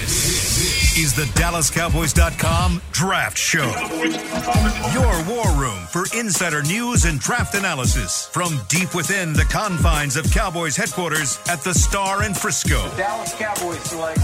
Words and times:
This 0.00 0.98
is 0.98 1.14
the 1.14 1.22
DallasCowboys.com 1.40 2.82
Draft 2.92 3.38
Show. 3.38 3.64
Your 4.92 5.24
war 5.24 5.50
room 5.56 5.78
for 5.90 6.04
insider 6.16 6.62
news 6.62 7.04
and 7.06 7.18
draft 7.18 7.54
analysis 7.54 8.26
from 8.26 8.58
deep 8.68 8.94
within 8.94 9.32
the 9.32 9.44
confines 9.44 10.16
of 10.16 10.30
Cowboys 10.30 10.76
headquarters 10.76 11.38
at 11.48 11.62
the 11.62 11.72
Star 11.72 12.24
in 12.24 12.34
Frisco. 12.34 12.94
Dallas 12.96 13.34
Cowboys 13.34 13.80
select 13.80 14.18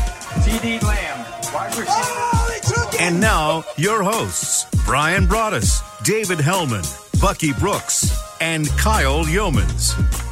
CeeDee 0.44 0.82
Lamb, 0.82 1.52
wide 1.54 1.74
receiver. 1.76 2.96
And 3.00 3.18
now, 3.20 3.64
your 3.76 4.02
hosts, 4.02 4.66
Bryan 4.84 5.26
Broaddus, 5.26 5.82
David 6.04 6.38
Helman, 6.40 6.84
Bucky 7.20 7.54
Brooks, 7.54 8.14
and 8.40 8.68
Kyle 8.76 9.24
Youmans. 9.24 10.31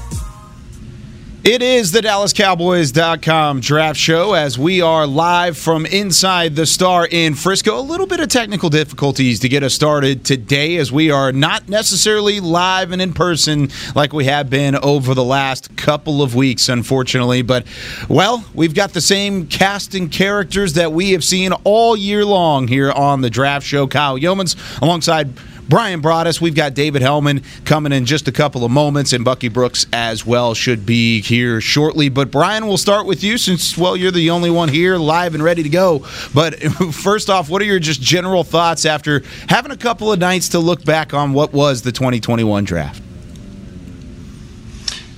It 1.42 1.62
is 1.62 1.92
the 1.92 2.00
DallasCowboys.com 2.00 3.60
draft 3.60 3.98
show 3.98 4.34
as 4.34 4.58
we 4.58 4.82
are 4.82 5.06
live 5.06 5.56
from 5.56 5.86
inside 5.86 6.54
the 6.54 6.66
Star 6.66 7.08
in 7.10 7.34
Frisco. 7.34 7.78
A 7.78 7.80
little 7.80 8.06
bit 8.06 8.20
of 8.20 8.28
technical 8.28 8.68
difficulties 8.68 9.40
to 9.40 9.48
get 9.48 9.62
us 9.62 9.72
started 9.72 10.22
today 10.22 10.76
as 10.76 10.92
we 10.92 11.10
are 11.10 11.32
not 11.32 11.66
necessarily 11.66 12.40
live 12.40 12.92
and 12.92 13.00
in 13.00 13.14
person 13.14 13.70
like 13.94 14.12
we 14.12 14.26
have 14.26 14.50
been 14.50 14.76
over 14.76 15.14
the 15.14 15.24
last 15.24 15.74
couple 15.78 16.22
of 16.22 16.34
weeks, 16.34 16.68
unfortunately. 16.68 17.40
But, 17.40 17.66
well, 18.06 18.44
we've 18.52 18.74
got 18.74 18.92
the 18.92 19.00
same 19.00 19.46
cast 19.46 19.94
and 19.94 20.12
characters 20.12 20.74
that 20.74 20.92
we 20.92 21.12
have 21.12 21.24
seen 21.24 21.52
all 21.64 21.96
year 21.96 22.22
long 22.22 22.68
here 22.68 22.92
on 22.92 23.22
the 23.22 23.30
draft 23.30 23.64
show. 23.64 23.86
Kyle 23.86 24.18
Youmans 24.18 24.56
alongside 24.82 25.30
Bryan 25.70 26.02
Broaddus. 26.02 26.40
We've 26.40 26.54
got 26.54 26.74
David 26.74 27.00
Helman 27.00 27.44
coming 27.64 27.92
in 27.92 28.04
just 28.04 28.26
a 28.26 28.32
couple 28.32 28.64
of 28.64 28.72
moments, 28.72 29.12
and 29.12 29.24
Bucky 29.24 29.48
Brooks 29.48 29.86
as 29.92 30.26
well 30.26 30.52
should 30.52 30.84
be 30.84 31.22
here 31.22 31.60
shortly. 31.60 32.08
But 32.08 32.32
Bryan, 32.32 32.66
we'll 32.66 32.76
start 32.76 33.06
with 33.06 33.22
you 33.22 33.38
since, 33.38 33.78
well, 33.78 33.96
you're 33.96 34.10
the 34.10 34.30
only 34.30 34.50
one 34.50 34.68
here 34.68 34.96
live 34.96 35.32
and 35.32 35.42
ready 35.42 35.62
to 35.62 35.68
go. 35.68 36.04
But 36.34 36.60
first 36.92 37.30
off, 37.30 37.48
what 37.48 37.62
are 37.62 37.66
your 37.66 37.78
just 37.78 38.02
general 38.02 38.42
thoughts 38.42 38.84
after 38.84 39.22
having 39.48 39.70
a 39.70 39.76
couple 39.76 40.12
of 40.12 40.18
nights 40.18 40.48
to 40.50 40.58
look 40.58 40.84
back 40.84 41.14
on 41.14 41.32
what 41.32 41.52
was 41.52 41.82
the 41.82 41.92
2021 41.92 42.64
draft? 42.64 43.00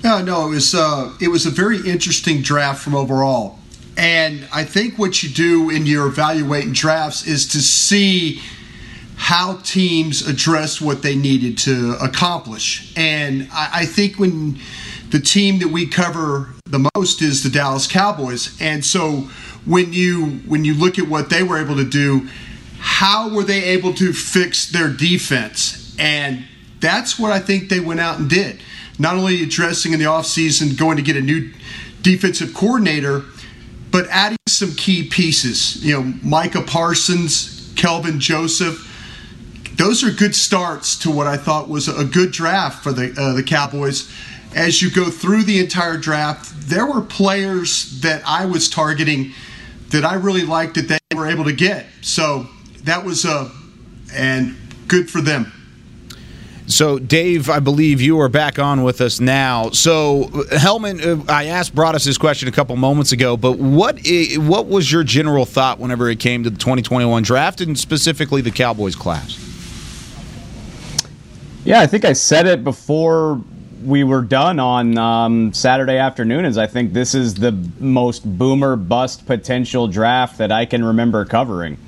Yeah, 0.05 0.21
no, 0.21 0.49
it 0.49 0.51
was 0.51 0.75
uh, 0.75 1.15
it 1.19 1.29
was 1.29 1.47
a 1.47 1.51
very 1.51 1.79
interesting 1.89 2.43
draft 2.43 2.83
from 2.83 2.95
overall, 2.95 3.59
and 3.97 4.47
I 4.53 4.65
think 4.65 4.99
what 4.99 5.23
you 5.23 5.31
do 5.31 5.71
in 5.71 5.87
your 5.87 6.09
evaluating 6.09 6.73
drafts 6.73 7.27
is 7.27 7.47
to 7.49 7.63
see 7.63 8.43
how 9.23 9.57
teams 9.63 10.27
addressed 10.27 10.83
what 10.83 11.01
they 11.01 11.15
needed 11.15 11.57
to 11.57 11.97
accomplish. 12.03 12.93
And 12.97 13.49
I, 13.53 13.71
I, 13.73 13.87
think 13.87 14.19
when 14.19 14.59
the 15.11 15.21
team 15.21 15.61
that 15.61 15.69
we 15.69 15.87
cover 15.87 16.53
the 16.65 16.91
most 16.97 17.23
is 17.23 17.45
the 17.45 17.49
Dallas 17.49 17.87
Cowboys, 17.87 18.61
and 18.61 18.85
so 18.85 19.29
when 19.65 19.93
you 19.93 20.27
when 20.49 20.65
you 20.65 20.75
look 20.75 20.99
at 20.99 21.07
what 21.07 21.31
they 21.31 21.45
were 21.45 21.57
able 21.57 21.77
to 21.77 21.89
do, 21.89 22.29
how 22.81 23.33
were 23.33 23.45
they 23.45 23.63
able 23.63 23.95
to 23.95 24.13
fix 24.13 24.69
their 24.73 24.89
defense? 24.89 25.95
And 26.01 26.45
that's 26.81 27.17
what 27.17 27.31
I 27.31 27.39
think 27.39 27.69
they 27.69 27.79
went 27.79 28.01
out 28.01 28.19
and 28.19 28.29
did. 28.29 28.61
Not 28.99 29.15
only 29.15 29.41
addressing 29.41 29.93
in 29.93 30.01
the 30.01 30.07
offseason, 30.07 30.77
going 30.77 30.97
to 30.97 31.03
get 31.03 31.15
a 31.15 31.21
new 31.21 31.53
defensive 32.03 32.55
coordinator, 32.55 33.23
but 33.93 34.09
adding 34.09 34.39
some 34.49 34.73
key 34.73 35.09
pieces. 35.09 35.77
You 35.87 35.95
know, 35.95 36.15
Micah 36.25 36.63
Parsons, 36.63 37.73
Kelvin 37.77 38.19
Joseph 38.19 38.89
those 39.83 40.05
are 40.05 40.13
good 40.13 40.33
starts 40.33 40.97
to 40.97 41.11
what 41.11 41.27
I 41.27 41.37
thought 41.37 41.69
was 41.69 41.89
a 41.89 42.05
good 42.05 42.31
draft 42.31 42.85
for 42.85 42.93
the 42.93 43.13
uh, 43.19 43.33
the 43.33 43.43
Cowboys. 43.43 44.09
As 44.55 44.81
you 44.81 44.91
go 44.93 45.11
through 45.11 45.43
the 45.43 45.59
entire 45.59 45.97
draft, 45.97 46.69
there 46.69 46.87
were 46.87 47.01
players 47.01 48.01
that 48.01 48.23
I 48.25 48.47
was 48.47 48.69
targeting 48.69 49.33
that 49.89 50.05
I 50.05 50.15
really 50.15 50.45
liked 50.45 50.77
that 50.77 50.89
they 50.89 51.17
were 51.17 51.27
able 51.27 51.45
to 51.45 51.53
get. 51.53 51.87
So 52.01 52.47
that 52.85 53.05
was 53.05 53.25
a 53.25 53.31
uh, 53.31 53.51
and 54.15 54.57
good 54.87 55.11
for 55.11 55.21
them. 55.21 55.53
So, 56.67 57.01
Dave, 57.01 57.51
I 57.51 57.59
believe 57.59 58.01
you 58.01 58.21
are 58.21 58.29
back 58.29 58.61
on 58.61 58.85
with 58.85 59.01
us 59.01 59.19
now. 59.19 59.71
So, 59.71 60.45
Helman, 60.53 61.01
uh, 61.01 61.25
I 61.29 61.47
asked 61.47 61.75
Broaddus 61.75 62.05
this 62.05 62.19
question 62.19 62.49
a 62.49 62.53
couple 62.53 62.77
moments 62.77 63.11
ago, 63.11 63.37
but 63.37 63.59
what 63.59 63.99
what 64.37 64.69
was 64.69 64.93
your 64.93 65.03
general 65.03 65.45
thought 65.45 65.81
whenever 65.81 66.09
it 66.09 66.21
came 66.21 66.45
to 66.45 66.51
the 66.51 66.59
2021 66.59 67.25
draft 67.25 67.61
and 67.61 67.77
specifically 67.77 68.43
the 68.43 68.53
Cowboys 68.53 68.95
class? 68.95 69.52
Yeah, 71.65 71.81
I 71.81 71.87
think 71.87 72.05
I 72.05 72.13
said 72.13 72.47
it 72.47 72.65
before 72.65 73.41
we 73.85 74.03
were 74.03 74.23
done 74.23 74.59
on 74.59 74.99
um, 74.99 75.53
Saturday 75.53 75.97
afternoon. 75.97 76.45
Is 76.45 76.59
I 76.59 76.67
think 76.67 76.93
this 76.93 77.15
is 77.15 77.35
the 77.35 77.53
most 77.79 78.25
boomer 78.39 78.75
bust 78.75 79.27
potential 79.27 79.87
draft 79.87 80.39
that 80.39 80.51
I 80.51 80.67
can 80.67 80.85
remember 80.85 81.25
covering. 81.25 81.79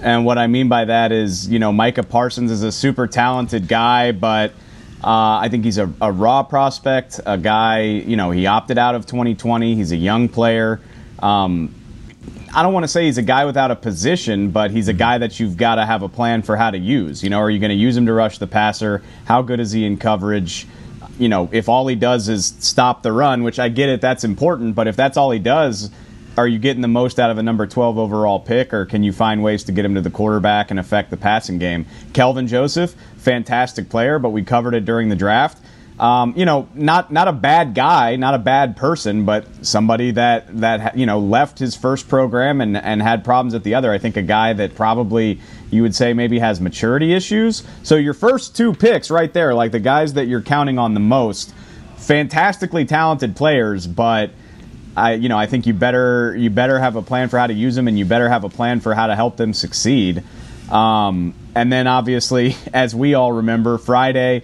And 0.00 0.24
what 0.24 0.38
I 0.38 0.46
mean 0.46 0.68
by 0.68 0.84
that 0.84 1.10
is, 1.10 1.48
you 1.48 1.58
know, 1.58 1.72
Micah 1.72 2.04
Parsons 2.04 2.52
is 2.52 2.62
a 2.62 2.70
super 2.70 3.08
talented 3.08 3.66
guy, 3.66 4.12
but 4.12 4.52
uh, 5.02 5.38
I 5.38 5.48
think 5.50 5.64
he's 5.64 5.78
a, 5.78 5.92
a, 6.00 6.12
raw 6.12 6.44
prospect, 6.44 7.20
a 7.26 7.36
guy, 7.36 7.82
you 7.82 8.16
know, 8.16 8.30
he 8.30 8.46
opted 8.46 8.78
out 8.78 8.94
of 8.94 9.06
2020. 9.06 9.74
He's 9.74 9.90
a 9.90 9.96
young 9.96 10.28
player. 10.28 10.80
Um, 11.18 11.74
I 12.54 12.62
don't 12.62 12.72
want 12.72 12.84
to 12.84 12.88
say 12.88 13.04
he's 13.04 13.18
a 13.18 13.22
guy 13.22 13.44
without 13.44 13.70
a 13.70 13.76
position, 13.76 14.50
but 14.50 14.70
he's 14.70 14.88
a 14.88 14.92
guy 14.92 15.18
that 15.18 15.38
you've 15.38 15.56
got 15.56 15.76
to 15.76 15.86
have 15.86 16.02
a 16.02 16.08
plan 16.08 16.42
for 16.42 16.56
how 16.56 16.70
to 16.70 16.78
use. 16.78 17.22
You 17.22 17.30
know, 17.30 17.38
are 17.38 17.50
you 17.50 17.58
going 17.58 17.70
to 17.70 17.76
use 17.76 17.96
him 17.96 18.06
to 18.06 18.12
rush 18.12 18.38
the 18.38 18.46
passer? 18.46 19.02
How 19.24 19.42
good 19.42 19.60
is 19.60 19.72
he 19.72 19.84
in 19.84 19.96
coverage? 19.96 20.66
You 21.18 21.28
know, 21.28 21.48
if 21.52 21.68
all 21.68 21.86
he 21.86 21.94
does 21.94 22.28
is 22.28 22.54
stop 22.58 23.02
the 23.02 23.12
run, 23.12 23.42
which 23.42 23.58
I 23.58 23.68
get 23.68 23.88
it, 23.88 24.00
that's 24.00 24.24
important, 24.24 24.74
but 24.74 24.86
if 24.86 24.96
that's 24.96 25.16
all 25.16 25.30
he 25.30 25.38
does, 25.38 25.90
are 26.36 26.46
you 26.46 26.58
getting 26.58 26.82
the 26.82 26.88
most 26.88 27.18
out 27.18 27.30
of 27.30 27.38
a 27.38 27.42
number 27.42 27.66
12 27.66 27.98
overall 27.98 28.38
pick, 28.38 28.72
or 28.72 28.86
can 28.86 29.02
you 29.02 29.12
find 29.12 29.42
ways 29.42 29.64
to 29.64 29.72
get 29.72 29.84
him 29.84 29.96
to 29.96 30.00
the 30.00 30.10
quarterback 30.10 30.70
and 30.70 30.78
affect 30.78 31.10
the 31.10 31.16
passing 31.16 31.58
game? 31.58 31.86
Kelvin 32.12 32.46
Joseph, 32.46 32.94
fantastic 33.16 33.88
player, 33.88 34.20
but 34.20 34.30
we 34.30 34.44
covered 34.44 34.74
it 34.74 34.84
during 34.84 35.08
the 35.08 35.16
draft 35.16 35.58
um, 36.00 36.34
you 36.36 36.44
know, 36.44 36.68
not 36.74 37.12
not 37.12 37.26
a 37.26 37.32
bad 37.32 37.74
guy, 37.74 38.14
not 38.16 38.34
a 38.34 38.38
bad 38.38 38.76
person, 38.76 39.24
but 39.24 39.46
somebody 39.66 40.12
that 40.12 40.60
that 40.60 40.96
you 40.96 41.06
know 41.06 41.18
left 41.18 41.58
his 41.58 41.74
first 41.74 42.08
program 42.08 42.60
and 42.60 42.76
and 42.76 43.02
had 43.02 43.24
problems 43.24 43.54
at 43.54 43.64
the 43.64 43.74
other. 43.74 43.92
I 43.92 43.98
think 43.98 44.16
a 44.16 44.22
guy 44.22 44.52
that 44.52 44.76
probably 44.76 45.40
you 45.70 45.82
would 45.82 45.96
say 45.96 46.12
maybe 46.12 46.38
has 46.38 46.60
maturity 46.60 47.14
issues. 47.14 47.64
So 47.82 47.96
your 47.96 48.14
first 48.14 48.56
two 48.56 48.74
picks 48.74 49.10
right 49.10 49.32
there, 49.32 49.54
like 49.54 49.72
the 49.72 49.80
guys 49.80 50.14
that 50.14 50.28
you're 50.28 50.42
counting 50.42 50.78
on 50.78 50.94
the 50.94 51.00
most, 51.00 51.52
fantastically 51.96 52.84
talented 52.84 53.36
players, 53.36 53.86
but. 53.86 54.30
I, 54.96 55.12
you 55.12 55.28
know, 55.28 55.38
I 55.38 55.46
think 55.46 55.68
you 55.68 55.74
better 55.74 56.34
you 56.34 56.50
better 56.50 56.76
have 56.76 56.96
a 56.96 57.02
plan 57.02 57.28
for 57.28 57.38
how 57.38 57.46
to 57.46 57.54
use 57.54 57.76
them, 57.76 57.86
and 57.86 57.96
you 57.96 58.04
better 58.04 58.28
have 58.28 58.42
a 58.42 58.48
plan 58.48 58.80
for 58.80 58.94
how 58.94 59.06
to 59.06 59.14
help 59.14 59.36
them 59.36 59.54
succeed. 59.54 60.24
Um, 60.70 61.34
and 61.54 61.72
then, 61.72 61.86
obviously, 61.86 62.56
as 62.74 62.96
we 62.96 63.14
all 63.14 63.30
remember, 63.30 63.78
Friday, 63.78 64.42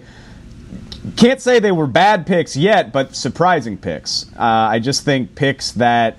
can't 1.15 1.41
say 1.41 1.59
they 1.59 1.71
were 1.71 1.87
bad 1.87 2.25
picks 2.25 2.55
yet, 2.55 2.91
but 2.91 3.15
surprising 3.15 3.77
picks. 3.77 4.25
Uh, 4.37 4.43
I 4.43 4.79
just 4.79 5.03
think 5.03 5.35
picks 5.35 5.71
that, 5.73 6.17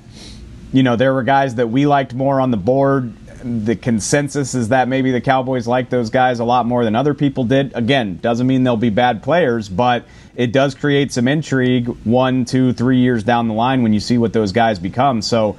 you 0.72 0.82
know, 0.82 0.96
there 0.96 1.12
were 1.12 1.22
guys 1.22 1.56
that 1.56 1.68
we 1.68 1.86
liked 1.86 2.14
more 2.14 2.40
on 2.40 2.50
the 2.50 2.56
board. 2.56 3.12
The 3.42 3.76
consensus 3.76 4.54
is 4.54 4.68
that 4.70 4.88
maybe 4.88 5.12
the 5.12 5.20
Cowboys 5.20 5.66
like 5.66 5.90
those 5.90 6.10
guys 6.10 6.40
a 6.40 6.44
lot 6.44 6.66
more 6.66 6.84
than 6.84 6.96
other 6.96 7.14
people 7.14 7.44
did. 7.44 7.72
Again, 7.74 8.18
doesn't 8.18 8.46
mean 8.46 8.64
they'll 8.64 8.76
be 8.76 8.90
bad 8.90 9.22
players, 9.22 9.68
but 9.68 10.04
it 10.34 10.52
does 10.52 10.74
create 10.74 11.12
some 11.12 11.28
intrigue 11.28 11.88
one, 12.04 12.44
two, 12.44 12.72
three 12.72 12.98
years 12.98 13.24
down 13.24 13.48
the 13.48 13.54
line 13.54 13.82
when 13.82 13.92
you 13.92 14.00
see 14.00 14.18
what 14.18 14.32
those 14.32 14.52
guys 14.52 14.78
become. 14.78 15.22
So 15.22 15.56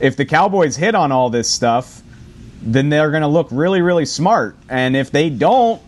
if 0.00 0.16
the 0.16 0.24
Cowboys 0.24 0.76
hit 0.76 0.94
on 0.94 1.12
all 1.12 1.30
this 1.30 1.48
stuff, 1.48 2.02
then 2.62 2.88
they're 2.88 3.10
going 3.10 3.22
to 3.22 3.28
look 3.28 3.48
really, 3.50 3.80
really 3.80 4.06
smart. 4.06 4.56
And 4.68 4.96
if 4.96 5.10
they 5.10 5.30
don't, 5.30 5.80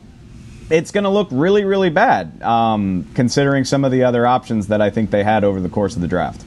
it's 0.73 0.91
going 0.91 1.05
to 1.05 1.11
look 1.11 1.29
really, 1.31 1.65
really 1.65 1.91
bad, 1.91 2.43
um, 2.43 3.07
considering 3.15 3.65
some 3.65 3.85
of 3.85 3.93
the 3.93 4.05
other 4.05 4.27
options 4.27 4.69
that 4.69 4.81
I 4.81 4.89
think 4.89 5.11
they 5.11 5.23
had 5.23 5.45
over 5.45 5.61
the 5.61 5.69
course 5.69 5.95
of 5.95 6.03
the 6.03 6.09
draft. 6.09 6.45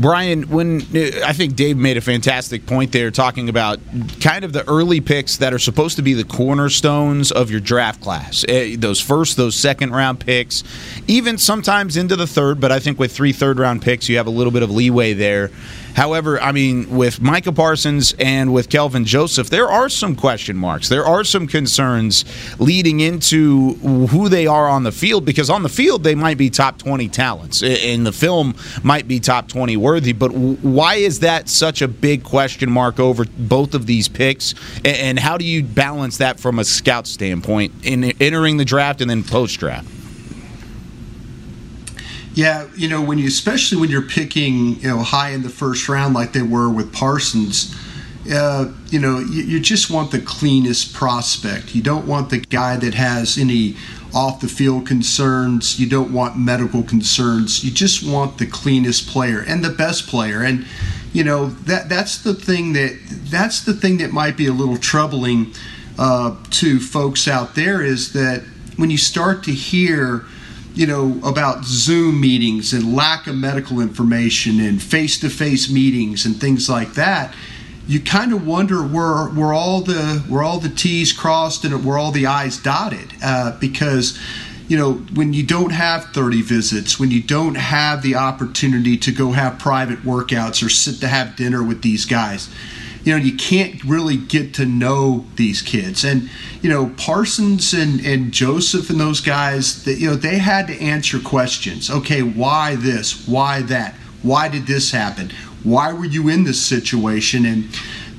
Bryan, 0.00 0.48
when 0.48 0.80
I 1.24 1.32
think 1.32 1.56
Dave 1.56 1.76
made 1.76 1.96
a 1.96 2.00
fantastic 2.00 2.66
point 2.66 2.92
there, 2.92 3.10
talking 3.10 3.48
about 3.48 3.80
kind 4.20 4.44
of 4.44 4.52
the 4.52 4.68
early 4.68 5.00
picks 5.00 5.38
that 5.38 5.52
are 5.52 5.58
supposed 5.58 5.96
to 5.96 6.02
be 6.02 6.14
the 6.14 6.22
cornerstones 6.22 7.32
of 7.32 7.50
your 7.50 7.58
draft 7.58 8.00
class. 8.00 8.44
Eh, 8.48 8.76
those 8.78 9.00
first, 9.00 9.36
those 9.36 9.56
second 9.56 9.90
round 9.90 10.20
picks, 10.20 10.62
even 11.08 11.36
sometimes 11.36 11.96
into 11.96 12.14
the 12.14 12.28
third, 12.28 12.60
but 12.60 12.70
I 12.70 12.78
think 12.78 13.00
with 13.00 13.10
three 13.10 13.32
third 13.32 13.58
round 13.58 13.82
picks, 13.82 14.08
you 14.08 14.18
have 14.18 14.28
a 14.28 14.30
little 14.30 14.52
bit 14.52 14.62
of 14.62 14.70
leeway 14.70 15.14
there. 15.14 15.50
However, 15.94 16.40
I 16.40 16.52
mean, 16.52 16.96
with 16.96 17.20
Micah 17.20 17.52
Parsons 17.52 18.14
and 18.18 18.52
with 18.52 18.68
Kelvin 18.68 19.04
Joseph, 19.04 19.50
there 19.50 19.68
are 19.68 19.88
some 19.88 20.14
question 20.14 20.56
marks. 20.56 20.88
There 20.88 21.04
are 21.04 21.24
some 21.24 21.46
concerns 21.46 22.24
leading 22.58 23.00
into 23.00 23.74
who 23.74 24.28
they 24.28 24.46
are 24.46 24.68
on 24.68 24.84
the 24.84 24.92
field 24.92 25.24
because 25.24 25.50
on 25.50 25.62
the 25.62 25.68
field, 25.68 26.04
they 26.04 26.14
might 26.14 26.38
be 26.38 26.50
top 26.50 26.78
20 26.78 27.08
talents. 27.08 27.62
In 27.62 28.04
the 28.04 28.12
film, 28.12 28.54
might 28.82 29.08
be 29.08 29.20
top 29.20 29.48
20 29.48 29.76
worthy. 29.76 30.12
But 30.12 30.32
why 30.32 30.96
is 30.96 31.20
that 31.20 31.48
such 31.48 31.82
a 31.82 31.88
big 31.88 32.22
question 32.22 32.70
mark 32.70 33.00
over 33.00 33.24
both 33.24 33.74
of 33.74 33.86
these 33.86 34.08
picks? 34.08 34.54
And 34.84 35.18
how 35.18 35.36
do 35.36 35.44
you 35.44 35.62
balance 35.62 36.18
that 36.18 36.38
from 36.38 36.58
a 36.58 36.64
scout 36.64 37.06
standpoint 37.06 37.72
in 37.82 38.04
entering 38.20 38.56
the 38.56 38.64
draft 38.64 39.00
and 39.00 39.10
then 39.10 39.24
post 39.24 39.58
draft? 39.58 39.88
Yeah, 42.38 42.68
you 42.76 42.86
know, 42.86 43.02
when 43.02 43.18
you 43.18 43.26
especially 43.26 43.80
when 43.80 43.90
you're 43.90 44.00
picking, 44.00 44.78
you 44.78 44.86
know, 44.86 44.98
high 44.98 45.30
in 45.30 45.42
the 45.42 45.48
first 45.48 45.88
round 45.88 46.14
like 46.14 46.34
they 46.34 46.42
were 46.42 46.70
with 46.70 46.92
Parsons, 46.92 47.74
uh, 48.32 48.72
you 48.90 49.00
know, 49.00 49.18
you, 49.18 49.42
you, 49.42 49.58
just 49.58 49.90
want 49.90 50.12
the 50.12 50.20
cleanest 50.20 50.94
prospect. 50.94 51.74
You 51.74 51.82
don't 51.82 52.06
want 52.06 52.30
the 52.30 52.38
guy 52.38 52.76
that 52.76 52.94
has 52.94 53.38
any 53.38 53.74
off 54.14 54.40
the 54.40 54.46
field 54.46 54.86
concerns. 54.86 55.80
You 55.80 55.88
don't 55.88 56.12
want 56.12 56.38
medical 56.38 56.84
concerns. 56.84 57.64
You 57.64 57.72
just 57.72 58.06
want 58.06 58.38
the 58.38 58.46
cleanest 58.46 59.08
player 59.08 59.40
and 59.44 59.64
the 59.64 59.70
best 59.70 60.06
player. 60.06 60.44
And 60.44 60.64
you 61.12 61.24
know 61.24 61.46
that 61.66 61.88
that's 61.88 62.22
the 62.22 62.34
thing 62.34 62.72
that 62.74 62.96
that's 63.32 63.64
the 63.64 63.74
thing 63.74 63.98
that 63.98 64.12
might 64.12 64.36
be 64.36 64.46
a 64.46 64.52
little 64.52 64.76
troubling 64.76 65.54
uh, 65.98 66.36
to 66.50 66.78
folks 66.78 67.26
out 67.26 67.56
there 67.56 67.82
is 67.82 68.12
that 68.12 68.44
when 68.76 68.90
you 68.90 68.98
start 68.98 69.42
to 69.42 69.52
hear 69.52 70.24
you 70.78 70.86
know 70.86 71.18
about 71.24 71.64
zoom 71.64 72.20
meetings 72.20 72.72
and 72.72 72.94
lack 72.94 73.26
of 73.26 73.34
medical 73.34 73.80
information 73.80 74.60
and 74.60 74.80
face-to-face 74.80 75.68
meetings 75.68 76.24
and 76.24 76.40
things 76.40 76.68
like 76.68 76.92
that 76.94 77.34
you 77.88 77.98
kind 77.98 78.32
of 78.32 78.46
wonder 78.46 78.82
where 78.82 79.24
where 79.26 79.52
all 79.52 79.80
the 79.80 80.22
where 80.28 80.42
all 80.42 80.60
the 80.60 80.68
T's 80.68 81.12
crossed 81.12 81.64
and 81.64 81.84
where 81.84 81.98
all 81.98 82.12
the 82.12 82.26
I's 82.26 82.58
dotted 82.58 83.12
uh, 83.24 83.58
because 83.58 84.16
you 84.68 84.76
know 84.76 84.92
when 85.14 85.32
you 85.32 85.42
don't 85.42 85.72
have 85.72 86.04
30 86.12 86.42
visits 86.42 87.00
when 87.00 87.10
you 87.10 87.22
don't 87.22 87.56
have 87.56 88.02
the 88.02 88.14
opportunity 88.14 88.96
to 88.98 89.10
go 89.10 89.32
have 89.32 89.58
private 89.58 90.02
workouts 90.02 90.64
or 90.64 90.68
sit 90.68 91.00
to 91.00 91.08
have 91.08 91.34
dinner 91.34 91.62
with 91.64 91.82
these 91.82 92.04
guys 92.04 92.48
you 93.08 93.16
know 93.16 93.24
you 93.24 93.36
can't 93.36 93.82
really 93.84 94.16
get 94.16 94.54
to 94.54 94.64
know 94.64 95.24
these 95.36 95.62
kids 95.62 96.04
and 96.04 96.30
you 96.62 96.68
know 96.70 96.92
parsons 96.96 97.72
and, 97.72 98.00
and 98.04 98.32
joseph 98.32 98.90
and 98.90 99.00
those 99.00 99.20
guys 99.20 99.84
that 99.84 99.94
you 99.94 100.08
know 100.08 100.14
they 100.14 100.38
had 100.38 100.66
to 100.66 100.78
answer 100.80 101.18
questions 101.18 101.90
okay 101.90 102.22
why 102.22 102.76
this 102.76 103.26
why 103.26 103.62
that 103.62 103.94
why 104.22 104.48
did 104.48 104.66
this 104.66 104.90
happen 104.90 105.30
why 105.62 105.92
were 105.92 106.04
you 106.04 106.28
in 106.28 106.44
this 106.44 106.64
situation? 106.64 107.44
And 107.44 107.68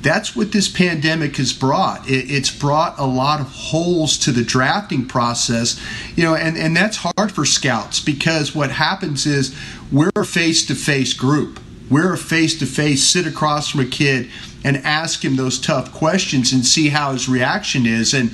that's 0.02 0.36
what 0.36 0.52
this 0.52 0.68
pandemic 0.70 1.38
has 1.38 1.54
brought. 1.54 2.04
it's 2.08 2.52
brought 2.52 2.98
a 2.98 3.06
lot 3.06 3.42
of 3.42 3.48
holes 3.48 4.18
to 4.20 4.32
the 4.32 4.44
drafting 4.44 5.06
process, 5.06 5.80
you 6.16 6.24
know, 6.24 6.36
and, 6.36 6.58
and 6.58 6.76
that's 6.76 6.98
hard 6.98 7.32
for 7.32 7.46
scouts 7.46 8.00
because 8.00 8.56
what 8.56 8.72
happens 8.72 9.26
is 9.26 9.56
we're 9.92 10.12
a 10.16 10.26
face 10.26 10.66
to 10.68 10.76
face 10.76 11.14
group. 11.14 11.60
We're 11.90 12.14
a 12.14 12.18
face 12.18 12.58
to 12.60 12.66
face, 12.66 13.04
sit 13.04 13.26
across 13.26 13.70
from 13.70 13.82
a 13.82 13.86
kid 13.86 14.30
and 14.64 14.78
ask 14.78 15.24
him 15.24 15.36
those 15.36 15.60
tough 15.60 15.92
questions 15.92 16.54
and 16.54 16.66
see 16.66 16.90
how 16.90 17.14
his 17.14 17.28
reaction 17.28 17.86
is. 17.86 18.14
And, 18.14 18.32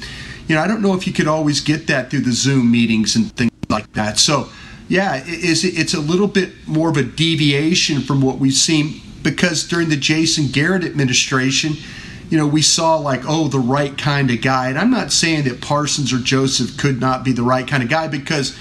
you 0.48 0.56
know, 0.56 0.62
I 0.62 0.68
don't 0.68 0.82
know 0.82 0.94
if 0.94 1.08
you 1.08 1.14
could 1.14 1.28
always 1.28 1.62
get 1.62 1.88
that 1.88 2.12
through 2.12 2.22
the 2.22 2.34
Zoom 2.34 2.72
meetings 2.72 3.16
and 3.16 3.32
things 3.36 3.52
like 3.70 3.92
that. 3.94 4.20
So, 4.20 4.50
yeah, 4.88 5.24
it's, 5.26 5.64
it's 5.64 5.94
a 5.94 6.00
little 6.00 6.28
bit 6.28 6.52
more 6.68 6.90
of 6.90 6.98
a 6.98 7.04
deviation 7.04 8.02
from 8.02 8.22
what 8.22 8.38
we've 8.38 8.54
seen 8.54 9.02
because 9.24 9.68
during 9.68 9.90
the 9.90 9.96
Jason 9.96 10.48
Garrett 10.48 10.84
administration, 10.84 11.74
you 12.30 12.38
know, 12.38 12.48
we 12.48 12.62
saw 12.62 12.96
like, 12.98 13.22
oh, 13.28 13.48
the 13.48 13.60
right 13.60 13.98
kind 13.98 14.30
of 14.32 14.42
guy. 14.42 14.70
And 14.70 14.78
I'm 14.78 14.92
not 14.92 15.12
saying 15.12 15.46
that 15.46 15.62
Parsons 15.62 16.12
or 16.12 16.18
Joseph 16.18 16.78
could 16.78 17.00
not 17.00 17.24
be 17.24 17.32
the 17.32 17.44
right 17.44 17.68
kind 17.68 17.84
of 17.84 17.90
guy 17.90 18.08
because 18.08 18.58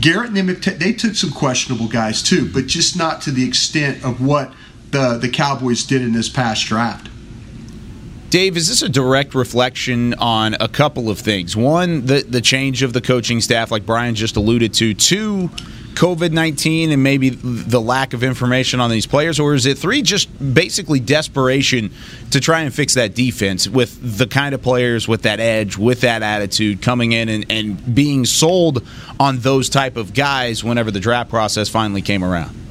Garrett 0.00 0.28
and 0.28 0.36
them, 0.36 0.78
they 0.78 0.92
took 0.92 1.14
some 1.14 1.30
questionable 1.30 1.88
guys 1.88 2.22
too, 2.22 2.50
but 2.52 2.66
just 2.66 2.96
not 2.96 3.20
to 3.22 3.30
the 3.30 3.46
extent 3.46 4.04
of 4.04 4.24
what 4.24 4.52
the, 4.90 5.18
the 5.18 5.28
Cowboys 5.28 5.84
did 5.84 6.02
in 6.02 6.12
this 6.12 6.28
past 6.28 6.66
draft. 6.66 7.08
Dave, 8.30 8.56
is 8.56 8.68
this 8.68 8.82
a 8.82 8.88
direct 8.88 9.34
reflection 9.34 10.14
on 10.14 10.54
a 10.54 10.68
couple 10.68 11.08
of 11.08 11.18
things? 11.18 11.56
One, 11.56 12.06
the 12.06 12.24
the 12.28 12.40
change 12.40 12.82
of 12.82 12.92
the 12.92 13.00
coaching 13.00 13.40
staff, 13.40 13.70
like 13.70 13.86
Bryan 13.86 14.16
just 14.16 14.36
alluded 14.36 14.74
to. 14.74 14.94
Two, 14.94 15.48
COVID 15.96 16.30
19 16.30 16.92
and 16.92 17.02
maybe 17.02 17.30
the 17.30 17.80
lack 17.80 18.12
of 18.12 18.22
information 18.22 18.80
on 18.80 18.90
these 18.90 19.06
players? 19.06 19.40
Or 19.40 19.54
is 19.54 19.66
it 19.66 19.78
three, 19.78 20.02
just 20.02 20.28
basically 20.54 21.00
desperation 21.00 21.90
to 22.30 22.40
try 22.40 22.60
and 22.60 22.72
fix 22.72 22.94
that 22.94 23.14
defense 23.14 23.66
with 23.66 24.18
the 24.18 24.26
kind 24.26 24.54
of 24.54 24.62
players 24.62 25.08
with 25.08 25.22
that 25.22 25.40
edge, 25.40 25.76
with 25.76 26.02
that 26.02 26.22
attitude 26.22 26.82
coming 26.82 27.12
in 27.12 27.28
and, 27.28 27.46
and 27.50 27.94
being 27.94 28.26
sold 28.26 28.86
on 29.18 29.38
those 29.38 29.70
type 29.70 29.96
of 29.96 30.12
guys 30.12 30.62
whenever 30.62 30.90
the 30.90 31.00
draft 31.00 31.30
process 31.30 31.68
finally 31.68 32.02
came 32.02 32.22
around? 32.22 32.65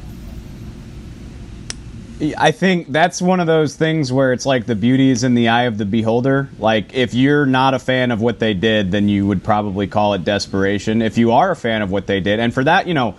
I 2.38 2.52
think 2.52 2.92
that's 2.92 3.22
one 3.22 3.42
of 3.42 3.48
those 3.48 3.76
things 3.76 4.12
where 4.12 4.32
it's 4.32 4.46
like 4.46 4.66
the 4.66 4.76
beauty 4.76 5.10
is 5.10 5.26
in 5.26 5.36
the 5.36 5.50
eye 5.50 5.64
of 5.64 5.78
the 5.78 5.86
beholder. 5.86 6.48
Like, 6.60 6.94
if 6.94 7.14
you're 7.14 7.46
not 7.46 7.74
a 7.74 7.80
fan 7.80 8.12
of 8.12 8.22
what 8.22 8.40
they 8.40 8.54
did, 8.54 8.92
then 8.92 9.10
you 9.10 9.28
would 9.28 9.44
probably 9.44 9.88
call 9.88 10.14
it 10.14 10.24
desperation. 10.24 11.02
If 11.02 11.18
you 11.18 11.34
are 11.34 11.52
a 11.52 11.56
fan 11.58 11.82
of 11.82 11.92
what 11.92 12.08
they 12.08 12.22
did, 12.22 12.40
and 12.40 12.54
for 12.54 12.64
that, 12.64 12.88
you 12.88 12.94
know, 12.94 13.16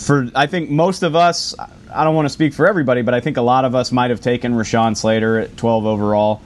for 0.00 0.30
I 0.34 0.46
think 0.46 0.70
most 0.70 1.02
of 1.02 1.14
us, 1.14 1.54
I 1.92 2.04
don't 2.04 2.14
want 2.14 2.24
to 2.24 2.30
speak 2.30 2.54
for 2.54 2.66
everybody, 2.66 3.02
but 3.02 3.12
I 3.12 3.20
think 3.20 3.36
a 3.36 3.42
lot 3.42 3.66
of 3.66 3.74
us 3.74 3.92
might 3.92 4.10
have 4.10 4.22
taken 4.22 4.54
Rashawn 4.54 4.96
Slater 4.96 5.40
at 5.40 5.56
12 5.58 5.84
overall. 5.84 6.40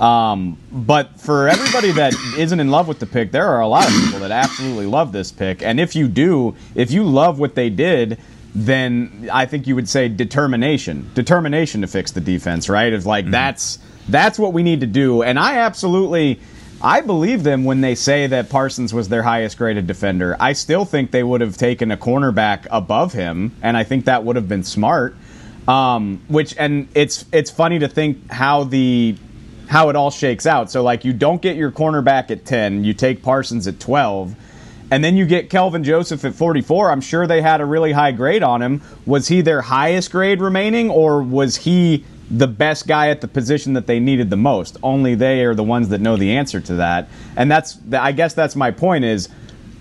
Um, 0.00 0.58
but 0.70 1.20
for 1.20 1.48
everybody 1.48 1.92
that 1.92 2.14
isn't 2.36 2.58
in 2.58 2.70
love 2.70 2.88
with 2.88 2.98
the 2.98 3.06
pick, 3.06 3.30
there 3.30 3.46
are 3.46 3.60
a 3.60 3.68
lot 3.68 3.86
of 3.86 3.94
people 3.94 4.20
that 4.20 4.32
absolutely 4.32 4.86
love 4.86 5.12
this 5.12 5.32
pick. 5.32 5.62
And 5.62 5.78
if 5.80 5.94
you 5.94 6.08
do, 6.08 6.56
if 6.74 6.90
you 6.90 7.04
love 7.04 7.38
what 7.38 7.54
they 7.54 7.70
did, 7.70 8.18
then 8.54 9.30
I 9.32 9.46
think 9.46 9.66
you 9.66 9.74
would 9.74 9.88
say 9.88 10.08
determination, 10.08 11.10
determination 11.14 11.80
to 11.80 11.86
fix 11.86 12.12
the 12.12 12.20
defense, 12.20 12.68
right? 12.68 12.92
It's 12.92 13.06
like 13.06 13.24
mm-hmm. 13.24 13.32
that's 13.32 13.78
that's 14.08 14.38
what 14.38 14.52
we 14.52 14.62
need 14.62 14.80
to 14.80 14.86
do, 14.86 15.22
and 15.22 15.38
I 15.38 15.58
absolutely. 15.58 16.40
I 16.84 17.00
believe 17.00 17.44
them 17.44 17.62
when 17.62 17.80
they 17.80 17.94
say 17.94 18.26
that 18.26 18.50
Parsons 18.50 18.92
was 18.92 19.08
their 19.08 19.22
highest 19.22 19.56
graded 19.56 19.86
defender. 19.86 20.36
I 20.40 20.52
still 20.52 20.84
think 20.84 21.12
they 21.12 21.22
would 21.22 21.40
have 21.40 21.56
taken 21.56 21.92
a 21.92 21.96
cornerback 21.96 22.66
above 22.72 23.12
him, 23.12 23.54
and 23.62 23.76
I 23.76 23.84
think 23.84 24.06
that 24.06 24.24
would 24.24 24.34
have 24.34 24.48
been 24.48 24.64
smart. 24.64 25.14
Um, 25.68 26.20
which 26.26 26.56
and 26.58 26.88
it's 26.94 27.24
it's 27.32 27.52
funny 27.52 27.78
to 27.78 27.88
think 27.88 28.28
how 28.32 28.64
the 28.64 29.16
how 29.68 29.90
it 29.90 29.96
all 29.96 30.10
shakes 30.10 30.44
out. 30.44 30.72
So 30.72 30.82
like 30.82 31.04
you 31.04 31.12
don't 31.12 31.40
get 31.40 31.56
your 31.56 31.70
cornerback 31.70 32.32
at 32.32 32.44
ten, 32.44 32.82
you 32.82 32.94
take 32.94 33.22
Parsons 33.22 33.68
at 33.68 33.78
twelve 33.78 34.34
and 34.92 35.02
then 35.02 35.16
you 35.16 35.24
get 35.24 35.48
Kelvin 35.48 35.84
Joseph 35.84 36.22
at 36.26 36.34
44. 36.34 36.90
I'm 36.90 37.00
sure 37.00 37.26
they 37.26 37.40
had 37.40 37.62
a 37.62 37.64
really 37.64 37.92
high 37.92 38.12
grade 38.12 38.42
on 38.42 38.60
him. 38.60 38.82
Was 39.06 39.26
he 39.26 39.40
their 39.40 39.62
highest 39.62 40.12
grade 40.12 40.38
remaining, 40.38 40.90
or 40.90 41.22
was 41.22 41.56
he 41.56 42.04
the 42.30 42.46
best 42.46 42.86
guy 42.86 43.08
at 43.08 43.22
the 43.22 43.26
position 43.26 43.72
that 43.72 43.86
they 43.86 43.98
needed 43.98 44.28
the 44.28 44.36
most? 44.36 44.76
Only 44.82 45.14
they 45.14 45.46
are 45.46 45.54
the 45.54 45.62
ones 45.62 45.88
that 45.88 46.02
know 46.02 46.18
the 46.18 46.36
answer 46.36 46.60
to 46.60 46.74
that. 46.74 47.08
And 47.38 47.50
that's, 47.50 47.78
I 47.90 48.12
guess 48.12 48.34
that's 48.34 48.54
my 48.54 48.70
point 48.70 49.06
is, 49.06 49.30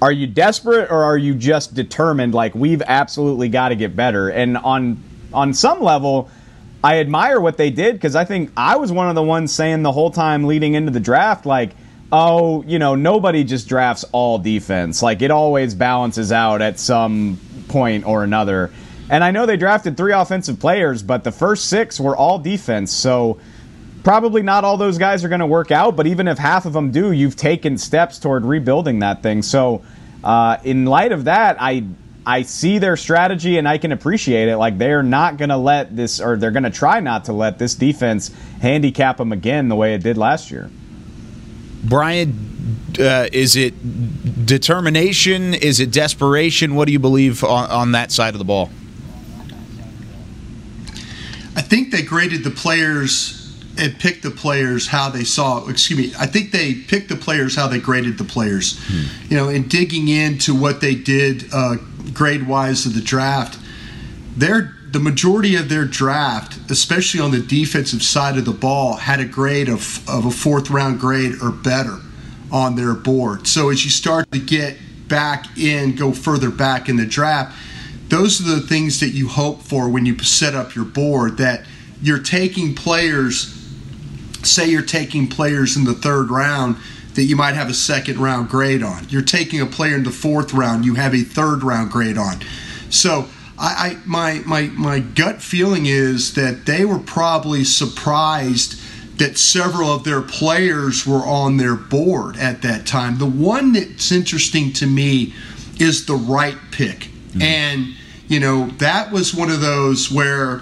are 0.01 0.13
you 0.13 0.27
desperate 0.27 0.89
or 0.89 1.03
are 1.03 1.17
you 1.17 1.35
just 1.35 1.73
determined 1.73 2.33
like 2.33 2.55
we've 2.55 2.81
absolutely 2.81 3.49
got 3.49 3.69
to 3.69 3.75
get 3.75 3.97
better? 3.97 4.29
And 4.29 4.57
on 4.57 5.03
on 5.33 5.53
some 5.53 5.81
level, 5.81 6.31
I 6.85 6.99
admire 6.99 7.41
what 7.41 7.57
they 7.57 7.69
did 7.69 7.95
because 7.95 8.15
I 8.15 8.23
think 8.23 8.49
I 8.55 8.77
was 8.77 8.93
one 8.93 9.09
of 9.09 9.15
the 9.15 9.23
ones 9.23 9.53
saying 9.53 9.83
the 9.83 9.91
whole 9.91 10.09
time 10.09 10.45
leading 10.45 10.73
into 10.73 10.91
the 10.91 11.01
draft, 11.01 11.45
like, 11.45 11.71
oh, 12.11 12.63
you 12.63 12.79
know, 12.79 12.95
nobody 12.95 13.43
just 13.43 13.67
drafts 13.67 14.03
all 14.11 14.37
defense. 14.37 15.01
Like 15.01 15.21
it 15.21 15.31
always 15.31 15.75
balances 15.75 16.31
out 16.31 16.61
at 16.61 16.79
some 16.79 17.39
point 17.67 18.05
or 18.05 18.23
another. 18.23 18.71
And 19.09 19.23
I 19.23 19.31
know 19.31 19.45
they 19.45 19.57
drafted 19.57 19.97
three 19.97 20.13
offensive 20.13 20.59
players, 20.59 21.03
but 21.03 21.23
the 21.23 21.31
first 21.31 21.67
six 21.67 21.99
were 21.99 22.15
all 22.15 22.39
defense. 22.39 22.91
So 22.91 23.39
probably 24.03 24.41
not 24.41 24.63
all 24.63 24.77
those 24.77 24.97
guys 24.97 25.23
are 25.23 25.29
going 25.29 25.39
to 25.39 25.47
work 25.47 25.71
out. 25.71 25.95
But 25.95 26.07
even 26.07 26.27
if 26.27 26.37
half 26.37 26.65
of 26.65 26.73
them 26.73 26.91
do, 26.91 27.11
you've 27.11 27.35
taken 27.35 27.77
steps 27.77 28.19
toward 28.19 28.45
rebuilding 28.45 28.99
that 28.99 29.23
thing. 29.23 29.41
So 29.41 29.83
uh, 30.23 30.57
in 30.63 30.85
light 30.85 31.11
of 31.11 31.25
that, 31.25 31.57
I 31.59 31.85
I 32.23 32.43
see 32.43 32.77
their 32.77 32.97
strategy 32.97 33.57
and 33.57 33.67
I 33.67 33.79
can 33.79 33.91
appreciate 33.91 34.47
it. 34.47 34.57
Like 34.57 34.77
they're 34.77 35.01
not 35.01 35.37
going 35.37 35.49
to 35.49 35.57
let 35.57 35.95
this, 35.95 36.21
or 36.21 36.37
they're 36.37 36.51
going 36.51 36.63
to 36.63 36.69
try 36.69 36.99
not 36.99 37.25
to 37.25 37.33
let 37.33 37.57
this 37.57 37.73
defense 37.73 38.29
handicap 38.61 39.17
them 39.17 39.31
again 39.31 39.69
the 39.69 39.75
way 39.75 39.95
it 39.95 40.03
did 40.03 40.17
last 40.17 40.51
year. 40.51 40.69
Bryan, 41.83 42.77
uh, 42.99 43.27
is 43.31 43.55
it 43.55 44.45
determination? 44.45 45.53
Is 45.53 45.79
it 45.79 45.91
desperation? 45.91 46.75
What 46.75 46.85
do 46.85 46.91
you 46.91 46.99
believe 46.99 47.43
on, 47.43 47.69
on 47.69 47.91
that 47.93 48.11
side 48.11 48.33
of 48.33 48.39
the 48.39 48.45
ball? 48.45 48.69
I 51.55 51.61
think 51.61 51.91
they 51.91 52.01
graded 52.01 52.43
the 52.43 52.51
players 52.51 53.37
and 53.77 53.97
picked 53.97 54.23
the 54.23 54.31
players 54.31 54.87
how 54.87 55.09
they 55.09 55.23
saw. 55.23 55.67
Excuse 55.67 55.99
me. 55.99 56.13
I 56.19 56.25
think 56.25 56.51
they 56.51 56.73
picked 56.73 57.09
the 57.09 57.15
players 57.15 57.55
how 57.55 57.67
they 57.67 57.79
graded 57.79 58.17
the 58.17 58.23
players. 58.23 58.79
Hmm. 58.85 59.29
You 59.29 59.37
know, 59.37 59.49
in 59.49 59.67
digging 59.67 60.07
into 60.07 60.53
what 60.53 60.81
they 60.81 60.95
did 60.95 61.45
uh, 61.53 61.75
grade 62.13 62.47
wise 62.47 62.85
of 62.85 62.93
the 62.93 63.01
draft, 63.01 63.57
they're 64.37 64.75
the 64.91 64.99
majority 64.99 65.55
of 65.55 65.69
their 65.69 65.85
draft, 65.85 66.69
especially 66.69 67.21
on 67.21 67.31
the 67.31 67.41
defensive 67.41 68.03
side 68.03 68.37
of 68.37 68.45
the 68.45 68.51
ball, 68.51 68.95
had 68.95 69.19
a 69.19 69.25
grade 69.25 69.69
of, 69.69 70.07
of 70.09 70.25
a 70.25 70.31
fourth 70.31 70.69
round 70.69 70.99
grade 70.99 71.35
or 71.41 71.51
better 71.51 71.97
on 72.51 72.75
their 72.75 72.93
board. 72.93 73.47
So 73.47 73.69
as 73.69 73.85
you 73.85 73.89
start 73.89 74.31
to 74.31 74.39
get 74.39 74.77
back 75.07 75.57
in, 75.57 75.95
go 75.95 76.11
further 76.11 76.49
back 76.49 76.89
in 76.89 76.97
the 76.97 77.05
draft, 77.05 77.57
those 78.09 78.41
are 78.41 78.55
the 78.55 78.59
things 78.59 78.99
that 78.99 79.09
you 79.09 79.29
hope 79.29 79.61
for 79.61 79.87
when 79.87 80.05
you 80.05 80.17
set 80.19 80.53
up 80.53 80.75
your 80.75 80.83
board 80.83 81.37
that 81.37 81.65
you're 82.01 82.19
taking 82.21 82.75
players, 82.75 83.57
say 84.43 84.69
you're 84.69 84.81
taking 84.81 85.27
players 85.27 85.77
in 85.77 85.85
the 85.85 85.93
third 85.93 86.29
round 86.29 86.75
that 87.13 87.23
you 87.23 87.37
might 87.37 87.53
have 87.53 87.69
a 87.69 87.73
second 87.73 88.17
round 88.17 88.49
grade 88.49 88.83
on. 88.83 89.07
You're 89.07 89.21
taking 89.21 89.61
a 89.61 89.65
player 89.65 89.95
in 89.95 90.03
the 90.03 90.11
fourth 90.11 90.53
round, 90.53 90.83
you 90.83 90.95
have 90.95 91.13
a 91.13 91.21
third 91.21 91.63
round 91.63 91.91
grade 91.91 92.17
on 92.17 92.41
So 92.89 93.27
I, 93.61 93.67
I 93.91 93.97
my 94.07 94.41
my 94.45 94.63
my 94.73 94.99
gut 94.99 95.41
feeling 95.41 95.85
is 95.85 96.33
that 96.33 96.65
they 96.65 96.83
were 96.83 96.99
probably 96.99 97.63
surprised 97.63 98.81
that 99.19 99.37
several 99.37 99.89
of 99.89 100.03
their 100.03 100.21
players 100.21 101.05
were 101.05 101.23
on 101.23 101.57
their 101.57 101.75
board 101.75 102.37
at 102.37 102.63
that 102.63 102.87
time. 102.87 103.19
The 103.19 103.27
one 103.27 103.73
that's 103.73 104.11
interesting 104.11 104.73
to 104.73 104.87
me 104.87 105.35
is 105.79 106.07
the 106.07 106.15
Wright 106.15 106.57
pick. 106.71 107.01
Mm-hmm. 107.01 107.41
And 107.43 107.87
you 108.27 108.39
know, 108.39 108.67
that 108.79 109.11
was 109.11 109.35
one 109.35 109.51
of 109.51 109.61
those 109.61 110.11
where 110.11 110.61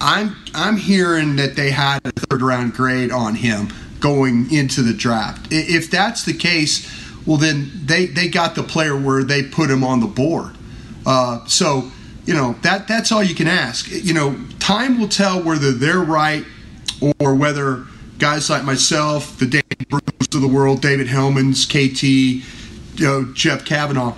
I'm 0.00 0.34
I'm 0.54 0.76
hearing 0.76 1.36
that 1.36 1.54
they 1.54 1.70
had 1.70 2.00
a 2.04 2.10
third 2.10 2.42
round 2.42 2.72
grade 2.72 3.12
on 3.12 3.36
him 3.36 3.68
going 4.00 4.52
into 4.52 4.82
the 4.82 4.92
draft. 4.92 5.46
If 5.52 5.88
that's 5.88 6.24
the 6.24 6.34
case, 6.34 6.90
well 7.24 7.36
then 7.36 7.70
they 7.84 8.06
they 8.06 8.26
got 8.26 8.56
the 8.56 8.64
player 8.64 8.98
where 8.98 9.22
they 9.22 9.44
put 9.44 9.70
him 9.70 9.84
on 9.84 10.00
the 10.00 10.08
board. 10.08 10.56
Uh, 11.06 11.44
so 11.46 11.92
you 12.24 12.34
know 12.34 12.54
that 12.62 12.88
that's 12.88 13.12
all 13.12 13.22
you 13.22 13.34
can 13.34 13.46
ask. 13.46 13.90
You 13.90 14.14
know, 14.14 14.38
time 14.58 14.98
will 14.98 15.08
tell 15.08 15.42
whether 15.42 15.72
they're 15.72 16.00
right 16.00 16.44
or 17.20 17.34
whether 17.34 17.84
guys 18.18 18.48
like 18.48 18.64
myself, 18.64 19.38
the 19.38 19.46
Dane 19.46 19.62
Brugler 19.62 20.34
of 20.34 20.40
the 20.40 20.48
world, 20.48 20.80
David 20.80 21.08
Helmans, 21.08 21.66
KT, 21.68 22.02
you 22.98 23.06
know, 23.06 23.32
Jeff 23.34 23.64
Cavanaugh, 23.64 24.16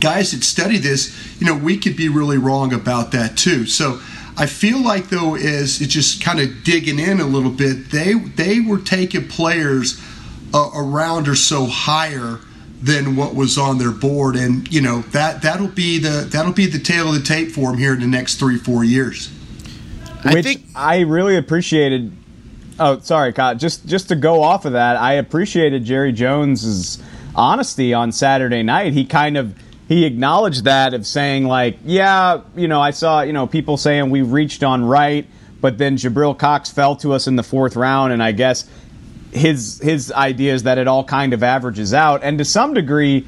guys 0.00 0.32
that 0.32 0.42
study 0.42 0.78
this, 0.78 1.40
you 1.40 1.46
know, 1.46 1.56
we 1.56 1.76
could 1.76 1.96
be 1.96 2.08
really 2.08 2.38
wrong 2.38 2.72
about 2.72 3.12
that 3.12 3.36
too. 3.36 3.66
So 3.66 4.00
I 4.36 4.46
feel 4.46 4.82
like 4.82 5.08
though, 5.08 5.34
is 5.34 5.80
it's 5.80 5.92
just 5.92 6.22
kind 6.22 6.40
of 6.40 6.64
digging 6.64 6.98
in 6.98 7.20
a 7.20 7.26
little 7.26 7.50
bit, 7.50 7.90
they 7.90 8.14
they 8.14 8.60
were 8.60 8.78
taking 8.78 9.28
players 9.28 10.00
uh, 10.54 10.70
around 10.74 11.28
or 11.28 11.34
so 11.34 11.66
higher 11.66 12.40
than 12.80 13.16
what 13.16 13.34
was 13.34 13.58
on 13.58 13.78
their 13.78 13.90
board, 13.90 14.36
and 14.36 14.70
you 14.72 14.80
know 14.80 15.02
that 15.12 15.42
that'll 15.42 15.68
be 15.68 15.98
the 15.98 16.28
that'll 16.30 16.52
be 16.52 16.66
the 16.66 16.78
tale 16.78 17.08
of 17.08 17.14
the 17.14 17.26
tape 17.26 17.50
for 17.50 17.70
them 17.70 17.78
here 17.78 17.94
in 17.94 18.00
the 18.00 18.06
next 18.06 18.36
three 18.36 18.56
four 18.56 18.84
years. 18.84 19.30
Which 20.22 20.36
I 20.36 20.42
think 20.42 20.64
I 20.74 21.00
really 21.00 21.36
appreciated. 21.36 22.12
Oh, 22.80 22.98
sorry, 23.00 23.32
Kyle. 23.32 23.54
Just 23.54 23.86
just 23.86 24.08
to 24.08 24.16
go 24.16 24.42
off 24.42 24.64
of 24.64 24.72
that, 24.72 24.96
I 24.96 25.14
appreciated 25.14 25.84
Jerry 25.84 26.12
Jones's 26.12 27.02
honesty 27.34 27.94
on 27.94 28.12
Saturday 28.12 28.62
night. 28.62 28.92
He 28.92 29.04
kind 29.04 29.36
of 29.36 29.54
he 29.88 30.04
acknowledged 30.04 30.64
that 30.64 30.94
of 30.94 31.06
saying 31.06 31.44
like, 31.44 31.78
yeah, 31.84 32.42
you 32.54 32.68
know, 32.68 32.80
I 32.80 32.90
saw 32.90 33.22
you 33.22 33.32
know 33.32 33.46
people 33.46 33.76
saying 33.76 34.10
we 34.10 34.22
reached 34.22 34.62
on 34.62 34.84
Wright, 34.84 35.26
but 35.60 35.78
then 35.78 35.96
Jabril 35.96 36.38
Cox 36.38 36.70
fell 36.70 36.94
to 36.96 37.12
us 37.12 37.26
in 37.26 37.34
the 37.34 37.42
fourth 37.42 37.74
round, 37.74 38.12
and 38.12 38.22
I 38.22 38.32
guess 38.32 38.68
his 39.32 39.78
his 39.80 40.12
idea 40.12 40.54
is 40.54 40.64
that 40.64 40.78
it 40.78 40.88
all 40.88 41.04
kind 41.04 41.32
of 41.32 41.42
averages 41.42 41.94
out, 41.94 42.22
and 42.22 42.38
to 42.38 42.44
some 42.44 42.74
degree. 42.74 43.26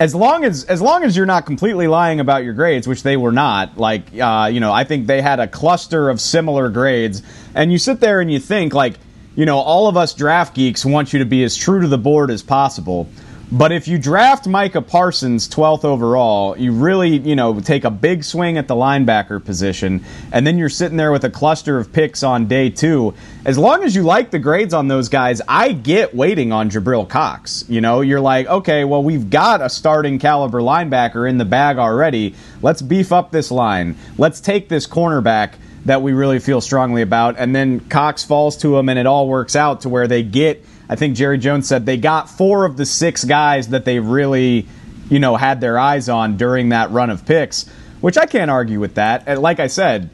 As 0.00 0.14
long 0.14 0.44
as 0.44 0.62
as 0.62 0.80
long 0.80 1.02
as 1.02 1.16
you're 1.16 1.26
not 1.26 1.44
completely 1.44 1.88
lying 1.88 2.20
about 2.20 2.44
your 2.44 2.52
grades, 2.52 2.86
which 2.86 3.02
they 3.02 3.16
were 3.16 3.32
not, 3.32 3.78
like 3.78 4.02
uh, 4.16 4.48
you 4.52 4.60
know, 4.60 4.72
I 4.72 4.84
think 4.84 5.08
they 5.08 5.20
had 5.20 5.40
a 5.40 5.48
cluster 5.48 6.08
of 6.08 6.20
similar 6.20 6.68
grades, 6.68 7.20
and 7.52 7.72
you 7.72 7.78
sit 7.78 7.98
there 7.98 8.20
and 8.20 8.30
you 8.30 8.38
think 8.38 8.74
like, 8.74 8.94
you 9.34 9.44
know, 9.44 9.58
all 9.58 9.88
of 9.88 9.96
us 9.96 10.14
draft 10.14 10.54
geeks 10.54 10.84
want 10.84 11.12
you 11.12 11.18
to 11.18 11.24
be 11.24 11.42
as 11.42 11.56
true 11.56 11.80
to 11.80 11.88
the 11.88 11.98
board 11.98 12.30
as 12.30 12.44
possible. 12.44 13.08
But 13.50 13.72
if 13.72 13.88
you 13.88 13.98
draft 13.98 14.46
Micah 14.46 14.82
Parsons 14.82 15.48
12th 15.48 15.82
overall, 15.82 16.54
you 16.58 16.70
really, 16.70 17.16
you 17.16 17.34
know, 17.34 17.58
take 17.60 17.84
a 17.84 17.90
big 17.90 18.22
swing 18.22 18.58
at 18.58 18.68
the 18.68 18.74
linebacker 18.74 19.42
position, 19.42 20.04
and 20.32 20.46
then 20.46 20.58
you're 20.58 20.68
sitting 20.68 20.98
there 20.98 21.12
with 21.12 21.24
a 21.24 21.30
cluster 21.30 21.78
of 21.78 21.90
picks 21.90 22.22
on 22.22 22.46
day 22.46 22.68
two. 22.68 23.14
As 23.46 23.56
long 23.56 23.84
as 23.84 23.96
you 23.96 24.02
like 24.02 24.30
the 24.30 24.38
grades 24.38 24.74
on 24.74 24.88
those 24.88 25.08
guys, 25.08 25.40
I 25.48 25.72
get 25.72 26.14
waiting 26.14 26.52
on 26.52 26.68
Jabril 26.68 27.08
Cox. 27.08 27.64
You 27.70 27.80
know, 27.80 28.02
you're 28.02 28.20
like, 28.20 28.46
okay, 28.48 28.84
well, 28.84 29.02
we've 29.02 29.30
got 29.30 29.62
a 29.62 29.70
starting 29.70 30.18
caliber 30.18 30.60
linebacker 30.60 31.28
in 31.28 31.38
the 31.38 31.46
bag 31.46 31.78
already. 31.78 32.34
Let's 32.60 32.82
beef 32.82 33.12
up 33.12 33.30
this 33.32 33.50
line. 33.50 33.96
Let's 34.18 34.42
take 34.42 34.68
this 34.68 34.86
cornerback 34.86 35.54
that 35.86 36.02
we 36.02 36.12
really 36.12 36.38
feel 36.38 36.60
strongly 36.60 37.00
about. 37.00 37.36
And 37.38 37.56
then 37.56 37.80
Cox 37.80 38.24
falls 38.24 38.58
to 38.58 38.76
him, 38.76 38.90
and 38.90 38.98
it 38.98 39.06
all 39.06 39.26
works 39.26 39.56
out 39.56 39.80
to 39.82 39.88
where 39.88 40.06
they 40.06 40.22
get 40.22 40.62
I 40.88 40.96
think 40.96 41.16
Jerry 41.16 41.38
Jones 41.38 41.68
said 41.68 41.84
they 41.84 41.96
got 41.96 42.30
four 42.30 42.64
of 42.64 42.76
the 42.76 42.86
six 42.86 43.24
guys 43.24 43.68
that 43.68 43.84
they 43.84 43.98
really, 43.98 44.66
you 45.10 45.18
know, 45.18 45.36
had 45.36 45.60
their 45.60 45.78
eyes 45.78 46.08
on 46.08 46.36
during 46.36 46.70
that 46.70 46.90
run 46.90 47.10
of 47.10 47.26
picks, 47.26 47.68
which 48.00 48.16
I 48.16 48.26
can't 48.26 48.50
argue 48.50 48.80
with 48.80 48.94
that. 48.94 49.24
And 49.26 49.40
like 49.40 49.60
I 49.60 49.66
said, 49.66 50.10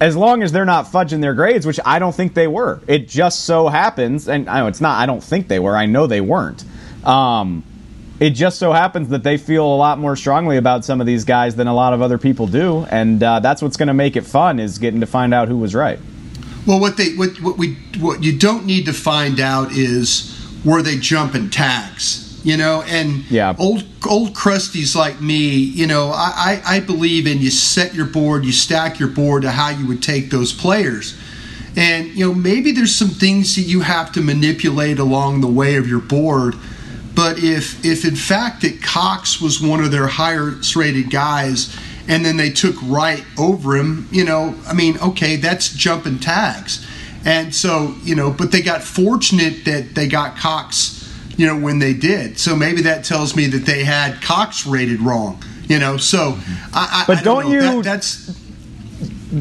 as 0.00 0.16
long 0.16 0.42
as 0.42 0.50
they're 0.50 0.64
not 0.64 0.86
fudging 0.86 1.20
their 1.20 1.32
grades, 1.32 1.64
which 1.64 1.78
I 1.84 2.00
don't 2.00 2.14
think 2.14 2.34
they 2.34 2.48
were. 2.48 2.80
It 2.88 3.08
just 3.08 3.44
so 3.44 3.68
happens, 3.68 4.28
and 4.28 4.48
I 4.48 4.58
know 4.58 4.66
it's 4.66 4.80
not. 4.80 4.98
I 5.00 5.06
don't 5.06 5.22
think 5.22 5.46
they 5.46 5.60
were. 5.60 5.76
I 5.76 5.86
know 5.86 6.08
they 6.08 6.20
weren't. 6.20 6.64
Um, 7.04 7.62
it 8.18 8.30
just 8.30 8.58
so 8.58 8.72
happens 8.72 9.08
that 9.10 9.22
they 9.22 9.36
feel 9.36 9.64
a 9.64 9.76
lot 9.76 9.98
more 9.98 10.16
strongly 10.16 10.56
about 10.56 10.84
some 10.84 11.00
of 11.00 11.06
these 11.06 11.24
guys 11.24 11.54
than 11.54 11.68
a 11.68 11.74
lot 11.74 11.92
of 11.92 12.02
other 12.02 12.18
people 12.18 12.46
do, 12.48 12.84
and 12.90 13.22
uh, 13.22 13.40
that's 13.40 13.62
what's 13.62 13.76
going 13.76 13.88
to 13.88 13.94
make 13.94 14.16
it 14.16 14.22
fun 14.22 14.58
is 14.58 14.78
getting 14.78 15.00
to 15.00 15.06
find 15.06 15.32
out 15.32 15.48
who 15.48 15.56
was 15.56 15.74
right. 15.74 16.00
Well, 16.66 16.78
what 16.78 16.96
they 16.96 17.14
what 17.14 17.40
what 17.40 17.58
we 17.58 17.74
what 17.98 18.22
you 18.22 18.38
don't 18.38 18.64
need 18.64 18.86
to 18.86 18.92
find 18.92 19.40
out 19.40 19.72
is 19.72 20.28
were 20.64 20.82
they 20.82 20.96
jumping 20.96 21.50
tags, 21.50 22.40
you 22.44 22.56
know? 22.56 22.82
And 22.82 23.28
yeah. 23.30 23.54
old 23.58 23.84
old 24.08 24.34
crusties 24.34 24.94
like 24.94 25.20
me, 25.20 25.48
you 25.48 25.86
know, 25.86 26.10
I, 26.14 26.60
I 26.66 26.76
I 26.76 26.80
believe 26.80 27.26
in 27.26 27.38
you 27.38 27.50
set 27.50 27.94
your 27.94 28.06
board, 28.06 28.44
you 28.44 28.52
stack 28.52 29.00
your 29.00 29.08
board 29.08 29.42
to 29.42 29.50
how 29.50 29.70
you 29.70 29.86
would 29.88 30.02
take 30.02 30.30
those 30.30 30.52
players. 30.52 31.18
And 31.76 32.08
you 32.08 32.28
know, 32.28 32.34
maybe 32.34 32.70
there's 32.72 32.94
some 32.94 33.08
things 33.08 33.56
that 33.56 33.62
you 33.62 33.80
have 33.80 34.12
to 34.12 34.20
manipulate 34.20 34.98
along 34.98 35.40
the 35.40 35.48
way 35.48 35.76
of 35.76 35.88
your 35.88 36.00
board. 36.00 36.54
But 37.14 37.38
if 37.42 37.84
if 37.84 38.04
in 38.04 38.16
fact 38.16 38.62
that 38.62 38.82
Cox 38.82 39.40
was 39.40 39.60
one 39.60 39.82
of 39.82 39.90
their 39.90 40.06
highest 40.06 40.76
rated 40.76 41.10
guys 41.10 41.76
and 42.08 42.24
then 42.24 42.36
they 42.36 42.50
took 42.50 42.74
Wright 42.82 43.24
over 43.38 43.76
him, 43.76 44.08
you 44.10 44.24
know, 44.24 44.54
I 44.66 44.74
mean, 44.74 44.98
okay, 44.98 45.36
that's 45.36 45.72
jumping 45.72 46.18
tags. 46.18 46.86
And 47.24 47.54
so, 47.54 47.94
you 48.02 48.16
know, 48.16 48.30
but 48.30 48.50
they 48.50 48.62
got 48.62 48.82
fortunate 48.82 49.64
that 49.64 49.94
they 49.94 50.08
got 50.08 50.36
Cox, 50.36 51.12
you 51.36 51.46
know, 51.46 51.56
when 51.56 51.78
they 51.78 51.94
did. 51.94 52.38
So 52.38 52.56
maybe 52.56 52.82
that 52.82 53.04
tells 53.04 53.36
me 53.36 53.46
that 53.48 53.64
they 53.64 53.84
had 53.84 54.20
Cox 54.20 54.66
rated 54.66 55.00
wrong, 55.00 55.42
you 55.68 55.78
know. 55.78 55.96
So, 55.96 56.36
I, 56.74 57.04
but 57.06 57.18
I 57.18 57.22
don't, 57.22 57.44
don't 57.44 57.52
you? 57.52 57.60
That, 57.60 57.84
that's 57.84 58.42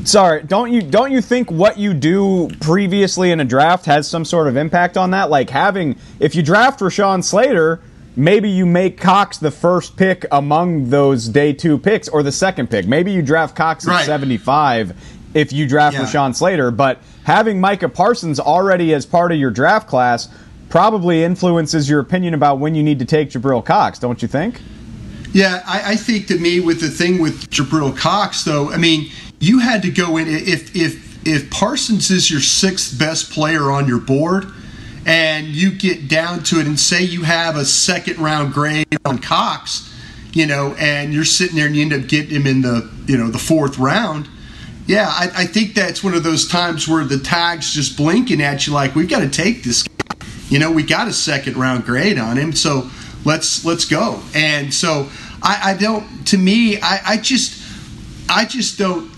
sorry 0.05 0.41
don't 0.43 0.71
you 0.71 0.81
don't 0.81 1.11
you 1.11 1.21
think 1.21 1.51
what 1.51 1.77
you 1.77 1.93
do 1.93 2.49
previously 2.61 3.29
in 3.31 3.41
a 3.41 3.45
draft 3.45 3.85
has 3.85 4.07
some 4.07 4.23
sort 4.23 4.47
of 4.47 4.55
impact 4.55 4.95
on 4.95 5.11
that 5.11 5.29
like 5.29 5.49
having 5.49 5.97
if 6.17 6.33
you 6.33 6.41
draft 6.41 6.79
Rashawn 6.79 7.21
Slater 7.21 7.81
maybe 8.15 8.49
you 8.49 8.65
make 8.65 8.99
Cox 8.99 9.37
the 9.37 9.51
first 9.51 9.97
pick 9.97 10.25
among 10.31 10.89
those 10.89 11.27
day 11.27 11.53
two 11.53 11.77
picks 11.77 12.07
or 12.07 12.23
the 12.23 12.31
second 12.31 12.69
pick. 12.69 12.87
Maybe 12.87 13.11
you 13.11 13.21
draft 13.21 13.55
Cox 13.55 13.87
at 13.87 13.91
right. 13.91 14.05
75 14.05 14.95
if 15.33 15.53
you 15.53 15.67
draft 15.67 15.95
yeah. 15.95 16.03
Rashawn 16.03 16.35
Slater, 16.35 16.71
but 16.71 16.99
having 17.23 17.61
Micah 17.61 17.89
Parsons 17.89 18.39
already 18.39 18.93
as 18.93 19.05
part 19.05 19.31
of 19.31 19.37
your 19.37 19.51
draft 19.51 19.87
class 19.87 20.27
probably 20.69 21.23
influences 21.23 21.89
your 21.89 21.99
opinion 21.99 22.33
about 22.33 22.59
when 22.59 22.75
you 22.75 22.83
need 22.83 22.99
to 22.99 23.05
take 23.05 23.29
Jabril 23.29 23.63
Cox, 23.63 23.99
don't 23.99 24.21
you 24.21 24.27
think? 24.27 24.61
Yeah, 25.33 25.63
I, 25.65 25.91
I 25.91 25.95
think 25.95 26.27
to 26.27 26.37
me 26.37 26.59
with 26.59 26.81
the 26.81 26.89
thing 26.89 27.21
with 27.21 27.49
Jabril 27.49 27.97
Cox, 27.97 28.43
though, 28.43 28.71
I 28.71 28.77
mean, 28.77 29.09
you 29.39 29.59
had 29.59 29.81
to 29.83 29.91
go 29.91 30.17
in 30.17 30.27
if 30.27 30.75
if 30.75 31.25
if 31.25 31.49
Parsons 31.49 32.09
is 32.09 32.29
your 32.29 32.41
sixth 32.41 32.97
best 32.97 33.31
player 33.31 33.71
on 33.71 33.87
your 33.87 33.99
board 33.99 34.51
and 35.05 35.47
you 35.47 35.71
get 35.71 36.07
down 36.07 36.43
to 36.43 36.59
it 36.59 36.67
and 36.67 36.79
say 36.79 37.01
you 37.01 37.23
have 37.23 37.55
a 37.55 37.65
second 37.65 38.19
round 38.19 38.53
grade 38.53 38.85
on 39.05 39.17
Cox, 39.19 39.93
you 40.33 40.45
know, 40.45 40.75
and 40.77 41.13
you're 41.13 41.25
sitting 41.25 41.55
there 41.55 41.67
and 41.67 41.75
you 41.75 41.81
end 41.81 41.93
up 41.93 42.07
getting 42.07 42.35
him 42.35 42.47
in 42.47 42.61
the, 42.61 42.89
you 43.07 43.17
know, 43.17 43.29
the 43.29 43.39
fourth 43.39 43.77
round. 43.77 44.27
Yeah, 44.87 45.07
I, 45.07 45.29
I 45.37 45.45
think 45.45 45.73
that's 45.73 46.03
one 46.03 46.13
of 46.13 46.23
those 46.23 46.47
times 46.47 46.87
where 46.87 47.03
the 47.03 47.19
tag's 47.19 47.73
just 47.73 47.97
blinking 47.97 48.41
at 48.41 48.67
you 48.67 48.73
like, 48.73 48.95
we've 48.95 49.09
got 49.09 49.21
to 49.21 49.29
take 49.29 49.63
this 49.63 49.83
guy. 49.83 50.25
You 50.49 50.59
know, 50.59 50.71
we 50.71 50.83
got 50.83 51.07
a 51.07 51.13
second 51.13 51.55
round 51.55 51.85
grade 51.85 52.17
on 52.17 52.37
him, 52.37 52.51
so 52.51 52.89
let's 53.23 53.63
let's 53.63 53.85
go. 53.85 54.21
And 54.35 54.73
so 54.73 55.09
I, 55.41 55.71
I 55.71 55.77
don't 55.77 56.27
to 56.27 56.37
me, 56.37 56.79
I, 56.81 56.99
I 57.05 57.17
just 57.17 57.63
I 58.29 58.45
just 58.45 58.77
don't 58.77 59.09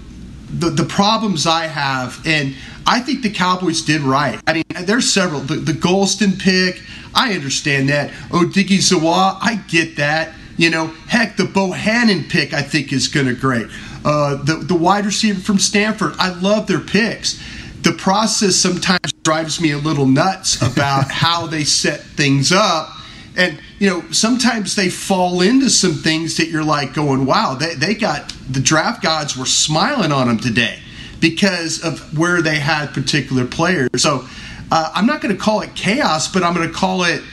the, 0.50 0.70
the 0.70 0.84
problems 0.84 1.48
I 1.48 1.66
have 1.66 2.22
and 2.25 2.56
I 2.86 3.00
think 3.00 3.22
the 3.22 3.30
Cowboys 3.30 3.82
did 3.82 4.02
right. 4.02 4.40
I 4.48 4.54
mean, 4.54 4.63
there's 4.82 5.12
several. 5.12 5.42
The, 5.42 5.56
the 5.56 5.72
Golston 5.72 6.40
pick, 6.40 6.82
I 7.16 7.34
understand 7.34 7.90
that. 7.90 8.12
Odighizuwa, 8.30 9.38
I 9.42 9.63
get 9.68 9.96
that. 9.98 10.34
You 10.58 10.70
know, 10.70 10.88
heck, 11.08 11.38
the 11.38 11.44
Bohanna 11.44 12.30
pick 12.30 12.54
I 12.54 12.62
think 12.62 12.94
is 12.94 13.08
going 13.08 13.25
to 13.28 13.34
great. 13.34 13.68
Uh, 14.06 14.36
the 14.44 14.56
the 14.56 14.75
wide 14.75 15.06
receiver 15.06 15.40
from 15.40 15.60
Stanford, 15.60 16.13
I 16.20 16.34
love 16.34 16.68
their 16.68 16.80
picks. 16.80 17.42
The 17.82 17.92
process 17.92 18.56
sometimes 18.56 19.12
drives 19.24 19.60
me 19.60 19.72
a 19.72 19.78
little 19.78 20.06
nuts 20.06 20.62
about 20.72 21.12
how 21.12 21.48
they 21.48 21.63
set 21.63 22.02
things 22.02 22.52
up. 22.52 22.90
And, 23.36 23.60
you 23.80 23.90
know, 23.90 24.04
sometimes 24.12 24.75
they 24.75 24.90
fall 24.90 25.42
into 25.42 25.70
some 25.72 25.94
things 25.94 26.38
that 26.38 26.50
you're 26.50 26.63
like 26.63 26.94
going, 26.94 27.25
wow, 27.25 27.56
they, 27.56 27.74
they 27.74 27.96
got 27.96 28.30
the 28.48 28.60
draft 28.60 29.02
gods 29.02 29.36
were 29.36 29.48
smiling 29.48 30.12
on 30.12 30.28
them 30.28 30.38
today 30.38 30.83
because 31.24 31.82
of 31.82 32.18
where 32.18 32.42
they 32.42 32.60
had 32.60 32.88
particular 32.88 33.46
players. 33.46 33.89
So 33.96 34.27
uh, 34.70 34.92
I'm 34.94 35.06
not 35.06 35.22
going 35.22 35.34
to 35.34 35.42
call 35.42 35.62
it 35.62 35.74
chaos, 35.74 36.27
but 36.27 36.44
I'm 36.44 36.53
going 36.53 36.68
to 36.68 36.74
call 36.74 37.06
it, 37.06 37.24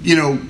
you 0.00 0.16
know, 0.16 0.40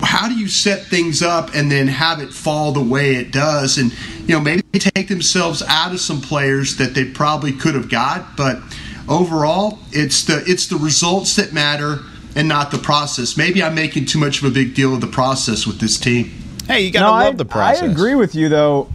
how 0.00 0.28
do 0.28 0.34
you 0.38 0.46
set 0.46 0.84
things 0.84 1.22
up 1.22 1.56
and 1.56 1.72
then 1.72 1.88
have 1.88 2.20
it 2.20 2.32
fall 2.32 2.70
the 2.70 2.80
way 2.80 3.16
it 3.16 3.32
does? 3.32 3.78
And 3.78 3.92
you 4.28 4.36
know, 4.36 4.40
maybe 4.40 4.62
they 4.70 4.78
take 4.78 5.08
themselves 5.08 5.60
out 5.66 5.90
of 5.90 5.98
some 5.98 6.20
players 6.20 6.76
that 6.76 6.94
they 6.94 7.04
probably 7.04 7.50
could 7.50 7.74
have 7.74 7.88
got, 7.88 8.36
but 8.36 8.62
overall, 9.08 9.80
it's 9.90 10.22
the 10.22 10.40
it's 10.46 10.68
the 10.68 10.76
results 10.76 11.34
that 11.34 11.52
matter 11.52 11.98
and 12.36 12.46
not 12.46 12.70
the 12.70 12.78
process. 12.78 13.36
Maybe 13.36 13.60
I'm 13.60 13.74
making 13.74 14.06
too 14.06 14.20
much 14.20 14.40
of 14.40 14.44
a 14.44 14.54
big 14.54 14.76
deal 14.76 14.94
of 14.94 15.00
the 15.00 15.08
process 15.08 15.66
with 15.66 15.80
this 15.80 15.98
team. 15.98 16.30
Hey, 16.68 16.82
you 16.82 16.92
gotta 16.92 17.06
no, 17.06 17.10
love 17.10 17.34
I, 17.34 17.36
the 17.38 17.44
process. 17.44 17.82
I 17.82 17.86
agree 17.86 18.14
with 18.14 18.36
you 18.36 18.48
though. 18.48 18.88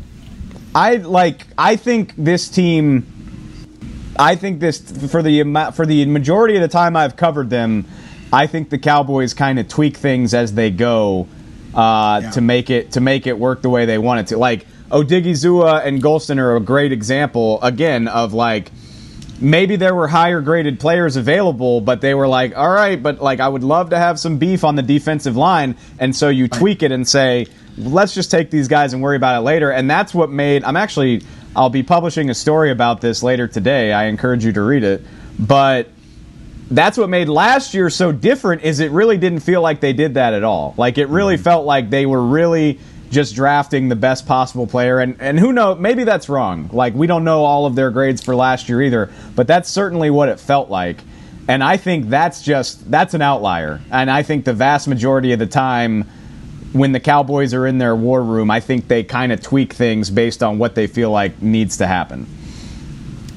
I 0.73 0.95
like. 0.95 1.47
I 1.57 1.75
think 1.75 2.13
this 2.17 2.49
team. 2.49 3.05
I 4.17 4.35
think 4.35 4.59
this 4.59 4.79
for 5.11 5.21
the 5.21 5.43
for 5.73 5.85
the 5.85 6.05
majority 6.05 6.55
of 6.55 6.61
the 6.61 6.67
time 6.67 6.95
I've 6.95 7.15
covered 7.15 7.49
them. 7.49 7.85
I 8.31 8.47
think 8.47 8.69
the 8.69 8.77
Cowboys 8.77 9.33
kind 9.33 9.57
of 9.57 9.67
tweak 9.67 9.97
things 9.97 10.33
as 10.33 10.53
they 10.53 10.69
go 10.69 11.27
uh, 11.73 12.21
yeah. 12.23 12.31
to 12.31 12.41
make 12.41 12.69
it 12.69 12.91
to 12.91 13.01
make 13.01 13.25
it 13.27 13.37
work 13.37 13.61
the 13.61 13.69
way 13.69 13.85
they 13.85 13.97
want 13.97 14.21
it 14.21 14.27
to. 14.27 14.37
Like 14.37 14.67
Odighizuwa 14.91 15.85
and 15.85 16.01
Golston 16.01 16.37
are 16.37 16.55
a 16.55 16.59
great 16.59 16.91
example 16.91 17.59
again 17.61 18.07
of 18.07 18.33
like 18.33 18.71
maybe 19.41 19.75
there 19.75 19.95
were 19.95 20.07
higher 20.07 20.41
graded 20.41 20.79
players 20.79 21.15
available, 21.15 21.81
but 21.81 22.01
they 22.01 22.13
were 22.13 22.27
like, 22.27 22.55
all 22.57 22.69
right, 22.69 23.01
but 23.01 23.21
like 23.21 23.39
I 23.39 23.47
would 23.47 23.63
love 23.63 23.91
to 23.91 23.97
have 23.97 24.19
some 24.19 24.37
beef 24.37 24.63
on 24.63 24.75
the 24.75 24.81
defensive 24.81 25.35
line, 25.35 25.75
and 25.99 26.15
so 26.15 26.29
you 26.29 26.47
tweak 26.47 26.83
it 26.83 26.91
and 26.91 27.07
say, 27.07 27.47
let's 27.79 28.13
just 28.13 28.29
take 28.29 28.51
these 28.51 28.67
guys 28.67 28.93
and 28.93 29.01
worry 29.01 29.15
about 29.15 29.39
it 29.39 29.41
later, 29.41 29.71
and 29.71 29.89
that's 29.89 30.13
what 30.13 30.29
made. 30.29 30.63
I'm 30.63 30.77
actually 30.77 31.23
I'll 31.55 31.69
be 31.69 31.83
publishing 31.83 32.29
a 32.29 32.35
story 32.35 32.71
about 32.71 33.01
this 33.01 33.23
later 33.23 33.47
today. 33.47 33.91
I 33.91 34.05
encourage 34.05 34.45
you 34.45 34.51
to 34.53 34.61
read 34.61 34.83
it, 34.83 35.01
but 35.39 35.89
that's 36.69 36.97
what 36.97 37.09
made 37.09 37.27
last 37.27 37.73
year 37.73 37.89
so 37.89 38.11
different 38.11 38.61
is 38.61 38.79
it 38.79 38.91
really 38.91 39.17
didn't 39.17 39.39
feel 39.39 39.61
like 39.61 39.79
they 39.79 39.93
did 39.93 40.13
that 40.13 40.33
at 40.33 40.43
all. 40.43 40.75
Like 40.77 40.97
it 40.97 41.07
really 41.07 41.35
mm-hmm. 41.35 41.43
felt 41.43 41.65
like 41.65 41.89
they 41.89 42.05
were 42.05 42.23
really 42.23 42.79
just 43.09 43.33
drafting 43.33 43.89
the 43.89 43.95
best 43.95 44.27
possible 44.27 44.67
player 44.67 44.99
and 44.99 45.19
and 45.19 45.39
who 45.39 45.51
knows 45.51 45.79
maybe 45.79 46.03
that's 46.03 46.29
wrong. 46.29 46.69
Like 46.71 46.93
we 46.93 47.07
don't 47.07 47.23
know 47.23 47.43
all 47.43 47.65
of 47.65 47.75
their 47.75 47.89
grades 47.89 48.23
for 48.23 48.35
last 48.35 48.69
year 48.69 48.83
either, 48.83 49.11
but 49.35 49.47
that's 49.47 49.69
certainly 49.69 50.11
what 50.11 50.29
it 50.29 50.39
felt 50.39 50.69
like. 50.69 50.97
And 51.47 51.63
I 51.63 51.77
think 51.77 52.09
that's 52.09 52.43
just 52.43 52.89
that's 52.91 53.15
an 53.15 53.23
outlier. 53.23 53.81
And 53.89 54.11
I 54.11 54.21
think 54.21 54.45
the 54.45 54.53
vast 54.53 54.87
majority 54.87 55.33
of 55.33 55.39
the 55.39 55.47
time 55.47 56.07
when 56.73 56.91
the 56.91 56.99
Cowboys 56.99 57.53
are 57.53 57.65
in 57.65 57.77
their 57.77 57.95
war 57.95 58.23
room, 58.23 58.51
I 58.51 58.59
think 58.59 58.87
they 58.87 59.03
kind 59.03 59.31
of 59.31 59.41
tweak 59.41 59.73
things 59.73 60.09
based 60.09 60.43
on 60.43 60.57
what 60.57 60.75
they 60.75 60.87
feel 60.87 61.09
like 61.11 61.41
needs 61.41 61.77
to 61.77 61.87
happen. 61.87 62.27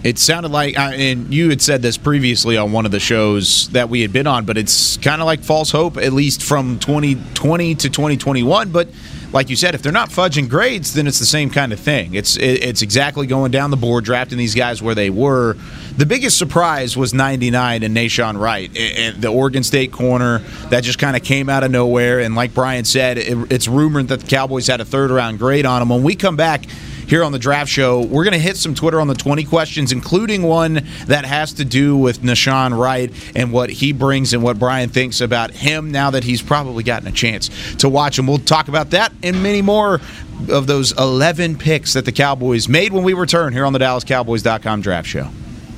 It 0.05 0.19
sounded 0.19 0.51
like, 0.51 0.77
uh, 0.77 0.91
and 0.95 1.33
you 1.33 1.49
had 1.49 1.63
said 1.63 1.81
this 1.81 1.97
previously 1.97 2.57
on 2.57 2.73
one 2.73 2.87
of 2.87 2.91
the 2.91 2.99
shows 2.99 3.69
that 3.69 3.89
we 3.89 4.01
had 4.01 4.13
been 4.13 4.27
on, 4.27 4.45
but 4.45 4.59
it's 4.59 4.97
kind 4.97 5.23
of 5.23 5.27
like 5.27 5.41
false 5.45 5.71
hope, 5.71 5.97
at 5.97 6.13
least 6.13 6.43
from 6.43 6.81
2020 6.81 7.77
to 7.77 7.89
2021. 7.89 8.71
But 8.71 8.89
like 9.33 9.49
you 9.49 9.57
said, 9.57 9.75
if 9.75 9.83
they're 9.83 9.93
not 9.93 10.11
fudging 10.11 10.49
grades, 10.49 10.95
then 10.95 11.07
it's 11.07 11.19
the 11.19 11.27
same 11.27 11.51
kind 11.51 11.73
of 11.73 11.81
thing. 11.81 12.15
It's 12.15 12.37
it's 12.37 12.83
exactly 12.83 13.27
going 13.27 13.51
down 13.51 13.71
the 13.71 13.77
board, 13.77 14.05
drafting 14.05 14.39
these 14.39 14.55
guys 14.55 14.83
where 14.83 14.95
they 14.95 15.11
were. 15.11 15.57
The 15.97 16.07
biggest 16.07 16.39
surprise 16.39 16.97
was 16.97 17.15
99 17.15 17.83
and 17.83 17.97
Nahshon 17.97 18.39
Wright, 18.39 18.75
and 18.77 19.21
the 19.21 19.29
Oregon 19.29 19.63
State 19.63 19.93
corner 19.93 20.39
that 20.69 20.85
just 20.85 20.99
kind 20.99 21.17
of 21.17 21.23
came 21.23 21.49
out 21.49 21.65
of 21.65 21.71
nowhere. 21.71 22.21
And 22.21 22.35
like 22.35 22.55
Bryan 22.55 22.85
said, 22.85 23.19
it, 23.19 23.53
it's 23.53 23.69
rumored 23.69 24.09
that 24.09 24.21
the 24.21 24.27
Cowboys 24.27 24.67
had 24.67 24.81
a 24.81 24.85
third 24.85 25.11
round 25.11 25.39
grade 25.39 25.67
on 25.67 25.83
him. 25.83 25.89
When 25.89 26.03
we 26.03 26.15
come 26.15 26.37
back 26.37 26.65
here 27.07 27.25
on 27.25 27.33
the 27.33 27.39
draft 27.39 27.71
show. 27.71 28.01
We're 28.03 28.25
going 28.25 28.33
to 28.33 28.39
hit 28.39 28.57
some 28.57 28.75
Twitter 28.75 29.01
on 29.01 29.09
the 29.09 29.15
20 29.15 29.45
questions, 29.45 29.93
including 29.93 30.43
one 30.43 30.87
that 31.07 31.25
has 31.25 31.53
to 31.55 31.65
do 31.65 31.97
with 31.97 32.23
Nahshon 32.23 32.77
Wright 32.79 33.13
and 33.37 33.53
what 33.53 33.71
he 33.71 33.93
brings 33.93 34.33
and 34.33 34.43
what 34.43 34.59
Bryan 34.59 34.89
thinks 34.89 35.21
about 35.21 35.51
him 35.51 35.91
now 35.91 36.11
that 36.11 36.25
he's 36.25 36.43
probably 36.43 36.83
gotten 36.83 37.09
a 37.09 37.13
chance 37.13 37.51
to 37.77 37.89
watch 37.89 38.19
him. 38.19 38.27
We'll 38.27 38.39
talk 38.39 38.69
about 38.69 38.91
that 38.91 39.13
and 39.23 39.43
many 39.43 39.63
more 39.63 40.01
of 40.49 40.67
those 40.67 40.93
11 40.99 41.59
picks 41.59 41.93
that 41.93 42.05
the 42.05 42.13
Cowboys 42.13 42.69
made 42.69 42.93
when 42.93 43.05
we 43.05 43.15
return 43.15 43.53
here 43.53 43.65
on 43.65 43.73
the 43.73 43.79
DallasCowboys.com 43.79 44.81
draft 44.81 45.09
show. 45.09 45.29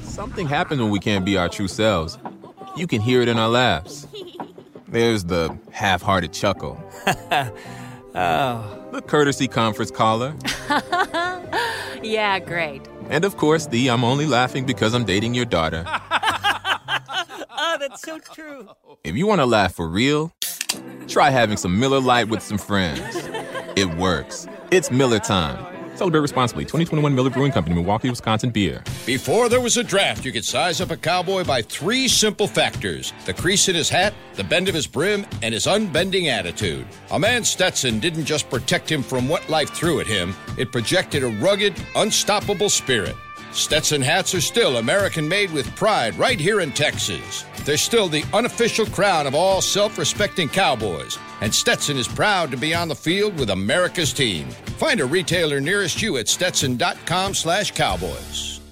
Something 0.03 0.47
happens 0.47 0.81
when 0.81 0.91
we 0.91 1.01
can't 1.01 1.25
be 1.25 1.37
our 1.37 1.49
true 1.49 1.69
selves. 1.69 2.19
You 2.77 2.87
can 2.87 3.01
hear 3.01 3.21
it 3.21 3.29
in 3.29 3.39
our 3.39 3.49
laughs. 3.49 4.07
There's 4.89 5.25
the 5.25 5.59
half 5.71 6.03
hearted 6.03 6.33
chuckle. 6.33 6.83
oh. 8.15 8.81
The 8.93 9.03
courtesy 9.03 9.49
conference 9.49 9.91
caller. 9.91 10.35
yeah, 12.03 12.39
great. 12.39 12.83
And 13.09 13.25
of 13.25 13.37
course, 13.37 13.67
the 13.67 13.89
I'm 13.91 14.05
only 14.05 14.27
laughing 14.27 14.65
because 14.67 14.95
I'm 14.95 15.05
dating 15.05 15.35
your 15.35 15.45
daughter. 15.45 15.85
oh, 15.89 17.77
that's 17.81 18.03
so 18.03 18.19
true. 18.19 18.69
If 19.03 19.17
you 19.17 19.27
want 19.27 19.41
to 19.41 19.47
laugh 19.47 19.75
for 19.75 19.89
real, 19.89 20.33
try 21.09 21.31
having 21.31 21.57
some 21.57 21.79
Miller 21.79 22.01
Lite 22.01 22.29
with 22.29 22.43
some 22.43 22.59
friends. 22.59 23.03
It 23.77 23.95
works. 23.97 24.47
It's 24.71 24.91
Miller 24.91 25.19
time. 25.19 25.74
Celebrate 25.95 26.21
responsibly. 26.21 26.65
2021 26.65 27.15
Miller 27.15 27.31
Brewing 27.31 27.53
Company, 27.53 27.75
Milwaukee, 27.75 28.11
Wisconsin 28.11 28.51
beer. 28.51 28.83
Before 29.07 29.49
there 29.49 29.61
was 29.61 29.77
a 29.77 29.85
draft, 29.85 30.25
you 30.25 30.33
could 30.33 30.45
size 30.45 30.81
up 30.81 30.91
a 30.91 30.97
cowboy 30.97 31.45
by 31.45 31.63
three 31.63 32.09
simple 32.09 32.47
factors 32.47 33.13
the 33.27 33.35
crease 33.35 33.69
in 33.69 33.75
his 33.75 33.89
hat, 33.89 34.15
the 34.35 34.45
bend 34.45 34.69
of 34.69 34.75
his 34.75 34.87
brim, 34.87 35.27
and 35.43 35.55
his 35.55 35.67
unbending 35.67 36.29
attitude. 36.29 36.87
A 37.11 37.19
man 37.19 37.45
Stetson 37.45 38.01
didn't 38.01 38.25
just 38.25 38.51
protect 38.51 38.91
him 38.91 39.03
from 39.03 39.29
what 39.29 39.49
life 39.49 39.71
threw 39.71 40.01
at 40.01 40.07
him, 40.07 40.35
it 40.59 40.73
projected 40.73 41.23
a 41.23 41.29
rugged, 41.29 41.75
unstoppable 41.97 42.69
spirit. 42.69 43.15
Stetson 43.55 44.03
hats 44.03 44.35
are 44.35 44.41
still 44.41 44.79
American 44.79 45.29
made 45.29 45.53
with 45.53 45.77
pride 45.77 46.19
right 46.19 46.41
here 46.41 46.61
in 46.61 46.73
Texas. 46.73 47.45
They're 47.65 47.77
still 47.77 48.09
the 48.09 48.25
unofficial 48.33 48.85
crown 48.87 49.29
of 49.29 49.35
all 49.37 49.61
self 49.63 49.97
respecting 49.97 50.49
cowboys, 50.49 51.19
and 51.45 51.55
Stetson 51.55 51.99
is 51.99 52.09
proud 52.09 52.51
to 52.51 52.57
be 52.57 52.75
on 52.75 52.89
the 52.89 52.95
field 52.95 53.39
with 53.39 53.51
America's 53.51 54.15
team. 54.15 54.49
Find 54.79 54.99
a 54.99 55.05
retailer 55.05 55.61
nearest 55.61 56.01
you 56.01 56.17
at 56.17 56.27
stetson.com 56.27 57.35
slash 57.35 57.71
cowboys. 57.73 58.54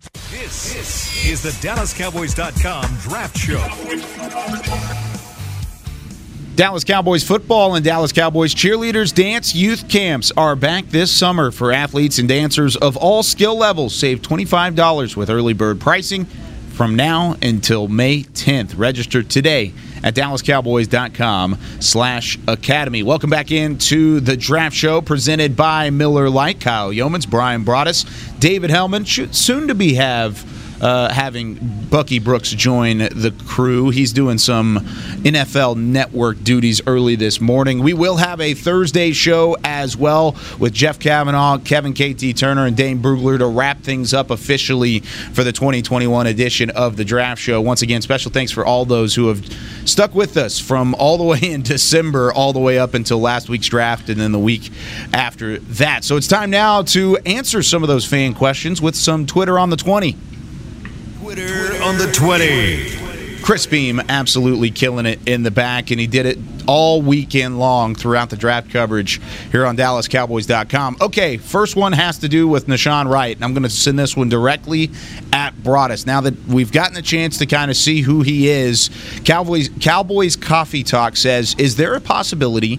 This, 0.00 0.72
this 0.72 1.26
is 1.26 1.42
the 1.42 1.50
DallasCowboys.com 1.66 2.84
Draft 3.02 3.36
Show. 3.36 3.58
Dallas 6.56 6.84
Cowboys 6.84 7.22
football 7.22 7.74
and 7.74 7.84
Dallas 7.84 8.12
Cowboys 8.12 8.54
cheerleaders 8.54 9.14
dance 9.14 9.54
youth 9.54 9.88
camps 9.88 10.32
are 10.36 10.56
back 10.56 10.86
this 10.86 11.10
summer 11.10 11.50
for 11.50 11.72
athletes 11.72 12.18
and 12.18 12.28
dancers 12.28 12.76
of 12.76 12.96
all 12.96 13.22
skill 13.22 13.58
levels. 13.58 13.94
Save 13.94 14.22
$25 14.22 15.16
with 15.16 15.28
early 15.28 15.52
bird 15.52 15.80
pricing 15.80 16.24
from 16.70 16.96
now 16.96 17.36
until 17.42 17.86
May 17.86 18.22
10th. 18.22 18.78
Register 18.78 19.22
today 19.22 19.74
at 20.02 20.14
dallascowboys.com 20.14 21.58
slash 21.80 22.38
academy. 22.46 23.02
Welcome 23.02 23.30
back 23.30 23.50
into 23.50 24.20
the 24.20 24.36
draft 24.36 24.76
show 24.76 25.00
presented 25.00 25.56
by 25.56 25.90
Miller 25.90 26.28
Lite. 26.30 26.60
Kyle 26.60 26.90
Youmans, 26.90 27.28
Bryan 27.28 27.64
Broaddus, 27.64 28.04
David 28.38 28.70
Helman. 28.70 29.04
Soon 29.34 29.68
to 29.68 29.74
be 29.74 29.94
have 29.94 30.44
uh, 30.80 31.12
having 31.12 31.58
Bucky 31.90 32.18
Brooks 32.18 32.50
join 32.50 32.98
the 32.98 33.34
crew. 33.46 33.90
He's 33.90 34.12
doing 34.12 34.38
some 34.38 34.78
NFL 35.22 35.76
Network 35.76 36.42
duties 36.42 36.80
early 36.86 37.16
this 37.16 37.40
morning. 37.40 37.80
We 37.80 37.92
will 37.92 38.16
have 38.16 38.40
a 38.40 38.54
Thursday 38.54 39.12
show 39.12 39.56
as 39.64 39.96
well 39.96 40.36
with 40.58 40.72
Jeff 40.72 40.98
Cavanaugh, 40.98 41.58
Kevin 41.58 41.92
KT 41.92 42.36
Turner, 42.36 42.66
and 42.66 42.76
Dane 42.76 43.02
Brugler 43.02 43.38
to 43.38 43.46
wrap 43.46 43.80
things 43.80 44.14
up 44.14 44.30
officially 44.30 45.00
for 45.00 45.44
the 45.44 45.52
2021 45.52 46.26
edition 46.26 46.70
of 46.70 46.96
the 46.96 47.04
Draft 47.04 47.40
Show. 47.40 47.60
Once 47.60 47.82
again, 47.82 48.02
special 48.02 48.30
thanks 48.30 48.52
for 48.52 48.64
all 48.64 48.84
those 48.84 49.14
who 49.14 49.28
have 49.28 49.44
stuck 49.84 50.14
with 50.14 50.36
us 50.36 50.58
from 50.58 50.94
all 50.94 51.18
the 51.18 51.24
way 51.24 51.40
in 51.42 51.62
December 51.70 52.32
all 52.32 52.52
the 52.52 52.60
way 52.60 52.78
up 52.78 52.94
until 52.94 53.20
last 53.20 53.48
week's 53.48 53.68
draft 53.68 54.08
and 54.08 54.20
then 54.20 54.32
the 54.32 54.38
week 54.38 54.70
after 55.12 55.58
that. 55.58 56.04
So 56.04 56.16
it's 56.16 56.28
time 56.28 56.50
now 56.50 56.82
to 56.82 57.16
answer 57.18 57.62
some 57.62 57.82
of 57.82 57.88
those 57.88 58.06
fan 58.06 58.34
questions 58.34 58.80
with 58.80 58.96
some 58.96 59.26
Twitter 59.26 59.58
on 59.58 59.70
the 59.70 59.76
20. 59.76 60.16
Twitter 61.20 61.82
on 61.82 61.98
the 61.98 62.10
20. 62.12 63.42
Chris 63.42 63.66
Beam 63.66 64.00
absolutely 64.08 64.70
killing 64.70 65.04
it 65.04 65.18
in 65.28 65.42
the 65.42 65.50
back, 65.50 65.90
and 65.90 66.00
he 66.00 66.06
did 66.06 66.24
it 66.24 66.38
all 66.66 67.02
weekend 67.02 67.58
long 67.58 67.94
throughout 67.94 68.30
the 68.30 68.36
draft 68.36 68.70
coverage 68.70 69.20
here 69.52 69.66
on 69.66 69.76
DallasCowboys.com. 69.76 70.96
Okay, 70.98 71.36
first 71.36 71.76
one 71.76 71.92
has 71.92 72.18
to 72.18 72.28
do 72.28 72.48
with 72.48 72.68
Nahshon 72.68 73.06
Wright, 73.06 73.36
and 73.36 73.44
I'm 73.44 73.52
going 73.52 73.64
to 73.64 73.70
send 73.70 73.98
this 73.98 74.16
one 74.16 74.30
directly 74.30 74.90
at 75.30 75.54
Broaddus. 75.56 76.06
Now 76.06 76.22
that 76.22 76.46
we've 76.46 76.72
gotten 76.72 76.96
a 76.96 77.02
chance 77.02 77.36
to 77.38 77.46
kind 77.46 77.70
of 77.70 77.76
see 77.76 78.00
who 78.00 78.22
he 78.22 78.48
is, 78.48 78.88
Cowboys 79.24 79.68
Cowboys 79.78 80.36
Coffee 80.36 80.82
Talk 80.82 81.18
says, 81.18 81.54
is 81.58 81.76
there 81.76 81.94
a 81.94 82.00
possibility? 82.00 82.78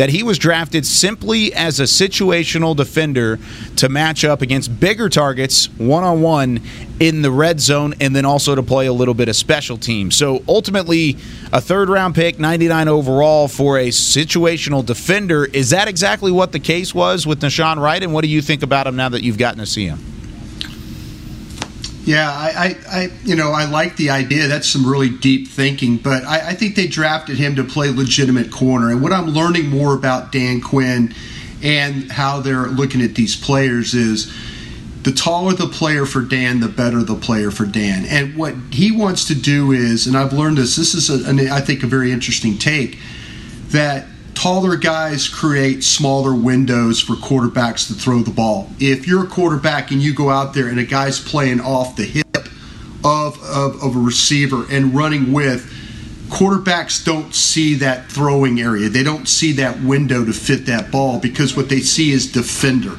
That 0.00 0.08
he 0.08 0.22
was 0.22 0.38
drafted 0.38 0.86
simply 0.86 1.52
as 1.52 1.78
a 1.78 1.82
situational 1.82 2.74
defender 2.74 3.38
to 3.76 3.86
match 3.86 4.24
up 4.24 4.40
against 4.40 4.80
bigger 4.80 5.10
targets 5.10 5.66
one 5.76 6.02
on 6.02 6.22
one 6.22 6.58
in 7.00 7.20
the 7.20 7.30
red 7.30 7.60
zone 7.60 7.92
and 8.00 8.16
then 8.16 8.24
also 8.24 8.54
to 8.54 8.62
play 8.62 8.86
a 8.86 8.92
little 8.94 9.12
bit 9.12 9.28
of 9.28 9.36
special 9.36 9.76
teams. 9.76 10.16
So 10.16 10.42
ultimately, 10.48 11.18
a 11.52 11.60
third 11.60 11.90
round 11.90 12.14
pick, 12.14 12.38
99 12.38 12.88
overall 12.88 13.46
for 13.46 13.76
a 13.76 13.88
situational 13.88 14.86
defender. 14.86 15.44
Is 15.44 15.68
that 15.68 15.86
exactly 15.86 16.32
what 16.32 16.52
the 16.52 16.60
case 16.60 16.94
was 16.94 17.26
with 17.26 17.42
Nahshon 17.42 17.76
Wright? 17.76 18.02
And 18.02 18.14
what 18.14 18.22
do 18.22 18.30
you 18.30 18.40
think 18.40 18.62
about 18.62 18.86
him 18.86 18.96
now 18.96 19.10
that 19.10 19.22
you've 19.22 19.36
gotten 19.36 19.58
to 19.58 19.66
see 19.66 19.84
him? 19.84 20.09
Yeah, 22.04 22.30
I, 22.30 22.48
I, 22.48 22.98
I, 22.98 23.10
you 23.24 23.36
know, 23.36 23.52
I 23.52 23.66
like 23.66 23.96
the 23.96 24.10
idea. 24.10 24.48
That's 24.48 24.68
some 24.68 24.88
really 24.88 25.10
deep 25.10 25.48
thinking, 25.48 25.98
but 25.98 26.24
I, 26.24 26.50
I 26.50 26.54
think 26.54 26.74
they 26.74 26.86
drafted 26.86 27.36
him 27.36 27.56
to 27.56 27.64
play 27.64 27.90
legitimate 27.90 28.50
corner. 28.50 28.90
And 28.90 29.02
what 29.02 29.12
I'm 29.12 29.26
learning 29.26 29.68
more 29.68 29.94
about 29.94 30.32
Dan 30.32 30.60
Quinn 30.62 31.14
and 31.62 32.10
how 32.10 32.40
they're 32.40 32.68
looking 32.68 33.02
at 33.02 33.14
these 33.16 33.36
players 33.36 33.92
is 33.92 34.32
the 35.02 35.12
taller 35.12 35.52
the 35.52 35.66
player 35.66 36.06
for 36.06 36.22
Dan, 36.22 36.60
the 36.60 36.68
better 36.68 37.02
the 37.02 37.14
player 37.14 37.50
for 37.50 37.66
Dan. 37.66 38.06
And 38.06 38.36
what 38.36 38.54
he 38.70 38.90
wants 38.90 39.26
to 39.28 39.34
do 39.34 39.72
is, 39.72 40.06
and 40.06 40.16
I've 40.16 40.32
learned 40.32 40.58
this. 40.58 40.76
This 40.76 40.94
is, 40.94 41.10
a, 41.10 41.28
an, 41.28 41.38
I 41.50 41.60
think, 41.60 41.82
a 41.82 41.86
very 41.86 42.12
interesting 42.12 42.56
take 42.56 42.98
that 43.68 44.06
taller 44.40 44.74
guys 44.74 45.28
create 45.28 45.84
smaller 45.84 46.34
windows 46.34 46.98
for 46.98 47.12
quarterbacks 47.12 47.86
to 47.88 47.92
throw 47.92 48.20
the 48.20 48.30
ball. 48.30 48.70
If 48.78 49.06
you're 49.06 49.24
a 49.24 49.28
quarterback 49.28 49.90
and 49.90 50.00
you 50.00 50.14
go 50.14 50.30
out 50.30 50.54
there 50.54 50.68
and 50.68 50.80
a 50.80 50.84
guy's 50.84 51.20
playing 51.20 51.60
off 51.60 51.94
the 51.94 52.04
hip 52.04 52.48
of, 53.04 53.38
of, 53.44 53.82
of 53.82 53.96
a 53.96 53.98
receiver 53.98 54.64
and 54.70 54.94
running 54.94 55.34
with, 55.34 55.70
quarterbacks 56.30 57.04
don't 57.04 57.34
see 57.34 57.74
that 57.74 58.10
throwing 58.10 58.62
area. 58.62 58.88
They 58.88 59.02
don't 59.02 59.28
see 59.28 59.52
that 59.52 59.82
window 59.82 60.24
to 60.24 60.32
fit 60.32 60.64
that 60.64 60.90
ball 60.90 61.20
because 61.20 61.54
what 61.54 61.68
they 61.68 61.80
see 61.80 62.10
is 62.10 62.32
defender. 62.32 62.96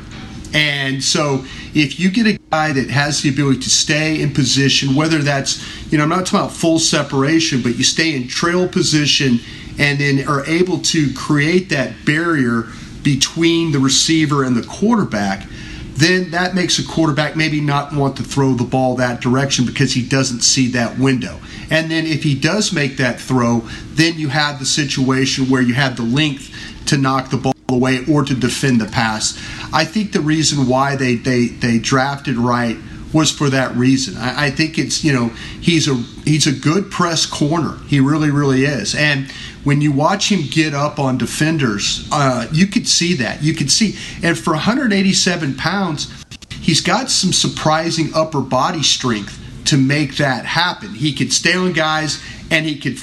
And 0.54 1.04
so 1.04 1.43
if 1.73 1.99
you 1.99 2.12
get 2.12 2.27
a 2.27 2.39
guy 2.51 2.71
that 2.71 2.91
has 2.91 3.23
the 3.23 3.30
ability 3.30 3.62
to 3.62 3.69
stay 3.71 4.21
in 4.21 4.32
position, 4.32 4.93
whether 4.93 5.17
that's, 5.17 5.91
you 5.91 5.97
know, 5.97 6.04
I'm 6.04 6.10
not 6.10 6.27
talking 6.27 6.39
about 6.41 6.51
full 6.51 6.77
separation, 6.77 7.63
but 7.63 7.77
you 7.77 7.84
stay 7.84 8.15
in 8.15 8.27
trail 8.27 8.67
position 8.67 9.39
and 9.77 9.99
then 9.99 10.27
are 10.27 10.45
able 10.45 10.79
to 10.79 11.13
create 11.13 11.69
that 11.69 12.05
barrier 12.05 12.65
between 13.03 13.71
the 13.71 13.79
receiver 13.79 14.43
and 14.43 14.55
the 14.55 14.67
quarterback, 14.67 15.47
then 15.93 16.31
that 16.31 16.55
makes 16.55 16.79
a 16.79 16.88
quarterback 16.88 17.36
maybe 17.36 17.60
not 17.60 17.93
want 17.93 18.17
to 18.17 18.23
throw 18.23 18.53
the 18.53 18.63
ball 18.63 18.95
that 18.95 19.21
direction 19.21 19.65
because 19.65 19.93
he 19.93 20.07
doesn't 20.07 20.41
see 20.41 20.67
that 20.67 20.97
window. 20.97 21.39
And 21.69 21.89
then 21.91 22.05
if 22.05 22.23
he 22.23 22.36
does 22.38 22.73
make 22.73 22.97
that 22.97 23.19
throw, 23.19 23.60
then 23.93 24.17
you 24.17 24.29
have 24.29 24.60
the 24.60 24.65
situation 24.65 25.49
where 25.49 25.62
you 25.62 25.73
have 25.73 25.97
the 25.97 26.03
length 26.03 26.53
to 26.88 26.97
knock 26.97 27.29
the 27.29 27.38
ball 27.38 27.53
away 27.69 28.05
or 28.10 28.23
to 28.23 28.34
defend 28.34 28.81
the 28.81 28.86
pass. 28.86 29.38
I 29.73 29.86
think 29.86 30.12
the 30.12 30.21
reason 30.21 30.67
why 30.67 30.95
they 30.95 31.15
they, 31.15 31.47
they 31.47 31.79
drafted 31.79 32.36
Wright 32.36 32.77
was 33.13 33.32
for 33.32 33.50
that 33.50 33.76
reason. 33.76 34.17
I, 34.17 34.45
I, 34.45 34.52
think 34.52 34.78
it's 34.78 35.04
you 35.04 35.13
know 35.13 35.28
he's 35.60 35.88
a 35.88 35.95
he's 36.26 36.47
a 36.47 36.52
good 36.52 36.91
press 36.91 37.26
corner. 37.26 37.78
He 37.88 38.00
really 38.00 38.32
really 38.32 38.65
is. 38.65 38.95
And 38.95 39.32
when 39.63 39.82
you 39.82 39.91
watch 39.91 40.32
him 40.32 40.47
get 40.50 40.74
up 40.74 41.00
on 41.00 41.17
defenders, 41.17 42.08
uh, 42.12 42.47
you 42.52 42.67
could 42.67 42.88
see 42.88 43.13
that. 43.15 43.43
You 43.43 43.54
could 43.54 43.71
see, 43.71 43.95
and 44.24 44.38
for 44.38 44.54
187 44.54 45.56
pounds, 45.56 46.12
he's 46.60 46.82
got 46.82 47.12
some 47.12 47.32
surprising 47.32 48.10
upper 48.15 48.41
body 48.41 48.84
strength 48.84 49.38
to 49.65 49.78
make 49.78 50.17
that 50.17 50.45
happen. 50.45 50.89
He 50.89 51.13
could 51.13 51.32
stay 51.32 51.54
on 51.54 51.74
guys, 51.74 52.21
and 52.50 52.65
he 52.65 52.80
could 52.80 53.00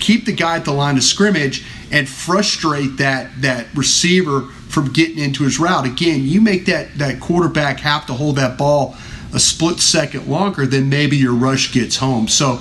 keep 0.00 0.26
the 0.26 0.32
guy 0.32 0.56
at 0.56 0.64
the 0.64 0.72
line 0.72 0.96
of 0.96 1.02
scrimmage 1.02 1.64
and 1.92 2.08
frustrate 2.08 2.96
that 2.98 3.30
that 3.42 3.66
receiver 3.74 4.42
from 4.68 4.92
getting 4.92 5.18
into 5.18 5.44
his 5.44 5.58
route. 5.58 5.86
Again, 5.86 6.24
you 6.24 6.40
make 6.40 6.66
that 6.66 6.98
that 6.98 7.20
quarterback 7.20 7.80
have 7.80 8.06
to 8.06 8.12
hold 8.12 8.36
that 8.36 8.58
ball 8.58 8.96
a 9.32 9.40
split 9.40 9.80
second 9.80 10.28
longer, 10.28 10.66
then 10.66 10.88
maybe 10.88 11.16
your 11.16 11.34
rush 11.34 11.72
gets 11.72 11.96
home. 11.96 12.28
So 12.28 12.60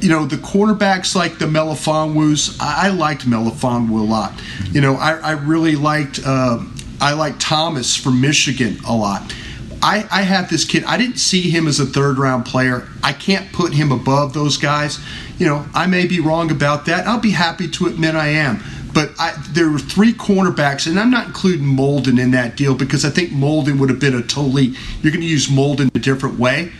you 0.00 0.10
know, 0.10 0.26
the 0.26 0.36
cornerbacks 0.36 1.16
like 1.16 1.38
the 1.38 1.46
Melifonwus, 1.46 2.58
I, 2.60 2.88
I 2.88 2.90
liked 2.90 3.26
Melifonwu 3.26 3.98
a 4.00 4.02
lot. 4.02 4.38
You 4.70 4.82
know, 4.82 4.96
I, 4.96 5.12
I 5.12 5.30
really 5.32 5.76
liked 5.76 6.20
uh, 6.24 6.62
I 7.00 7.14
liked 7.14 7.40
Thomas 7.40 7.96
from 7.96 8.20
Michigan 8.20 8.76
a 8.86 8.94
lot. 8.94 9.34
I, 9.82 10.06
I 10.10 10.22
have 10.22 10.48
this 10.48 10.64
kid. 10.64 10.84
I 10.84 10.96
didn't 10.96 11.18
see 11.18 11.50
him 11.50 11.66
as 11.66 11.80
a 11.80 11.86
third 11.86 12.18
round 12.18 12.46
player. 12.46 12.88
I 13.02 13.12
can't 13.12 13.52
put 13.52 13.74
him 13.74 13.92
above 13.92 14.32
those 14.32 14.56
guys. 14.56 14.98
You 15.38 15.46
know, 15.46 15.66
I 15.74 15.86
may 15.86 16.06
be 16.06 16.20
wrong 16.20 16.50
about 16.50 16.86
that. 16.86 17.06
I'll 17.06 17.20
be 17.20 17.32
happy 17.32 17.68
to 17.68 17.86
admit 17.86 18.14
I 18.14 18.28
am. 18.28 18.62
But 18.94 19.10
I, 19.18 19.34
there 19.50 19.68
were 19.68 19.80
three 19.80 20.12
cornerbacks, 20.12 20.86
and 20.86 20.98
I'm 20.98 21.10
not 21.10 21.26
including 21.26 21.66
Molden 21.66 22.20
in 22.20 22.30
that 22.30 22.56
deal 22.56 22.74
because 22.74 23.04
I 23.04 23.10
think 23.10 23.30
Molden 23.30 23.80
would 23.80 23.90
have 23.90 23.98
been 23.98 24.14
a 24.14 24.22
totally, 24.22 24.74
you're 25.02 25.12
going 25.12 25.20
to 25.20 25.26
use 25.26 25.48
Molden 25.48 25.94
a 25.94 25.98
different 25.98 26.38
way. 26.38 26.72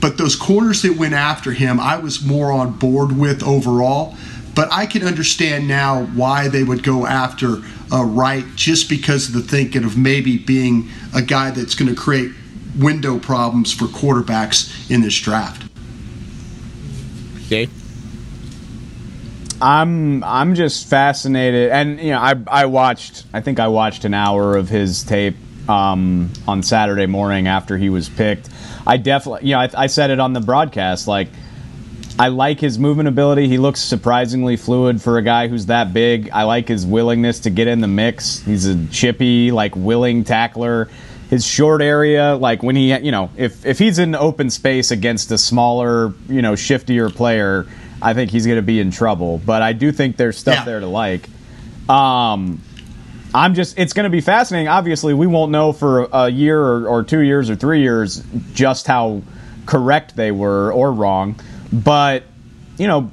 But 0.00 0.18
those 0.18 0.36
corners 0.36 0.82
that 0.82 0.98
went 0.98 1.14
after 1.14 1.52
him, 1.52 1.80
I 1.80 1.96
was 1.96 2.22
more 2.22 2.52
on 2.52 2.72
board 2.72 3.16
with 3.16 3.42
overall. 3.42 4.14
But 4.54 4.70
I 4.70 4.86
can 4.86 5.04
understand 5.04 5.66
now 5.66 6.04
why 6.04 6.48
they 6.48 6.62
would 6.62 6.82
go 6.82 7.06
after 7.06 7.62
uh, 7.90 8.04
Wright 8.04 8.44
just 8.54 8.88
because 8.88 9.28
of 9.28 9.34
the 9.34 9.42
thinking 9.42 9.82
of 9.82 9.96
maybe 9.96 10.38
being 10.38 10.90
a 11.14 11.22
guy 11.22 11.50
that's 11.50 11.74
going 11.74 11.92
to 11.92 12.00
create 12.00 12.30
window 12.78 13.18
problems 13.18 13.72
for 13.72 13.86
quarterbacks 13.86 14.90
in 14.90 15.00
this 15.00 15.18
draft. 15.18 15.62
Dave? 17.48 17.70
I'm 19.64 20.22
I'm 20.22 20.54
just 20.54 20.88
fascinated, 20.88 21.70
and 21.70 21.98
you 21.98 22.10
know 22.10 22.18
I 22.18 22.34
I 22.46 22.66
watched 22.66 23.24
I 23.32 23.40
think 23.40 23.58
I 23.58 23.68
watched 23.68 24.04
an 24.04 24.12
hour 24.12 24.58
of 24.58 24.68
his 24.68 25.04
tape 25.04 25.36
um, 25.70 26.30
on 26.46 26.62
Saturday 26.62 27.06
morning 27.06 27.48
after 27.48 27.78
he 27.78 27.88
was 27.88 28.10
picked. 28.10 28.50
I 28.86 28.98
definitely, 28.98 29.48
you 29.48 29.54
know, 29.54 29.60
I, 29.60 29.70
I 29.74 29.86
said 29.86 30.10
it 30.10 30.20
on 30.20 30.34
the 30.34 30.40
broadcast. 30.40 31.08
Like, 31.08 31.28
I 32.18 32.28
like 32.28 32.60
his 32.60 32.78
movement 32.78 33.08
ability. 33.08 33.48
He 33.48 33.56
looks 33.56 33.80
surprisingly 33.80 34.58
fluid 34.58 35.00
for 35.00 35.16
a 35.16 35.22
guy 35.22 35.48
who's 35.48 35.64
that 35.66 35.94
big. 35.94 36.28
I 36.30 36.42
like 36.42 36.68
his 36.68 36.84
willingness 36.84 37.40
to 37.40 37.50
get 37.50 37.66
in 37.66 37.80
the 37.80 37.88
mix. 37.88 38.40
He's 38.40 38.66
a 38.66 38.86
chippy, 38.88 39.50
like 39.50 39.74
willing 39.74 40.24
tackler. 40.24 40.90
His 41.30 41.46
short 41.46 41.80
area, 41.80 42.36
like 42.36 42.62
when 42.62 42.76
he, 42.76 42.94
you 42.98 43.10
know, 43.10 43.30
if 43.38 43.64
if 43.64 43.78
he's 43.78 43.98
in 43.98 44.14
open 44.14 44.50
space 44.50 44.90
against 44.90 45.32
a 45.32 45.38
smaller, 45.38 46.12
you 46.28 46.42
know, 46.42 46.52
shiftier 46.52 47.12
player, 47.12 47.66
I 48.02 48.14
think 48.14 48.30
he's 48.30 48.46
going 48.46 48.56
to 48.56 48.62
be 48.62 48.80
in 48.80 48.90
trouble. 48.90 49.38
But 49.38 49.62
I 49.62 49.72
do 49.72 49.92
think 49.92 50.16
there's 50.16 50.38
stuff 50.38 50.56
yeah. 50.56 50.64
there 50.64 50.80
to 50.80 50.86
like. 50.86 51.28
Um, 51.88 52.60
I'm 53.34 53.54
just, 53.54 53.78
it's 53.78 53.92
going 53.92 54.04
to 54.04 54.10
be 54.10 54.20
fascinating. 54.20 54.68
Obviously, 54.68 55.12
we 55.12 55.26
won't 55.26 55.50
know 55.50 55.72
for 55.72 56.08
a 56.12 56.28
year 56.28 56.60
or, 56.60 56.86
or, 56.86 57.02
two 57.02 57.20
years 57.20 57.50
or 57.50 57.56
three 57.56 57.82
years 57.82 58.22
just 58.52 58.86
how 58.86 59.22
correct 59.66 60.14
they 60.14 60.30
were 60.30 60.72
or 60.72 60.92
wrong. 60.92 61.34
But, 61.72 62.22
you 62.78 62.86
know, 62.86 63.10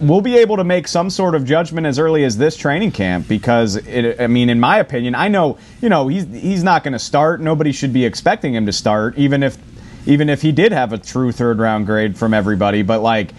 we'll 0.00 0.22
be 0.22 0.38
able 0.38 0.56
to 0.56 0.64
make 0.64 0.88
some 0.88 1.10
sort 1.10 1.34
of 1.34 1.44
judgment 1.44 1.86
as 1.86 1.98
early 1.98 2.24
as 2.24 2.38
this 2.38 2.56
training 2.56 2.92
camp 2.92 3.28
because, 3.28 3.76
it, 3.76 4.18
I 4.18 4.26
mean, 4.26 4.48
in 4.48 4.58
my 4.58 4.78
opinion, 4.78 5.14
I 5.14 5.28
know, 5.28 5.58
you 5.82 5.90
know, 5.90 6.08
he's, 6.08 6.24
he's 6.26 6.62
not 6.64 6.82
going 6.82 6.94
to 6.94 6.98
start. 6.98 7.42
Nobody 7.42 7.72
should 7.72 7.92
be 7.92 8.06
expecting 8.06 8.54
him 8.54 8.64
to 8.66 8.72
start, 8.72 9.18
even 9.18 9.42
if, 9.42 9.58
even 10.06 10.30
if 10.30 10.40
he 10.40 10.50
did 10.50 10.72
have 10.72 10.94
a 10.94 10.98
true 10.98 11.30
third 11.30 11.58
round 11.58 11.84
grade 11.84 12.16
from 12.16 12.32
everybody. 12.32 12.80
But, 12.82 13.02
like, 13.02 13.34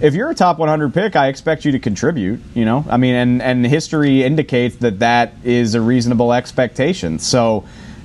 if 0.00 0.14
you're 0.14 0.30
a 0.30 0.34
top 0.34 0.58
100 0.58 0.94
pick, 0.94 1.14
I 1.14 1.28
expect 1.28 1.64
you 1.64 1.72
to 1.72 1.78
contribute. 1.78 2.40
You 2.54 2.64
know, 2.64 2.84
I 2.88 2.96
mean, 2.96 3.14
and 3.14 3.42
and 3.42 3.66
history 3.66 4.22
indicates 4.22 4.76
that 4.76 5.00
that 5.00 5.34
is 5.44 5.74
a 5.74 5.80
reasonable 5.80 6.32
expectation. 6.32 7.18
So, 7.18 7.64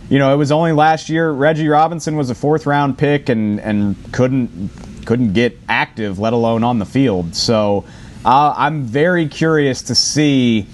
you 0.09 0.19
know, 0.19 0.33
it 0.33 0.37
was 0.37 0.51
only 0.51 0.73
last 0.73 1.09
year 1.09 1.31
Reggie 1.31 1.67
Robinson 1.67 2.15
was 2.15 2.29
a 2.29 2.35
fourth 2.35 2.65
round 2.65 2.97
pick 2.97 3.29
and 3.29 3.59
and 3.59 3.95
couldn't 4.11 4.69
couldn't 5.05 5.33
get 5.33 5.57
active, 5.69 6.19
let 6.19 6.33
alone 6.33 6.63
on 6.63 6.79
the 6.79 6.85
field. 6.85 7.35
So 7.35 7.85
uh, 8.25 8.53
I'm 8.57 8.83
very 8.83 9.27
curious 9.27 9.83
to 9.83 9.95
see 9.95 10.67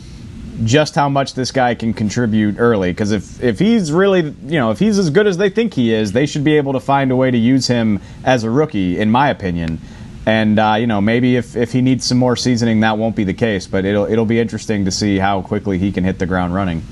just 0.64 0.96
how 0.96 1.10
much 1.10 1.34
this 1.34 1.52
guy 1.52 1.76
can 1.76 1.94
contribute 1.94 2.56
early. 2.58 2.92
Because 2.92 3.12
if 3.12 3.44
if 3.44 3.60
he's 3.60 3.92
really 3.92 4.22
you 4.22 4.60
know 4.60 4.72
if 4.72 4.80
he's 4.80 4.98
as 4.98 5.12
good 5.12 5.28
as 5.28 5.38
they 5.38 5.50
think 5.52 5.76
he 5.76 5.94
is, 5.94 6.14
they 6.14 6.26
should 6.26 6.44
be 6.44 6.58
able 6.58 6.74
to 6.74 6.80
find 6.80 7.12
a 7.12 7.16
way 7.16 7.30
to 7.30 7.38
use 7.38 7.68
him 7.68 8.00
as 8.24 8.44
a 8.44 8.50
rookie, 8.50 8.98
in 9.00 9.12
my 9.12 9.30
opinion. 9.30 9.80
And 10.26 10.60
uh, 10.60 10.76
you 10.80 10.88
know 10.88 11.02
maybe 11.02 11.36
if, 11.36 11.56
if 11.56 11.72
he 11.72 11.82
needs 11.82 12.06
some 12.06 12.18
more 12.18 12.36
seasoning, 12.36 12.82
that 12.82 12.98
won't 12.98 13.16
be 13.16 13.24
the 13.24 13.34
case. 13.34 13.68
But 13.68 13.86
it'll 13.86 14.06
it'll 14.06 14.26
be 14.26 14.40
interesting 14.40 14.86
to 14.86 14.92
see 14.92 15.18
how 15.18 15.42
quickly 15.42 15.78
he 15.78 15.92
can 15.92 16.04
hit 16.04 16.20
the 16.20 16.26
ground 16.26 16.54
running. 16.54 16.84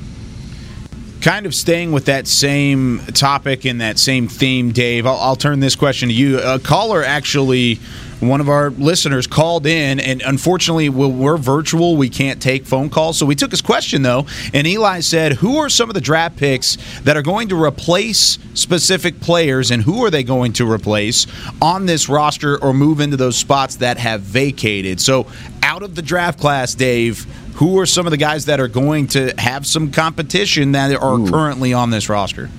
Kind 1.22 1.46
of 1.46 1.54
staying 1.54 1.92
with 1.92 2.06
that 2.06 2.28
same 2.28 3.00
topic 3.14 3.66
and 3.66 3.82
that 3.82 4.00
same 4.00 4.30
theme, 4.30 4.72
Dave. 4.72 5.06
I'll, 5.06 5.18
I'll 5.18 5.36
turn 5.36 5.60
this 5.60 5.76
question 5.76 6.08
to 6.08 6.16
you. 6.16 6.40
A 6.40 6.60
caller 6.60 7.04
actually 7.04 7.80
one 8.20 8.42
of 8.42 8.50
our 8.50 8.70
listeners 8.72 9.28
called 9.28 9.66
in, 9.66 10.00
and 10.00 10.22
unfortunately, 10.22 10.90
we're 10.90 11.38
virtual. 11.38 11.96
We 11.96 12.10
can't 12.10 12.42
take 12.42 12.66
phone 12.66 12.90
calls. 12.90 13.18
So 13.18 13.26
we 13.26 13.36
took 13.36 13.52
his 13.52 13.62
question, 13.62 14.02
though, 14.02 14.26
and 14.54 14.68
Eli 14.68 15.00
said, 15.00 15.34
Who 15.34 15.58
are 15.58 15.70
some 15.70 15.90
of 15.90 15.94
the 15.94 16.02
draft 16.02 16.38
picks 16.38 16.78
that 17.02 17.16
are 17.16 17.22
going 17.22 17.50
to 17.50 17.62
replace 17.62 18.38
specific 18.54 19.20
players, 19.22 19.72
and 19.72 19.84
who 19.84 20.04
are 20.04 20.10
they 20.10 20.24
going 20.24 20.54
to 20.54 20.70
replace 20.70 21.28
on 21.62 21.86
this 21.86 22.10
roster 22.10 22.62
or 22.62 22.74
move 22.74 23.00
into 23.00 23.18
those 23.18 23.38
spots 23.38 23.78
that 23.78 23.98
have 23.98 24.22
vacated? 24.22 25.00
So, 25.00 25.28
out 25.64 25.84
of 25.84 25.96
the 25.96 26.02
draft 26.02 26.40
class, 26.40 26.76
Dave, 26.76 27.26
who 27.56 27.80
are 27.80 27.86
some 27.86 28.08
of 28.08 28.12
the 28.12 28.18
guys 28.18 28.46
that 28.46 28.60
are 28.60 28.68
going 28.68 29.08
to 29.08 29.34
have 29.38 29.66
some 29.66 29.92
competition 29.92 30.72
that 30.74 30.96
are 30.96 31.20
Ooh. 31.20 31.30
currently 31.30 31.74
on 31.74 31.90
this 31.90 32.10
roster? 32.10 32.50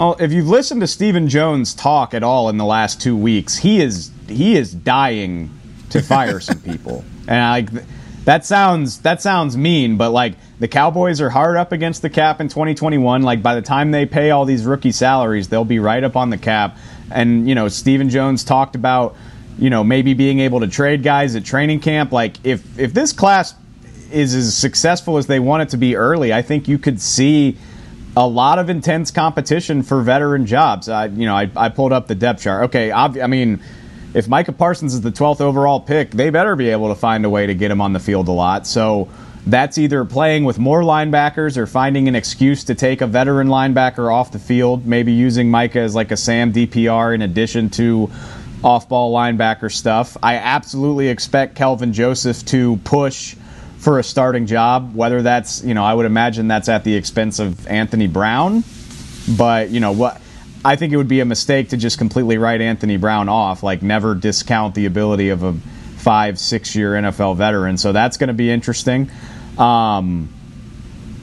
Well, 0.00 0.16
if 0.18 0.32
you've 0.32 0.48
listened 0.48 0.80
to 0.80 0.86
Stephen 0.86 1.28
Jones 1.28 1.74
talk 1.74 2.14
at 2.14 2.22
all 2.22 2.48
in 2.48 2.56
the 2.56 2.64
last 2.64 3.02
two 3.02 3.14
weeks, 3.14 3.58
he 3.58 3.82
is 3.82 4.10
he 4.28 4.56
is 4.56 4.72
dying 4.72 5.50
to 5.90 6.00
fire 6.00 6.40
some 6.40 6.58
people, 6.62 7.04
and 7.28 7.68
like 7.68 7.84
that 8.24 8.46
sounds 8.46 9.02
that 9.02 9.20
sounds 9.20 9.58
mean, 9.58 9.98
but 9.98 10.08
like 10.08 10.36
the 10.58 10.68
Cowboys 10.68 11.20
are 11.20 11.28
hard 11.28 11.58
up 11.58 11.70
against 11.72 12.00
the 12.00 12.08
cap 12.08 12.40
in 12.40 12.48
2021. 12.48 13.20
Like 13.20 13.42
by 13.42 13.54
the 13.54 13.60
time 13.60 13.90
they 13.90 14.06
pay 14.06 14.30
all 14.30 14.46
these 14.46 14.64
rookie 14.64 14.90
salaries, 14.90 15.48
they'll 15.48 15.66
be 15.66 15.80
right 15.80 16.02
up 16.02 16.16
on 16.16 16.30
the 16.30 16.38
cap. 16.38 16.78
And 17.10 17.46
you 17.46 17.54
know, 17.54 17.68
Stephen 17.68 18.08
Jones 18.08 18.42
talked 18.42 18.76
about 18.76 19.16
you 19.58 19.68
know 19.68 19.84
maybe 19.84 20.14
being 20.14 20.40
able 20.40 20.60
to 20.60 20.68
trade 20.68 21.02
guys 21.02 21.36
at 21.36 21.44
training 21.44 21.80
camp. 21.80 22.10
Like 22.10 22.36
if 22.42 22.78
if 22.78 22.94
this 22.94 23.12
class 23.12 23.54
is 24.10 24.34
as 24.34 24.56
successful 24.56 25.18
as 25.18 25.26
they 25.26 25.40
want 25.40 25.64
it 25.64 25.68
to 25.68 25.76
be 25.76 25.94
early, 25.94 26.32
I 26.32 26.40
think 26.40 26.68
you 26.68 26.78
could 26.78 27.02
see 27.02 27.58
a 28.16 28.26
lot 28.26 28.58
of 28.58 28.68
intense 28.68 29.10
competition 29.10 29.82
for 29.82 30.02
veteran 30.02 30.46
jobs. 30.46 30.88
I, 30.88 31.06
you 31.06 31.26
know, 31.26 31.34
I, 31.34 31.50
I 31.56 31.68
pulled 31.68 31.92
up 31.92 32.06
the 32.06 32.14
depth 32.14 32.42
chart. 32.42 32.64
Okay, 32.64 32.90
I 32.90 33.26
mean, 33.26 33.60
if 34.14 34.28
Micah 34.28 34.52
Parsons 34.52 34.94
is 34.94 35.00
the 35.00 35.12
12th 35.12 35.40
overall 35.40 35.80
pick, 35.80 36.10
they 36.10 36.30
better 36.30 36.56
be 36.56 36.70
able 36.70 36.88
to 36.88 36.94
find 36.94 37.24
a 37.24 37.30
way 37.30 37.46
to 37.46 37.54
get 37.54 37.70
him 37.70 37.80
on 37.80 37.92
the 37.92 38.00
field 38.00 38.28
a 38.28 38.32
lot. 38.32 38.66
So 38.66 39.08
that's 39.46 39.78
either 39.78 40.04
playing 40.04 40.44
with 40.44 40.58
more 40.58 40.82
linebackers 40.82 41.56
or 41.56 41.66
finding 41.66 42.08
an 42.08 42.14
excuse 42.14 42.64
to 42.64 42.74
take 42.74 43.00
a 43.00 43.06
veteran 43.06 43.48
linebacker 43.48 44.12
off 44.12 44.32
the 44.32 44.38
field, 44.38 44.86
maybe 44.86 45.12
using 45.12 45.50
Micah 45.50 45.80
as 45.80 45.94
like 45.94 46.10
a 46.10 46.16
Sam 46.16 46.52
DPR 46.52 47.14
in 47.14 47.22
addition 47.22 47.70
to 47.70 48.10
off 48.62 48.88
ball 48.88 49.14
linebacker 49.14 49.72
stuff. 49.72 50.16
I 50.22 50.34
absolutely 50.34 51.08
expect 51.08 51.54
Kelvin 51.54 51.92
Joseph 51.92 52.44
to 52.46 52.76
push 52.78 53.36
for 53.80 53.98
a 53.98 54.02
starting 54.02 54.46
job. 54.46 54.94
Whether 54.94 55.22
that's, 55.22 55.64
you 55.64 55.74
know, 55.74 55.84
I 55.84 55.92
would 55.92 56.06
imagine 56.06 56.48
that's 56.48 56.68
at 56.68 56.84
the 56.84 56.94
expense 56.94 57.38
of 57.38 57.66
Anthony 57.66 58.06
Brown. 58.06 58.62
But, 59.36 59.70
you 59.70 59.80
know, 59.80 59.92
what 59.92 60.20
I 60.64 60.76
think 60.76 60.92
it 60.92 60.96
would 60.96 61.08
be 61.08 61.20
a 61.20 61.24
mistake 61.24 61.70
to 61.70 61.76
just 61.76 61.98
completely 61.98 62.38
write 62.38 62.60
Anthony 62.60 62.98
Brown 62.98 63.28
off, 63.28 63.62
like 63.62 63.82
never 63.82 64.14
discount 64.14 64.74
the 64.74 64.86
ability 64.86 65.30
of 65.30 65.42
a 65.42 65.54
five, 65.96 66.38
six 66.38 66.76
year 66.76 66.92
NFL 66.92 67.36
veteran. 67.36 67.78
So 67.78 67.92
that's 67.92 68.16
going 68.16 68.28
to 68.28 68.34
be 68.34 68.50
interesting. 68.50 69.10
Um, 69.58 70.28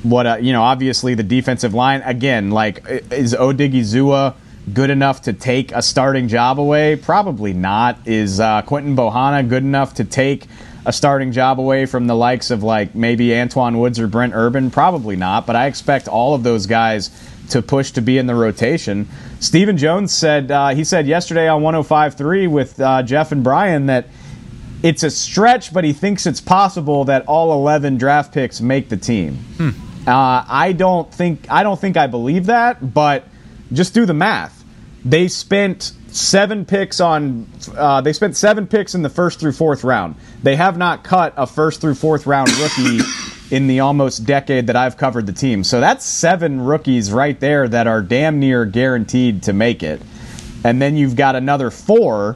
what 0.04 0.26
uh, 0.28 0.38
you 0.38 0.54
know, 0.54 0.64
obviously 0.64 1.16
the 1.16 1.24
defensive 1.24 1.74
line 1.74 2.02
again. 2.02 2.52
Like, 2.52 2.86
is 3.12 3.34
Odighizuwa 3.34 4.36
good 4.74 4.90
enough 4.90 5.24
to 5.24 5.34
take 5.34 5.72
a 5.72 5.82
starting 5.82 6.28
job 6.28 6.60
away? 6.60 6.96
Probably 6.96 7.54
not. 7.54 8.08
Is 8.08 8.40
uh, 8.40 8.62
Quinton 8.64 8.96
Bohanna 8.96 9.48
good 9.48 9.64
enough 9.64 9.96
to 9.96 10.04
take 10.04 10.46
a 10.88 10.94
starting 10.94 11.34
job 11.34 11.60
away 11.60 11.86
from 11.86 12.08
the 12.08 12.16
likes 12.16 12.50
of 12.50 12.64
like 12.64 12.96
maybe 12.96 13.28
Antwaun 13.28 13.78
Woods 13.78 14.00
or 14.00 14.08
Brent 14.08 14.34
Urban? 14.34 14.72
Probably 14.72 15.18
not, 15.18 15.46
but 15.46 15.56
I 15.56 15.68
expect 15.68 16.08
all 16.08 16.34
of 16.34 16.44
those 16.44 16.66
guys 16.66 17.12
to 17.50 17.62
push 17.62 17.92
to 17.92 18.02
be 18.02 18.18
in 18.18 18.26
the 18.26 18.36
rotation. 18.36 19.08
Stephen 19.42 19.78
Jones 19.78 20.14
said 20.14 20.50
uh, 20.50 20.70
he 20.70 20.86
said 20.86 21.06
yesterday 21.06 21.50
on 21.50 21.62
105.3 21.62 22.50
with 22.50 22.80
uh, 22.80 23.04
Jeff 23.04 23.34
and 23.34 23.44
Brian 23.44 23.88
that 23.88 24.08
it's 24.82 25.04
a 25.04 25.12
stretch, 25.12 25.74
but 25.74 25.84
he 25.84 25.92
thinks 25.92 26.26
it's 26.26 26.40
possible 26.42 27.04
that 27.06 27.26
all 27.28 27.52
11 27.52 27.98
draft 27.98 28.34
picks 28.34 28.62
make 28.62 28.88
the 28.88 28.98
team. 28.98 29.36
Hmm. 29.58 29.70
Uh, 30.08 30.46
I 30.48 30.72
don't 30.72 31.14
think 31.14 31.48
I 31.50 31.64
don't 31.64 31.80
think 31.80 31.98
I 31.98 32.08
believe 32.08 32.46
that, 32.46 32.94
but 32.94 33.26
just 33.74 33.94
do 33.94 34.06
the 34.06 34.14
math. 34.14 34.64
They 35.04 35.28
spent 35.28 35.92
seven 36.18 36.66
picks 36.66 37.00
on. 37.00 37.48
Uh, 37.76 38.02
they 38.02 38.14
spent 38.14 38.36
seven 38.36 38.68
picks 38.68 38.96
in 38.96 39.02
the 39.02 39.10
first 39.10 39.40
through 39.40 39.52
fourth 39.52 39.84
round. 39.84 40.16
They 40.44 40.56
have 40.56 40.78
not 40.78 41.04
cut 41.04 41.34
a 41.38 41.46
first 41.46 41.82
through 41.82 41.96
fourth 41.96 42.26
round 42.26 42.52
rookie 42.58 43.00
in 43.52 43.68
the 43.68 43.82
almost 43.82 44.26
decade 44.26 44.68
that 44.68 44.76
I've 44.76 44.98
covered 44.98 45.26
the 45.26 45.34
team. 45.34 45.64
So 45.64 45.80
that's 45.80 46.06
seven 46.06 46.62
rookies 46.62 47.12
right 47.12 47.40
there 47.40 47.68
that 47.68 47.88
are 47.88 48.02
damn 48.02 48.40
near 48.40 48.66
guaranteed 48.66 49.44
to 49.44 49.54
make 49.54 49.84
it. 49.84 50.02
And 50.64 50.82
then 50.82 50.98
you've 50.98 51.16
got 51.16 51.36
another 51.36 51.70
four. 51.70 52.36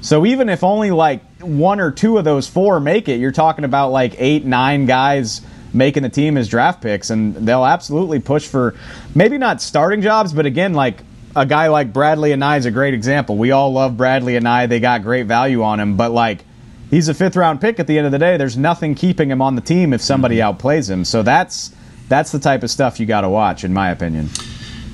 So 0.00 0.24
even 0.24 0.48
if 0.48 0.64
only 0.64 0.90
like 0.90 1.22
one 1.40 1.80
or 1.80 1.90
two 1.90 2.18
of 2.18 2.24
those 2.24 2.48
four 2.48 2.80
make 2.80 3.08
it, 3.08 3.20
you're 3.20 3.32
talking 3.32 3.64
about 3.64 3.90
like 3.90 4.14
eight, 4.18 4.44
nine 4.44 4.86
guys 4.86 5.42
making 5.72 6.02
the 6.02 6.08
team 6.08 6.38
as 6.38 6.48
draft 6.48 6.80
picks, 6.80 7.10
and 7.10 7.34
they'll 7.34 7.66
absolutely 7.66 8.20
push 8.20 8.46
for 8.46 8.74
maybe 9.14 9.36
not 9.36 9.60
starting 9.60 10.00
jobs, 10.00 10.32
but 10.32 10.46
again, 10.46 10.72
like 10.72 11.02
a 11.38 11.46
guy 11.46 11.68
like 11.68 11.92
Bradlee 11.92 12.34
Anae 12.34 12.58
is 12.58 12.66
a 12.66 12.70
great 12.70 12.94
example. 12.94 13.36
We 13.36 13.52
all 13.52 13.72
love 13.72 13.92
Bradlee 13.92 14.40
Anae. 14.40 14.68
they 14.68 14.80
got 14.80 15.02
great 15.02 15.26
value 15.26 15.62
on 15.62 15.78
him, 15.78 15.96
but 15.96 16.10
like 16.10 16.44
he's 16.90 17.08
a 17.08 17.14
fifth 17.14 17.36
round 17.36 17.60
pick 17.60 17.78
at 17.78 17.86
the 17.86 17.96
end 17.96 18.06
of 18.06 18.12
the 18.12 18.18
day. 18.18 18.36
There's 18.36 18.56
nothing 18.56 18.94
keeping 18.94 19.30
him 19.30 19.40
on 19.40 19.54
the 19.54 19.60
team 19.60 19.92
if 19.92 20.00
somebody 20.00 20.38
mm-hmm. 20.38 20.58
outplays 20.58 20.90
him. 20.90 21.04
So 21.04 21.22
that's 21.22 21.72
that's 22.08 22.32
the 22.32 22.40
type 22.40 22.62
of 22.64 22.70
stuff 22.70 22.98
you 22.98 23.06
got 23.06 23.20
to 23.20 23.28
watch, 23.28 23.62
in 23.62 23.72
my 23.72 23.90
opinion. 23.90 24.30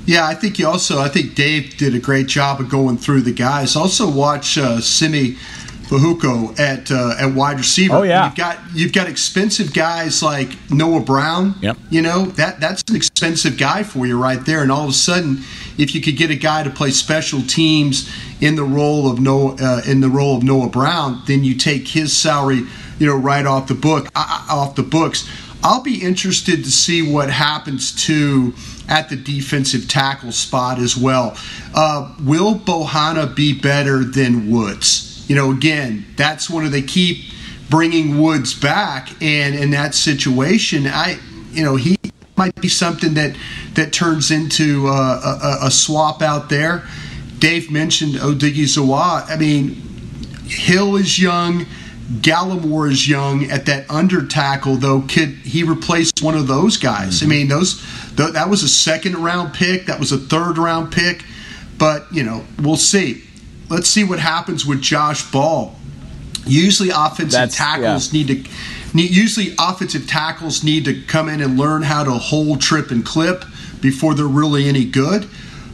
Yeah, 0.05 0.27
I 0.27 0.35
think 0.35 0.59
you 0.59 0.67
also. 0.67 0.99
I 0.99 1.09
think 1.09 1.33
Dave 1.33 1.77
did 1.77 1.95
a 1.95 1.99
great 1.99 2.27
job 2.27 2.59
of 2.59 2.69
going 2.69 2.97
through 2.97 3.21
the 3.21 3.33
guys. 3.33 3.75
Also, 3.75 4.07
watch 4.07 4.55
uh, 4.57 4.79
Simi 4.79 5.35
Fehoko 5.87 6.57
at 6.59 6.89
uh, 6.91 7.15
at 7.19 7.33
wide 7.35 7.57
receiver. 7.57 7.95
Oh 7.95 8.01
yeah, 8.01 8.25
you've 8.25 8.35
got 8.35 8.59
you've 8.73 8.93
got 8.93 9.07
expensive 9.07 9.73
guys 9.73 10.23
like 10.23 10.49
Noah 10.71 11.01
Brown. 11.01 11.55
Yep. 11.61 11.77
You 11.91 12.01
know 12.01 12.25
that 12.25 12.59
that's 12.59 12.83
an 12.89 12.95
expensive 12.95 13.57
guy 13.57 13.83
for 13.83 14.07
you 14.07 14.19
right 14.19 14.43
there. 14.45 14.63
And 14.63 14.71
all 14.71 14.83
of 14.83 14.89
a 14.89 14.93
sudden, 14.93 15.43
if 15.77 15.93
you 15.93 16.01
could 16.01 16.17
get 16.17 16.31
a 16.31 16.35
guy 16.35 16.63
to 16.63 16.69
play 16.71 16.89
special 16.89 17.41
teams 17.41 18.11
in 18.41 18.55
the 18.55 18.63
role 18.63 19.09
of 19.09 19.19
Noah 19.19 19.55
uh, 19.61 19.81
in 19.85 20.01
the 20.01 20.09
role 20.09 20.37
of 20.37 20.43
Noah 20.43 20.69
Brown, 20.69 21.21
then 21.27 21.43
you 21.43 21.55
take 21.55 21.87
his 21.87 22.15
salary, 22.15 22.63
you 22.97 23.07
know, 23.07 23.15
right 23.15 23.45
off 23.45 23.67
the 23.67 23.75
book 23.75 24.07
uh, 24.15 24.45
uh 24.49 24.55
off 24.55 24.75
the 24.75 24.83
books. 24.83 25.29
I'll 25.63 25.83
be 25.83 26.01
interested 26.03 26.63
to 26.63 26.71
see 26.71 27.01
what 27.01 27.29
happens 27.29 27.91
to 28.05 28.53
at 28.87 29.09
the 29.09 29.15
defensive 29.15 29.87
tackle 29.87 30.31
spot 30.31 30.79
as 30.79 30.95
well. 30.95 31.37
Uh, 31.73 32.13
will 32.21 32.55
Bohanna 32.55 33.35
be 33.35 33.59
better 33.59 34.03
than 34.03 34.51
Woods? 34.51 35.14
You 35.27 35.35
know, 35.35 35.51
again, 35.51 36.05
that's 36.15 36.49
one 36.49 36.65
of 36.65 36.71
the 36.71 36.81
keep 36.81 37.25
bringing 37.69 38.21
Woods 38.21 38.53
back, 38.53 39.09
and 39.21 39.55
in 39.55 39.71
that 39.71 39.95
situation, 39.95 40.85
I, 40.87 41.19
you 41.51 41.63
know, 41.63 41.75
he 41.75 41.97
might 42.37 42.55
be 42.61 42.67
something 42.67 43.13
that 43.15 43.35
that 43.73 43.93
turns 43.93 44.31
into 44.31 44.87
a, 44.87 44.91
a, 44.91 45.57
a 45.63 45.71
swap 45.71 46.21
out 46.21 46.49
there. 46.49 46.87
Dave 47.39 47.71
mentioned 47.71 48.15
Odighizuwa. 48.15 49.29
I 49.29 49.35
mean, 49.37 49.75
Hill 50.45 50.95
is 50.95 51.19
young. 51.19 51.65
Gallimore 52.21 52.91
is 52.91 53.09
young 53.09 53.45
at 53.45 53.65
that 53.65 53.89
under 53.89 54.27
tackle, 54.27 54.75
though. 54.75 55.01
Could 55.01 55.29
he 55.29 55.63
replace 55.63 56.11
one 56.21 56.35
of 56.35 56.47
those 56.47 56.77
guys? 56.77 57.17
Mm-hmm. 57.17 57.25
I 57.25 57.29
mean, 57.29 57.47
those 57.47 57.81
th- 58.15 58.33
that 58.33 58.49
was 58.49 58.61
a 58.61 58.67
second 58.67 59.15
round 59.17 59.53
pick, 59.55 59.87
that 59.87 59.99
was 59.99 60.11
a 60.11 60.17
third 60.17 60.59
round 60.59 60.91
pick, 60.91 61.25
but 61.79 62.05
you 62.11 62.23
know, 62.23 62.45
we'll 62.61 62.77
see 62.77 63.24
let's 63.69 63.89
see 63.89 64.03
what 64.03 64.19
happens 64.19 64.65
with 64.65 64.81
Josh 64.81 65.29
Ball. 65.31 65.75
Usually, 66.45 66.89
offensive 66.89 67.31
That's, 67.31 67.55
tackles 67.55 68.13
yeah. 68.13 68.25
need 68.25 68.45
to. 68.45 68.51
Usually, 68.93 69.55
offensive 69.59 70.07
tackles 70.07 70.63
need 70.63 70.85
to 70.85 71.01
come 71.01 71.27
in 71.27 71.41
and 71.41 71.57
learn 71.57 71.81
how 71.81 72.03
to 72.03 72.11
hold, 72.11 72.61
trip, 72.61 72.91
and 72.91 73.05
clip 73.05 73.43
before 73.81 74.13
they're 74.13 74.25
really 74.25 74.69
any 74.69 74.85
good. 74.85 75.27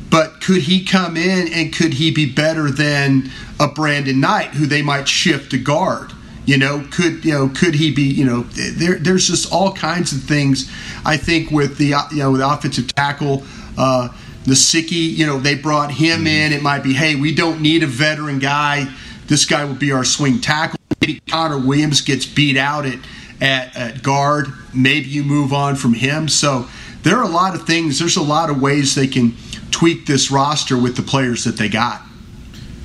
But 0.10 0.41
could 0.41 0.63
he 0.63 0.84
come 0.84 1.15
in 1.15 1.51
and 1.54 1.73
could 1.73 1.93
he 1.93 2.12
be 2.12 2.32
better 2.32 2.69
than 2.71 3.30
a 3.60 3.67
Brandon 3.67 4.19
Knight, 4.19 4.49
who 4.49 4.65
they 4.65 4.82
might 4.82 5.08
shift 5.08 5.51
to 5.51 5.58
guard? 5.58 6.12
You 6.45 6.58
know, 6.58 6.86
could 6.91 7.23
you 7.23 7.34
know 7.34 7.49
could 7.49 7.75
he 7.75 7.93
be? 7.93 8.04
You 8.04 8.25
know, 8.25 8.41
there 8.43 8.95
there's 8.95 9.27
just 9.27 9.51
all 9.54 9.73
kinds 9.73 10.12
of 10.12 10.23
things. 10.23 10.69
I 11.06 11.15
think 11.17 11.51
with 11.51 11.77
the 11.77 11.93
you 12.12 12.17
know 12.17 12.32
with 12.32 12.41
offensive 12.41 12.93
tackle. 12.93 13.43
Uh, 13.77 14.10
Nsekhe, 14.45 14.91
you 14.91 15.25
know, 15.25 15.39
they 15.39 15.56
brought 15.56 15.91
him 15.91 16.19
mm-hmm. 16.19 16.27
in. 16.27 16.54
It 16.54 16.62
might 16.62 16.84
be, 16.84 16.93
hey, 16.93 17.15
we 17.15 17.34
don't 17.34 17.62
need 17.62 17.84
a 17.84 17.88
veteran 17.88 18.39
guy. 18.39 18.91
This 19.27 19.45
guy 19.45 19.63
will 19.65 19.75
be 19.75 19.91
our 19.91 20.04
swing 20.04 20.41
tackle. 20.41 20.80
Maybe 20.99 21.21
Connor 21.30 21.60
Williams 21.60 22.01
gets 22.01 22.25
beat 22.25 22.58
out 22.58 22.86
at, 22.86 22.99
at, 23.39 23.75
at 23.75 24.04
guard. 24.04 24.47
Maybe 24.73 25.08
you 25.08 25.23
move 25.23 25.54
on 25.54 25.75
from 25.75 25.93
him. 25.93 26.27
So 26.27 26.67
there 27.04 27.17
are 27.17 27.23
a 27.23 27.30
lot 27.30 27.56
of 27.56 27.65
things. 27.65 27.99
There's 27.99 28.17
a 28.17 28.23
lot 28.23 28.49
of 28.49 28.62
ways 28.62 28.95
they 28.95 29.08
can 29.08 29.36
tweak 29.71 30.06
this 30.06 30.32
roster 30.32 30.77
with 30.77 30.95
the 30.95 31.01
players 31.01 31.43
that 31.45 31.58
they 31.58 31.69
got. 31.69 32.01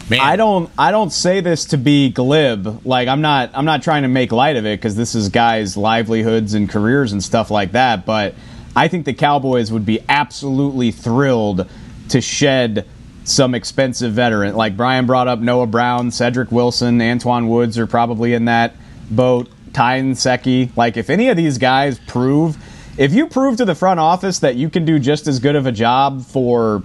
Man. 0.09 0.21
I 0.21 0.37
don't 0.37 0.71
I 0.79 0.93
don't 0.93 1.11
say 1.11 1.41
this 1.41 1.65
to 1.67 1.79
be 1.79 2.11
glib. 2.11 2.87
Like 2.87 3.09
I'm 3.09 3.23
not 3.23 3.51
I'm 3.55 3.65
not 3.65 3.83
trying 3.83 4.03
to 4.03 4.09
make 4.09 4.31
light 4.31 4.55
of 4.55 4.65
it 4.65 4.79
because 4.79 4.95
this 4.95 5.17
is 5.17 5.31
guys' 5.31 5.77
livelihoods 5.77 6.55
and 6.55 6.71
careers 6.71 7.11
and 7.11 7.23
stuff 7.23 7.51
like 7.51 7.73
that. 7.73 8.07
But 8.07 8.37
I 8.77 8.89
think 8.89 9.07
the 9.07 9.15
Cowboys 9.15 9.73
would 9.73 9.87
be 9.87 10.01
absolutely 10.09 10.93
thrilled 10.93 11.69
to 12.11 12.21
shed 12.21 12.87
some 13.25 13.55
expensive 13.55 14.13
veteran. 14.13 14.55
Like 14.55 14.77
Bryan 14.77 15.07
brought 15.07 15.27
up 15.27 15.41
Noah 15.41 15.67
Brown, 15.67 16.13
Cedric 16.13 16.53
Wilson, 16.53 16.99
Antwaun 16.99 17.49
Woods 17.49 17.79
are 17.79 17.87
probably 17.87 18.35
in 18.35 18.45
that 18.45 18.75
boat. 19.11 19.49
Ty 19.73 20.01
Nsekhe. 20.01 20.75
Like 20.75 20.97
if 20.97 21.11
any 21.11 21.29
of 21.29 21.37
these 21.37 21.59
guys 21.59 21.99
prove 21.99 22.57
if 22.97 23.13
you 23.13 23.27
prove 23.27 23.59
to 23.59 23.67
the 23.67 23.75
front 23.75 24.01
office 24.01 24.39
that 24.39 24.57
you 24.57 24.71
can 24.71 24.87
do 24.87 24.99
just 24.99 25.27
as 25.27 25.39
good 25.39 25.55
of 25.55 25.67
a 25.67 25.73
job 25.73 26.25
for 26.25 26.83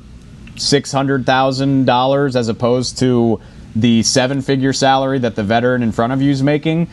six 0.58 0.92
hundred 0.92 1.26
thousand 1.26 1.86
dollars 1.86 2.36
as 2.36 2.50
opposed 2.50 2.98
to 3.00 3.40
the 3.78 4.04
seven 4.04 4.42
figure 4.42 4.74
salary 4.74 5.20
that 5.20 5.38
the 5.38 5.44
veteran 5.44 5.82
in 5.84 5.94
front 5.94 6.12
of 6.12 6.22
you 6.22 6.32
is 6.32 6.44
making, 6.44 6.90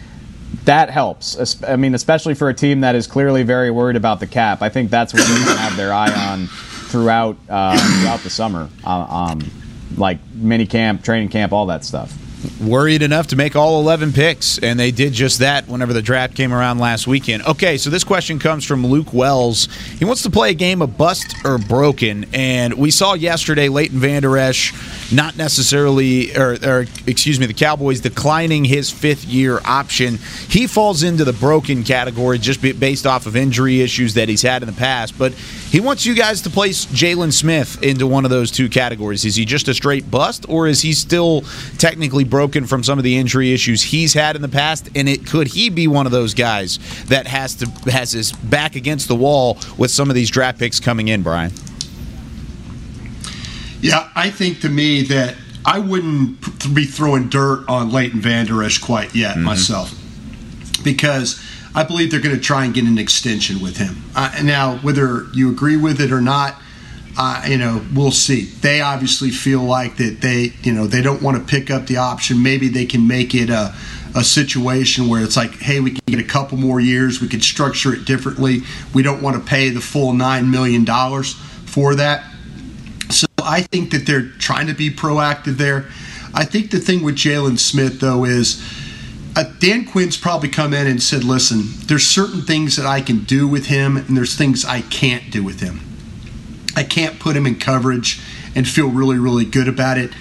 that 0.64 0.90
helps. 0.90 1.62
I 1.62 1.76
mean, 1.76 1.94
especially 1.94 2.34
for 2.34 2.48
a 2.48 2.54
team 2.54 2.80
that 2.80 2.94
is 2.94 3.06
clearly 3.06 3.42
very 3.42 3.70
worried 3.70 3.96
about 3.96 4.20
the 4.20 4.26
cap. 4.26 4.62
I 4.62 4.68
think 4.68 4.90
that's 4.90 5.12
what 5.12 5.22
they 5.26 5.52
have 5.56 5.76
their 5.76 5.92
eye 5.92 6.12
on 6.12 6.46
throughout 6.46 7.36
uh, 7.48 7.76
throughout 8.00 8.20
the 8.20 8.30
summer, 8.30 8.68
uh, 8.84 9.06
um, 9.30 9.50
like 9.96 10.18
mini 10.34 10.66
camp, 10.66 11.04
training 11.04 11.28
camp, 11.28 11.52
all 11.52 11.66
that 11.66 11.84
stuff 11.84 12.16
worried 12.60 13.02
enough 13.02 13.28
to 13.28 13.36
make 13.36 13.56
all 13.56 13.80
11 13.80 14.12
picks, 14.12 14.58
and 14.58 14.78
they 14.78 14.90
did 14.90 15.12
just 15.12 15.38
that 15.38 15.68
whenever 15.68 15.92
the 15.92 16.02
draft 16.02 16.34
came 16.34 16.52
around 16.52 16.78
last 16.78 17.06
weekend. 17.06 17.44
Okay, 17.44 17.78
so 17.78 17.90
this 17.90 18.04
question 18.04 18.38
comes 18.38 18.64
from 18.64 18.86
Luke 18.86 19.12
Wells. 19.12 19.68
He 19.98 20.04
wants 20.04 20.22
to 20.22 20.30
play 20.30 20.50
a 20.50 20.54
game 20.54 20.82
of 20.82 20.98
bust 20.98 21.34
or 21.44 21.58
broken, 21.58 22.26
and 22.32 22.74
we 22.74 22.90
saw 22.90 23.14
yesterday 23.14 23.68
Leighton 23.68 23.98
Vander 23.98 24.36
Esch 24.36 24.72
not 25.12 25.36
necessarily, 25.36 26.36
or, 26.36 26.58
or 26.64 26.86
excuse 27.06 27.40
me, 27.40 27.46
the 27.46 27.54
Cowboys 27.54 28.00
declining 28.00 28.64
his 28.64 28.90
fifth 28.90 29.24
year 29.24 29.60
option. 29.64 30.18
He 30.48 30.66
falls 30.66 31.02
into 31.02 31.24
the 31.24 31.32
broken 31.32 31.84
category 31.84 32.38
just 32.38 32.60
based 32.60 33.06
off 33.06 33.26
of 33.26 33.36
injury 33.36 33.80
issues 33.80 34.14
that 34.14 34.28
he's 34.28 34.42
had 34.42 34.62
in 34.62 34.66
the 34.66 34.74
past, 34.74 35.18
but 35.18 35.32
he 35.32 35.80
wants 35.80 36.04
you 36.04 36.14
guys 36.14 36.42
to 36.42 36.50
place 36.50 36.86
Jaylon 36.86 37.32
Smith 37.32 37.82
into 37.82 38.06
one 38.06 38.24
of 38.24 38.30
those 38.30 38.50
two 38.50 38.68
categories. 38.68 39.24
Is 39.24 39.36
he 39.36 39.44
just 39.44 39.68
a 39.68 39.74
straight 39.74 40.10
bust, 40.10 40.46
or 40.48 40.66
is 40.66 40.82
he 40.82 40.92
still 40.92 41.42
technically 41.78 42.24
broken 42.24 42.47
from 42.66 42.82
some 42.82 42.98
of 42.98 43.04
the 43.04 43.16
injury 43.16 43.52
issues 43.52 43.82
he's 43.82 44.14
had 44.14 44.36
in 44.36 44.42
the 44.42 44.48
past? 44.48 44.88
And 44.94 45.08
it 45.08 45.26
could 45.26 45.48
he 45.48 45.68
be 45.70 45.86
one 45.86 46.06
of 46.06 46.12
those 46.12 46.34
guys 46.34 46.78
that 47.06 47.26
has 47.26 47.54
to 47.56 47.66
has 47.90 48.12
his 48.12 48.32
back 48.32 48.76
against 48.76 49.08
the 49.08 49.16
wall 49.16 49.58
with 49.76 49.90
some 49.90 50.08
of 50.08 50.14
these 50.14 50.30
draft 50.30 50.58
picks 50.58 50.80
coming 50.80 51.08
in, 51.08 51.22
Bryan? 51.22 51.52
Yeah, 53.80 54.08
I 54.16 54.30
think 54.30 54.60
to 54.60 54.68
me 54.68 55.02
that 55.02 55.36
I 55.64 55.78
wouldn't 55.78 56.74
be 56.74 56.84
throwing 56.84 57.28
dirt 57.28 57.64
on 57.68 57.92
Leighton 57.92 58.20
Vander 58.20 58.62
Esch 58.62 58.80
quite 58.80 59.14
yet 59.14 59.36
mm-hmm. 59.36 59.44
myself 59.44 59.94
because 60.82 61.42
I 61.74 61.84
believe 61.84 62.10
they're 62.10 62.20
going 62.20 62.34
to 62.34 62.40
try 62.40 62.64
and 62.64 62.74
get 62.74 62.84
an 62.84 62.98
extension 62.98 63.60
with 63.60 63.76
him. 63.76 64.02
Uh, 64.16 64.40
now, 64.42 64.78
whether 64.78 65.26
you 65.32 65.50
agree 65.50 65.76
with 65.76 66.00
it 66.00 66.10
or 66.10 66.20
not, 66.20 66.60
uh, 67.20 67.44
you 67.48 67.58
know, 67.58 67.84
we'll 67.92 68.12
see. 68.12 68.44
They 68.44 68.80
obviously 68.80 69.30
feel 69.30 69.62
like 69.62 69.96
that 69.96 70.20
they, 70.20 70.52
you 70.62 70.72
know, 70.72 70.86
they 70.86 71.02
don't 71.02 71.20
want 71.20 71.36
to 71.36 71.42
pick 71.42 71.68
up 71.68 71.88
the 71.88 71.96
option. 71.96 72.40
Maybe 72.40 72.68
they 72.68 72.86
can 72.86 73.08
make 73.08 73.34
it 73.34 73.50
a, 73.50 73.74
a 74.14 74.22
situation 74.22 75.08
where 75.08 75.24
it's 75.24 75.36
like, 75.36 75.50
hey, 75.54 75.80
we 75.80 75.90
can 75.90 76.00
get 76.06 76.20
a 76.20 76.28
couple 76.28 76.58
more 76.58 76.78
years. 76.78 77.20
We 77.20 77.26
can 77.26 77.40
structure 77.40 77.92
it 77.92 78.04
differently. 78.04 78.60
We 78.94 79.02
don't 79.02 79.20
want 79.20 79.34
to 79.34 79.42
pay 79.42 79.70
the 79.70 79.80
full 79.80 80.12
$9 80.12 80.48
million 80.48 80.86
for 81.66 81.96
that. 81.96 82.24
So 83.10 83.26
I 83.42 83.62
think 83.62 83.90
that 83.90 84.06
they're 84.06 84.28
trying 84.38 84.68
to 84.68 84.74
be 84.74 84.88
proactive 84.88 85.56
there. 85.56 85.86
I 86.34 86.44
think 86.44 86.70
the 86.70 86.78
thing 86.78 87.02
with 87.02 87.16
Jaylon 87.16 87.58
Smith, 87.58 87.98
though, 87.98 88.24
is 88.24 88.62
uh, 89.34 89.42
Dan 89.58 89.86
Quinn's 89.86 90.16
probably 90.16 90.50
come 90.50 90.72
in 90.72 90.86
and 90.86 91.02
said, 91.02 91.24
listen, 91.24 91.64
there's 91.86 92.06
certain 92.06 92.42
things 92.42 92.76
that 92.76 92.86
I 92.86 93.00
can 93.00 93.24
do 93.24 93.48
with 93.48 93.66
him, 93.66 93.96
and 93.96 94.16
there's 94.16 94.36
things 94.36 94.64
I 94.64 94.82
can't 94.82 95.32
do 95.32 95.42
with 95.42 95.58
him. 95.60 95.87
I 96.78 96.84
can't 96.84 97.18
put 97.18 97.36
him 97.36 97.44
in 97.44 97.58
coverage 97.58 98.20
and 98.54 98.66
feel 98.66 98.88
really, 98.88 99.18
really 99.18 99.44
good 99.44 99.66
about 99.66 99.98
it. 99.98 100.12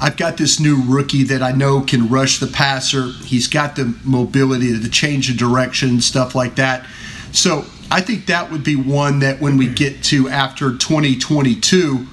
I've 0.00 0.16
got 0.16 0.38
this 0.38 0.58
new 0.58 0.82
rookie 0.82 1.24
that 1.24 1.42
I 1.42 1.52
know 1.52 1.82
can 1.82 2.08
rush 2.08 2.38
the 2.38 2.46
passer. 2.46 3.08
He's 3.24 3.48
got 3.48 3.76
the 3.76 3.94
mobility 4.02 4.80
to 4.80 4.88
change 4.88 5.28
the 5.28 5.34
direction 5.36 6.00
stuff 6.00 6.34
like 6.34 6.56
that. 6.56 6.86
So 7.32 7.66
I 7.90 8.00
think 8.00 8.26
that 8.26 8.50
would 8.50 8.64
be 8.64 8.76
one 8.76 9.18
that 9.18 9.42
when 9.42 9.58
we 9.58 9.68
get 9.68 10.02
to 10.04 10.26
after 10.30 10.70
2022, 10.70 12.06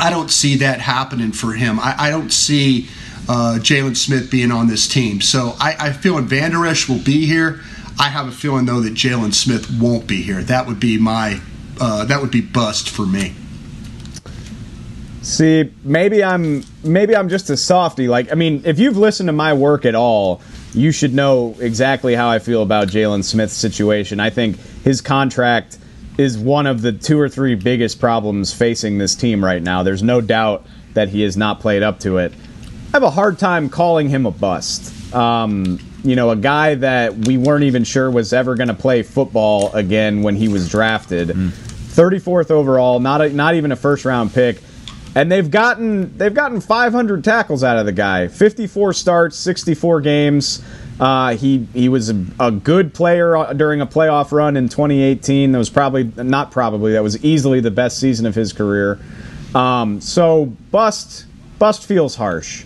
I 0.00 0.10
don't 0.10 0.30
see 0.30 0.56
that 0.56 0.80
happening 0.80 1.30
for 1.30 1.52
him. 1.52 1.78
I, 1.78 1.94
I 1.96 2.10
don't 2.10 2.32
see 2.32 2.88
uh, 3.28 3.58
Jaylon 3.60 3.96
Smith 3.96 4.28
being 4.28 4.50
on 4.50 4.66
this 4.66 4.88
team. 4.88 5.20
So 5.20 5.54
I, 5.60 5.76
I 5.78 5.92
feel 5.92 6.20
Vander 6.20 6.66
Esch 6.66 6.88
will 6.88 6.98
be 6.98 7.26
here. 7.26 7.60
I 8.00 8.08
have 8.08 8.26
a 8.26 8.32
feeling 8.32 8.66
though 8.66 8.80
that 8.80 8.94
Jaylon 8.94 9.34
Smith 9.34 9.70
won't 9.70 10.08
be 10.08 10.22
here. 10.22 10.42
That 10.42 10.66
would 10.66 10.80
be 10.80 10.98
my 10.98 11.40
uh, 11.82 12.04
that 12.04 12.20
would 12.20 12.30
be 12.30 12.40
bust 12.40 12.88
for 12.88 13.04
me. 13.04 13.34
See, 15.22 15.72
maybe 15.82 16.22
I'm 16.22 16.62
maybe 16.84 17.16
I'm 17.16 17.28
just 17.28 17.50
a 17.50 17.56
softy. 17.56 18.06
Like, 18.06 18.30
I 18.30 18.36
mean, 18.36 18.62
if 18.64 18.78
you've 18.78 18.96
listened 18.96 19.26
to 19.26 19.32
my 19.32 19.52
work 19.52 19.84
at 19.84 19.96
all, 19.96 20.40
you 20.74 20.92
should 20.92 21.12
know 21.12 21.56
exactly 21.58 22.14
how 22.14 22.28
I 22.28 22.38
feel 22.38 22.62
about 22.62 22.86
Jaylon 22.86 23.24
Smith's 23.24 23.54
situation. 23.54 24.20
I 24.20 24.30
think 24.30 24.58
his 24.84 25.00
contract 25.00 25.78
is 26.18 26.38
one 26.38 26.68
of 26.68 26.82
the 26.82 26.92
two 26.92 27.18
or 27.18 27.28
three 27.28 27.56
biggest 27.56 27.98
problems 27.98 28.52
facing 28.54 28.98
this 28.98 29.16
team 29.16 29.44
right 29.44 29.62
now. 29.62 29.82
There's 29.82 30.04
no 30.04 30.20
doubt 30.20 30.64
that 30.94 31.08
he 31.08 31.22
has 31.22 31.36
not 31.36 31.58
played 31.58 31.82
up 31.82 31.98
to 32.00 32.18
it. 32.18 32.32
I 32.32 32.96
have 32.96 33.02
a 33.02 33.10
hard 33.10 33.40
time 33.40 33.68
calling 33.68 34.08
him 34.08 34.24
a 34.24 34.30
bust. 34.30 35.14
Um, 35.14 35.80
you 36.04 36.16
know, 36.16 36.30
a 36.30 36.36
guy 36.36 36.74
that 36.76 37.26
we 37.26 37.38
weren't 37.38 37.64
even 37.64 37.84
sure 37.84 38.10
was 38.10 38.32
ever 38.32 38.54
going 38.54 38.68
to 38.68 38.74
play 38.74 39.02
football 39.02 39.72
again 39.72 40.22
when 40.22 40.36
he 40.36 40.48
was 40.48 40.68
drafted. 40.68 41.28
Mm. 41.28 41.71
34th 41.92 42.50
overall, 42.50 43.00
not 43.00 43.20
a, 43.20 43.28
not 43.28 43.54
even 43.54 43.72
a 43.72 43.76
first 43.76 44.04
round 44.04 44.32
pick. 44.32 44.60
And 45.14 45.30
they've 45.30 45.50
gotten 45.50 46.16
they've 46.16 46.32
gotten 46.32 46.60
500 46.60 47.22
tackles 47.22 47.62
out 47.62 47.76
of 47.76 47.84
the 47.84 47.92
guy. 47.92 48.28
54 48.28 48.94
starts, 48.94 49.36
64 49.36 50.00
games. 50.00 50.64
Uh, 50.98 51.36
he 51.36 51.66
he 51.74 51.88
was 51.88 52.10
a, 52.10 52.24
a, 52.40 52.50
good 52.50 52.94
player 52.94 53.52
during 53.54 53.80
a 53.80 53.86
playoff 53.86 54.32
run 54.32 54.56
in 54.56 54.68
2018. 54.68 55.52
That 55.52 55.58
was 55.58 55.68
probably 55.68 56.04
not 56.04 56.50
probably 56.50 56.92
that 56.92 57.02
was 57.02 57.22
easily 57.24 57.60
the 57.60 57.70
best 57.70 57.98
season 57.98 58.24
of 58.24 58.34
his 58.34 58.52
career. 58.52 58.98
Um, 59.54 60.00
so 60.00 60.46
bust 60.70 61.26
bust 61.58 61.86
feels 61.86 62.14
harsh. 62.14 62.64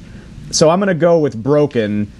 So 0.52 0.70
I'm 0.70 0.78
going 0.78 0.88
to 0.88 0.94
go 0.94 1.18
with 1.18 1.42
broken 1.42 2.12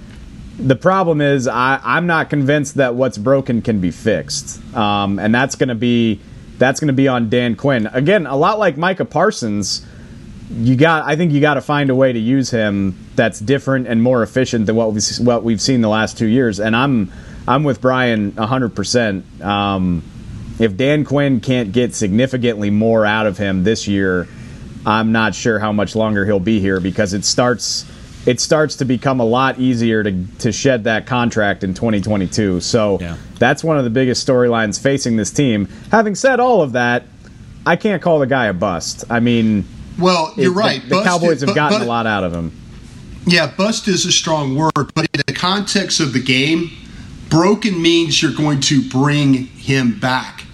the 0.59 0.77
problem 0.77 1.21
is 1.21 1.47
I, 1.47 1.81
I'm 1.85 2.07
not 2.07 2.31
convinced 2.31 2.77
that 2.77 2.95
what's 2.95 3.19
broken 3.19 3.63
can 3.63 3.81
be 3.81 3.91
fixed, 3.91 4.63
um, 4.75 5.19
and 5.19 5.35
that's 5.35 5.55
going 5.55 5.69
to 5.69 5.75
be 5.75 6.21
that's 6.59 6.81
going 6.81 6.89
to 6.89 6.95
be 6.95 7.09
on 7.09 7.29
Dan 7.29 7.57
Quinn 7.57 7.87
again. 7.87 8.27
A 8.27 8.37
lot 8.37 8.59
like 8.59 8.77
Micah 8.77 9.05
Parsons, 9.05 9.85
you 10.51 10.77
got 10.77 11.05
I 11.05 11.17
think 11.17 11.33
you 11.33 11.41
got 11.41 11.55
to 11.55 11.61
find 11.61 11.91
a 11.91 11.95
way 11.95 12.13
to 12.13 12.19
use 12.19 12.51
him 12.51 12.97
that's 13.15 13.41
different 13.41 13.87
and 13.87 14.03
more 14.03 14.23
efficient 14.23 14.67
than 14.67 14.77
what 14.77 14.93
we've 14.93 15.05
what 15.21 15.45
we've 15.45 15.61
seen 15.61 15.81
the 15.81 15.89
last 15.89 16.19
two 16.19 16.27
years. 16.27 16.61
And 16.61 16.75
I'm 16.75 17.13
I'm 17.49 17.65
with 17.65 17.81
Bryan 17.81 18.35
100. 18.35 18.67
Um, 18.67 18.71
percent 18.73 19.25
If 20.59 20.77
Dan 20.77 21.05
Quinn 21.05 21.41
can't 21.41 21.73
get 21.73 21.95
significantly 21.95 22.71
more 22.71 23.05
out 23.05 23.27
of 23.27 23.39
him 23.39 23.65
this 23.65 23.87
year, 23.87 24.27
I'm 24.85 25.13
not 25.13 25.35
sure 25.35 25.59
how 25.59 25.73
much 25.73 25.97
longer 25.97 26.25
he'll 26.25 26.41
be 26.41 26.61
here 26.61 26.81
because 26.81 27.13
it 27.13 27.25
starts 27.25 27.85
it 28.27 28.41
starts 28.41 28.77
to 28.77 28.85
become 28.85 29.21
a 29.21 29.25
lot 29.25 29.59
easier 29.59 30.03
to, 30.03 30.27
to 30.41 30.51
shed 30.53 30.85
that 30.85 31.07
contract 31.07 31.63
in 31.63 31.75
2022. 31.75 32.61
So 32.61 32.99
yeah. 33.01 33.17
that's 33.39 33.63
one 33.63 33.79
of 33.79 33.85
the 33.85 33.91
biggest 33.91 34.27
storylines 34.27 34.83
facing 34.83 35.17
this 35.17 35.31
team. 35.31 35.69
Having 35.93 36.17
said 36.17 36.41
all 36.41 36.61
of 36.61 36.73
that, 36.73 37.05
I 37.65 37.77
can't 37.77 38.03
call 38.03 38.19
the 38.19 38.27
guy 38.27 38.47
a 38.47 38.53
bust. 38.53 39.05
I 39.09 39.21
mean, 39.21 39.65
well, 39.99 40.35
you're 40.37 40.53
it, 40.53 40.57
right. 40.57 40.83
The, 40.83 40.97
the 40.97 41.03
Cowboys 41.05 41.41
have 41.43 41.55
gotten 41.55 41.79
but, 41.79 41.85
a 41.85 41.89
lot 41.89 42.07
out 42.07 42.25
of 42.25 42.35
him. 42.35 42.53
Yeah, 43.27 43.53
bust 43.57 43.89
is 43.89 44.05
a 44.05 44.13
strong 44.13 44.57
word, 44.57 44.93
but 44.95 45.07
in 45.15 45.23
the 45.27 45.33
context 45.33 46.01
of 46.01 46.13
the 46.13 46.23
game, 46.23 46.71
broken 47.29 47.81
means 47.81 48.23
you're 48.23 48.33
going 48.33 48.61
to 48.61 48.89
bring 48.89 49.35
him 49.35 49.99
back. 49.99 50.45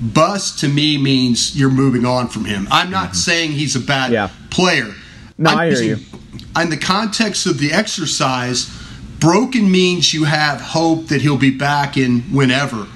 Bust 0.00 0.60
to 0.60 0.68
me 0.68 0.98
means 0.98 1.58
you're 1.58 1.70
moving 1.70 2.04
on 2.04 2.28
from 2.28 2.44
him. 2.44 2.68
I'm 2.70 2.90
not 2.90 3.06
mm-hmm. 3.06 3.14
saying 3.14 3.52
he's 3.52 3.74
a 3.74 3.80
bad 3.80 4.12
yeah. 4.12 4.30
player. 4.50 4.92
No, 5.38 5.50
I'm 5.50 5.58
i 5.58 5.70
hear 5.70 5.82
you 5.82 5.96
in 6.62 6.70
the 6.70 6.76
context 6.76 7.46
of 7.46 7.58
the 7.58 7.72
exercise, 7.72 8.70
Broken 9.18 9.70
means 9.70 10.12
you 10.12 10.24
have 10.24 10.60
hope 10.60 11.06
that 11.08 11.22
he'll 11.22 11.38
be 11.38 11.50
back 11.50 11.96
in 11.96 12.20
whenever. 12.32 12.86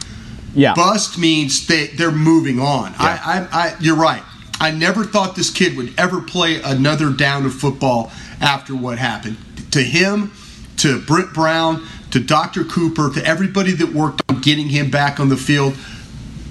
Yeah. 0.54 0.74
Bust 0.74 1.18
means 1.18 1.66
they 1.66 1.88
they're 1.88 2.10
moving 2.10 2.58
on. 2.58 2.94
I, 2.98 3.48
I, 3.52 3.58
I, 3.58 3.76
you're 3.80 3.96
right. 3.96 4.22
I 4.60 4.70
never 4.70 5.04
thought 5.04 5.36
this 5.36 5.50
kid 5.50 5.76
would 5.76 5.98
ever 5.98 6.20
play 6.20 6.60
another 6.60 7.10
down 7.10 7.46
of 7.46 7.54
football 7.54 8.12
after 8.40 8.74
what 8.74 8.98
happened 8.98 9.38
to 9.70 9.82
him, 9.82 10.32
to 10.78 11.00
Britt 11.00 11.32
Brown, 11.32 11.86
to 12.10 12.20
Dr. 12.20 12.64
Cooper, 12.64 13.10
to 13.14 13.24
everybody 13.24 13.72
that 13.72 13.92
worked 13.92 14.22
on 14.28 14.40
getting 14.40 14.68
him 14.68 14.90
back 14.90 15.20
on 15.20 15.28
the 15.28 15.36
field. 15.36 15.76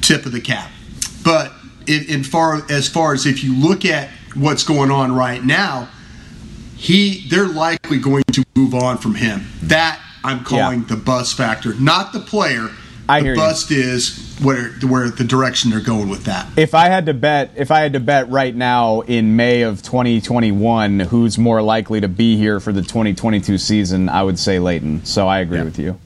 Tip 0.01 0.26
of 0.26 0.32
the 0.32 0.41
cap. 0.41 0.72
But 1.24 1.51
in, 1.86 2.05
in 2.05 2.24
far 2.24 2.62
as 2.72 2.88
far 2.88 3.14
as 3.14 3.26
if 3.26 3.43
you 3.43 3.55
look 3.55 3.86
at 3.86 4.10
what's 4.34 4.64
going 4.64 4.89
on 4.89 5.14
right 5.14 5.43
now, 5.43 5.89
he 6.80 7.27
they're 7.30 7.47
likely 7.47 7.99
going 7.99 8.23
to 8.32 8.43
move 8.55 8.73
on 8.73 8.97
from 8.97 9.15
him. 9.15 9.45
That 9.63 9.99
I'm 10.23 10.43
calling 10.43 10.80
Yeah. 10.82 10.95
the 10.95 10.97
bust 10.97 11.36
factor, 11.38 11.73
not 11.75 12.13
the 12.13 12.19
player. 12.21 12.69
I 13.07 13.19
the 13.19 13.25
hear 13.25 13.34
you. 13.34 13.39
bust 13.39 13.71
is 13.71 14.38
where 14.41 14.69
where 14.84 15.09
the 15.09 15.23
direction 15.23 15.71
they're 15.71 15.82
going 15.82 16.09
with 16.09 16.23
that. 16.25 16.47
If 16.55 16.73
I 16.73 16.88
had 16.88 17.05
to 17.07 17.13
bet, 17.13 17.51
if 17.57 17.69
I 17.71 17.82
had 17.82 17.93
to 17.93 17.99
bet 17.99 18.30
right 18.30 18.55
now 18.55 19.01
in 19.01 19.36
May 19.36 19.63
of 19.63 19.82
2021, 19.82 20.99
who's 21.01 21.38
more 21.38 21.61
likely 21.61 21.99
to 22.01 22.07
be 22.07 22.38
here 22.38 22.59
for 22.59 22.71
the 22.71 22.82
2022 22.82 23.57
season, 23.57 24.07
I 24.09 24.23
would 24.23 24.39
say 24.39 24.59
Leighton. 24.59 25.03
So 25.05 25.27
I 25.27 25.39
agree 25.39 25.63
with 25.63 25.77
you. 25.80 25.97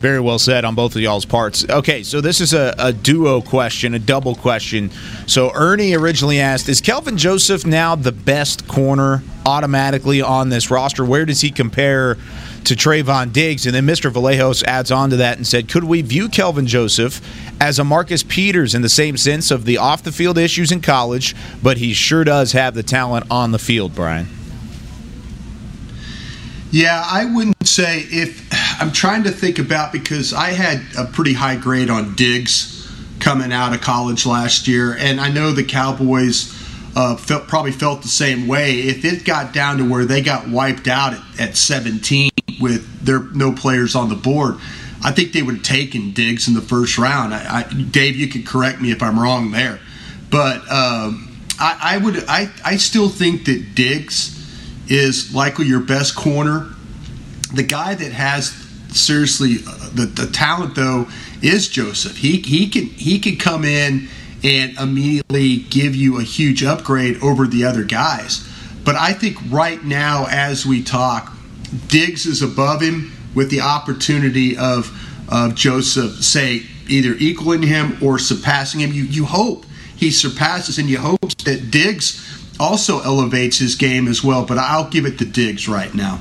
Very 0.00 0.18
well 0.18 0.38
said 0.38 0.64
on 0.64 0.74
both 0.74 0.96
of 0.96 1.02
y'all's 1.02 1.26
parts. 1.26 1.68
Okay, 1.68 2.02
so 2.02 2.22
this 2.22 2.40
is 2.40 2.54
a, 2.54 2.74
a 2.78 2.90
duo 2.90 3.42
question, 3.42 3.92
a 3.92 3.98
double 3.98 4.34
question. 4.34 4.90
So 5.26 5.52
Ernie 5.54 5.94
originally 5.94 6.40
asked, 6.40 6.70
is 6.70 6.80
Kelvin 6.80 7.18
Joseph 7.18 7.66
now 7.66 7.96
the 7.96 8.10
best 8.10 8.66
corner 8.66 9.22
automatically 9.44 10.22
on 10.22 10.48
this 10.48 10.70
roster? 10.70 11.04
Where 11.04 11.26
does 11.26 11.42
he 11.42 11.50
compare 11.50 12.14
to 12.64 12.74
Trevon 12.74 13.30
Diggs? 13.34 13.66
And 13.66 13.74
then 13.74 13.86
Mr. 13.86 14.10
Vallejos 14.10 14.64
adds 14.64 14.90
on 14.90 15.10
to 15.10 15.16
that 15.16 15.36
and 15.36 15.46
said, 15.46 15.68
could 15.68 15.84
we 15.84 16.00
view 16.00 16.30
Kelvin 16.30 16.66
Joseph 16.66 17.20
as 17.60 17.78
a 17.78 17.84
Marcus 17.84 18.22
Peters 18.22 18.74
in 18.74 18.80
the 18.80 18.88
same 18.88 19.18
sense 19.18 19.50
of 19.50 19.66
the 19.66 19.76
off 19.76 20.02
the 20.02 20.12
field 20.12 20.38
issues 20.38 20.72
in 20.72 20.80
college, 20.80 21.36
but 21.62 21.76
he 21.76 21.92
sure 21.92 22.24
does 22.24 22.52
have 22.52 22.72
the 22.72 22.82
talent 22.82 23.26
on 23.30 23.52
the 23.52 23.58
field, 23.58 23.94
Bryan? 23.94 24.28
Yeah, 26.72 27.04
I 27.04 27.24
wouldn't 27.24 27.66
say 27.66 28.06
if 28.10 28.49
I'm 28.80 28.92
trying 28.92 29.24
to 29.24 29.30
think 29.30 29.58
about 29.58 29.92
because 29.92 30.32
I 30.32 30.52
had 30.52 30.80
a 30.98 31.04
pretty 31.04 31.34
high 31.34 31.56
grade 31.56 31.90
on 31.90 32.14
Diggs 32.14 32.90
coming 33.18 33.52
out 33.52 33.74
of 33.74 33.82
college 33.82 34.24
last 34.24 34.66
year, 34.66 34.96
and 34.98 35.20
I 35.20 35.30
know 35.30 35.52
the 35.52 35.64
Cowboys 35.64 36.50
uh, 36.96 37.14
felt, 37.16 37.46
probably 37.46 37.72
felt 37.72 38.00
the 38.00 38.08
same 38.08 38.48
way. 38.48 38.76
If 38.76 39.04
it 39.04 39.26
got 39.26 39.52
down 39.52 39.76
to 39.78 39.88
where 39.88 40.06
they 40.06 40.22
got 40.22 40.48
wiped 40.48 40.88
out 40.88 41.12
at, 41.12 41.20
at 41.38 41.56
17 41.58 42.30
with 42.58 43.04
there 43.04 43.20
no 43.34 43.52
players 43.52 43.94
on 43.94 44.08
the 44.08 44.14
board, 44.14 44.54
I 45.04 45.12
think 45.12 45.32
they 45.32 45.42
would 45.42 45.56
have 45.56 45.64
taken 45.64 46.12
Diggs 46.12 46.48
in 46.48 46.54
the 46.54 46.62
first 46.62 46.96
round. 46.96 47.34
I, 47.34 47.58
I, 47.58 47.62
Dave, 47.64 48.16
you 48.16 48.28
could 48.28 48.46
correct 48.46 48.80
me 48.80 48.92
if 48.92 49.02
I'm 49.02 49.20
wrong 49.20 49.50
there, 49.50 49.78
but 50.30 50.62
um, 50.72 51.38
I, 51.58 51.78
I 51.82 51.98
would 51.98 52.24
I, 52.26 52.50
I 52.64 52.78
still 52.78 53.10
think 53.10 53.44
that 53.44 53.74
Diggs 53.74 54.38
is 54.88 55.34
likely 55.34 55.66
your 55.66 55.80
best 55.80 56.16
corner. 56.16 56.70
The 57.52 57.62
guy 57.62 57.94
that 57.94 58.12
has 58.12 58.59
seriously 58.94 59.56
uh, 59.66 59.90
the, 59.90 60.06
the 60.06 60.26
talent 60.26 60.74
though 60.74 61.06
is 61.42 61.68
Joseph. 61.68 62.16
He 62.16 62.40
he 62.40 62.68
can 62.68 62.84
he 62.84 63.18
can 63.18 63.36
come 63.36 63.64
in 63.64 64.08
and 64.42 64.78
immediately 64.78 65.58
give 65.58 65.94
you 65.94 66.18
a 66.18 66.22
huge 66.22 66.62
upgrade 66.62 67.22
over 67.22 67.46
the 67.46 67.64
other 67.64 67.84
guys. 67.84 68.46
But 68.84 68.96
I 68.96 69.12
think 69.12 69.36
right 69.50 69.82
now 69.84 70.26
as 70.30 70.64
we 70.64 70.82
talk, 70.82 71.32
Diggs 71.88 72.26
is 72.26 72.42
above 72.42 72.80
him 72.80 73.12
with 73.34 73.50
the 73.50 73.60
opportunity 73.60 74.56
of 74.56 74.96
of 75.28 75.54
Joseph 75.54 76.22
say 76.24 76.62
either 76.88 77.14
equaling 77.18 77.62
him 77.62 77.96
or 78.02 78.18
surpassing 78.18 78.80
him. 78.80 78.92
You 78.92 79.04
you 79.04 79.24
hope 79.24 79.64
he 79.96 80.10
surpasses 80.10 80.78
and 80.78 80.88
you 80.88 80.98
hope 80.98 81.20
that 81.44 81.70
Diggs 81.70 82.26
also 82.58 83.00
elevates 83.00 83.58
his 83.58 83.74
game 83.74 84.08
as 84.08 84.22
well, 84.22 84.44
but 84.44 84.58
I'll 84.58 84.88
give 84.88 85.06
it 85.06 85.18
to 85.18 85.24
Diggs 85.24 85.68
right 85.68 85.94
now. 85.94 86.20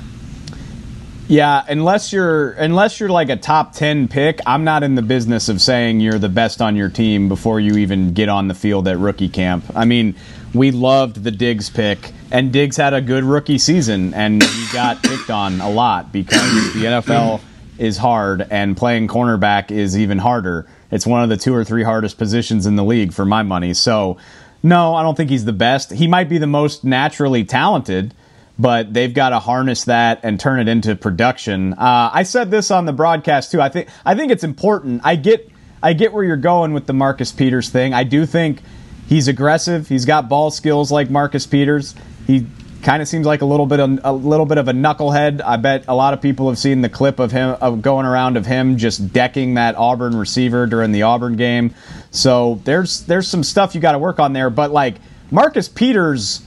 Yeah, 1.29 1.63
unless 1.67 2.11
you're 2.11 2.53
unless 2.53 2.99
you're 2.99 3.09
like 3.09 3.29
a 3.29 3.35
top 3.35 3.73
10 3.73 4.07
pick, 4.07 4.39
I'm 4.47 4.63
not 4.63 4.81
in 4.81 4.95
the 4.95 5.03
business 5.03 5.47
of 5.47 5.61
saying 5.61 5.99
you're 5.99 6.17
the 6.17 6.27
best 6.27 6.59
on 6.59 6.75
your 6.75 6.89
team 6.89 7.29
before 7.29 7.59
you 7.59 7.77
even 7.77 8.15
get 8.15 8.29
on 8.29 8.47
the 8.47 8.55
field 8.55 8.87
at 8.87 8.97
rookie 8.97 9.29
camp. 9.29 9.63
I 9.75 9.85
mean, 9.85 10.15
we 10.55 10.71
loved 10.71 11.23
the 11.23 11.29
Diggs 11.29 11.69
pick 11.69 11.99
and 12.31 12.51
Diggs 12.51 12.77
had 12.77 12.95
a 12.95 13.01
good 13.01 13.23
rookie 13.23 13.59
season 13.59 14.15
and 14.15 14.41
he 14.41 14.73
got 14.73 15.03
picked 15.03 15.29
on 15.29 15.61
a 15.61 15.69
lot 15.69 16.11
because 16.11 16.73
the 16.73 16.85
NFL 16.85 17.41
is 17.77 17.95
hard 17.95 18.47
and 18.49 18.75
playing 18.75 19.07
cornerback 19.07 19.69
is 19.69 19.99
even 19.99 20.17
harder. 20.17 20.67
It's 20.89 21.05
one 21.05 21.21
of 21.21 21.29
the 21.29 21.37
two 21.37 21.53
or 21.53 21.63
three 21.63 21.83
hardest 21.83 22.17
positions 22.17 22.65
in 22.65 22.75
the 22.75 22.83
league 22.83 23.13
for 23.13 23.23
my 23.23 23.43
money. 23.43 23.75
So, 23.75 24.17
no, 24.63 24.95
I 24.95 25.03
don't 25.03 25.15
think 25.15 25.29
he's 25.29 25.45
the 25.45 25.53
best. 25.53 25.91
He 25.91 26.07
might 26.07 26.27
be 26.27 26.39
the 26.39 26.47
most 26.47 26.83
naturally 26.83 27.43
talented 27.43 28.15
but 28.59 28.93
they've 28.93 29.13
got 29.13 29.29
to 29.29 29.39
harness 29.39 29.85
that 29.85 30.19
and 30.23 30.37
turn 30.37 30.59
it 30.59 30.67
into 30.67 30.95
production. 30.95 31.73
Uh, 31.73 32.11
I 32.13 32.23
said 32.23 32.51
this 32.51 32.69
on 32.69 32.85
the 32.85 32.93
broadcast 32.93 33.51
too. 33.51 33.61
I 33.61 33.69
think 33.69 33.87
I 34.05 34.15
think 34.15 34.31
it's 34.31 34.43
important. 34.43 35.01
I 35.05 35.15
get 35.15 35.49
I 35.81 35.93
get 35.93 36.11
where 36.11 36.25
you're 36.25 36.35
going 36.35 36.73
with 36.73 36.85
the 36.85 36.93
Marcus 36.93 37.31
Peters 37.31 37.69
thing. 37.69 37.93
I 37.93 38.03
do 38.03 38.25
think 38.25 38.61
he's 39.07 39.29
aggressive. 39.29 39.87
He's 39.87 40.05
got 40.05 40.27
ball 40.27 40.51
skills 40.51 40.91
like 40.91 41.09
Marcus 41.09 41.47
Peters. 41.47 41.95
He 42.27 42.45
kind 42.83 43.01
of 43.01 43.07
seems 43.07 43.25
like 43.25 43.41
a 43.41 43.45
little 43.45 43.65
bit 43.65 43.79
of, 43.79 43.99
a 44.03 44.13
little 44.13 44.45
bit 44.45 44.57
of 44.57 44.67
a 44.67 44.71
knucklehead. 44.71 45.41
I 45.43 45.57
bet 45.57 45.85
a 45.87 45.95
lot 45.95 46.13
of 46.13 46.21
people 46.21 46.49
have 46.49 46.57
seen 46.57 46.81
the 46.81 46.89
clip 46.89 47.19
of 47.19 47.31
him 47.31 47.57
of 47.61 47.81
going 47.81 48.05
around 48.05 48.37
of 48.37 48.45
him 48.45 48.77
just 48.77 49.13
decking 49.13 49.55
that 49.55 49.75
Auburn 49.75 50.15
receiver 50.17 50.65
during 50.65 50.91
the 50.91 51.03
Auburn 51.03 51.37
game. 51.37 51.73
So 52.11 52.61
there's 52.65 53.05
there's 53.05 53.27
some 53.27 53.43
stuff 53.43 53.73
you 53.73 53.79
got 53.79 53.93
to 53.93 53.99
work 53.99 54.19
on 54.19 54.33
there. 54.33 54.49
But 54.49 54.71
like 54.71 54.95
Marcus 55.31 55.69
Peters 55.69 56.41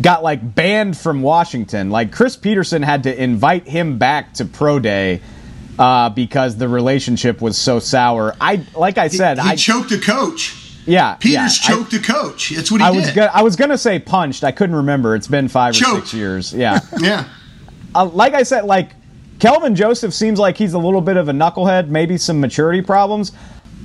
got 0.00 0.22
like 0.22 0.54
banned 0.54 0.96
from 0.96 1.22
Washington. 1.22 1.90
Like 1.90 2.12
Chris 2.12 2.36
Petersen 2.36 2.82
had 2.82 3.04
to 3.04 3.22
invite 3.22 3.66
him 3.66 3.98
back 3.98 4.34
to 4.34 4.44
pro 4.44 4.78
day 4.78 5.20
uh, 5.78 6.10
because 6.10 6.56
the 6.56 6.68
relationship 6.68 7.40
was 7.40 7.56
so 7.56 7.78
sour. 7.78 8.34
I 8.40 8.64
like 8.74 8.98
I 8.98 9.08
said, 9.08 9.38
he 9.38 9.48
I 9.50 9.56
choked 9.56 9.92
a 9.92 9.98
coach. 9.98 10.60
Yeah, 10.86 11.14
Peters 11.14 11.58
yeah, 11.62 11.74
choked 11.74 11.92
a 11.94 11.98
coach. 11.98 12.50
That's 12.50 12.70
what 12.70 12.80
he 12.80 12.86
I 12.86 12.90
did. 12.92 12.96
was 12.98 13.10
gonna, 13.12 13.30
I 13.32 13.42
was 13.42 13.56
gonna 13.56 13.78
say 13.78 13.98
punched. 13.98 14.44
I 14.44 14.52
couldn't 14.52 14.76
remember. 14.76 15.14
It's 15.14 15.28
been 15.28 15.48
five 15.48 15.70
or 15.70 15.74
six 15.74 16.12
years. 16.12 16.52
Yeah, 16.52 16.80
yeah. 16.98 17.28
uh, 17.94 18.04
like 18.04 18.34
I 18.34 18.42
said, 18.42 18.64
like 18.64 18.90
Kelvin 19.38 19.74
Joseph 19.74 20.12
seems 20.12 20.38
like 20.38 20.58
he's 20.58 20.74
a 20.74 20.78
little 20.78 21.00
bit 21.00 21.16
of 21.16 21.28
a 21.28 21.32
knucklehead, 21.32 21.88
maybe 21.88 22.18
some 22.18 22.40
maturity 22.40 22.82
problems. 22.82 23.32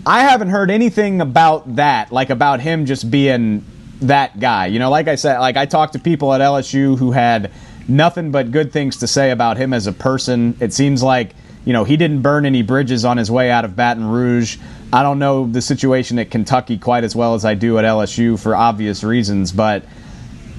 I 0.05 0.21
haven't 0.21 0.49
heard 0.49 0.71
anything 0.71 1.21
about 1.21 1.75
that, 1.75 2.11
like 2.11 2.29
about 2.29 2.59
him 2.59 2.85
just 2.85 3.09
being 3.09 3.63
that 4.01 4.39
guy. 4.39 4.67
You 4.67 4.79
know, 4.79 4.89
like 4.89 5.07
I 5.07 5.15
said, 5.15 5.39
like 5.39 5.57
I 5.57 5.65
talked 5.65 5.93
to 5.93 5.99
people 5.99 6.33
at 6.33 6.41
LSU 6.41 6.97
who 6.97 7.11
had 7.11 7.51
nothing 7.87 8.31
but 8.31 8.51
good 8.51 8.71
things 8.71 8.97
to 8.97 9.07
say 9.07 9.31
about 9.31 9.57
him 9.57 9.73
as 9.73 9.87
a 9.87 9.91
person. 9.91 10.55
It 10.59 10.73
seems 10.73 11.03
like, 11.03 11.31
you 11.65 11.73
know, 11.73 11.83
he 11.83 11.97
didn't 11.97 12.21
burn 12.21 12.45
any 12.45 12.61
bridges 12.61 13.03
on 13.03 13.17
his 13.17 13.29
way 13.29 13.51
out 13.51 13.65
of 13.65 13.75
Baton 13.75 14.07
Rouge. 14.07 14.57
I 14.93 15.03
don't 15.03 15.19
know 15.19 15.45
the 15.45 15.61
situation 15.61 16.17
at 16.19 16.31
Kentucky 16.31 16.77
quite 16.77 17.03
as 17.03 17.15
well 17.15 17.35
as 17.35 17.45
I 17.45 17.53
do 17.55 17.77
at 17.77 17.85
LSU 17.85 18.39
for 18.39 18.55
obvious 18.55 19.03
reasons, 19.03 19.51
but 19.51 19.83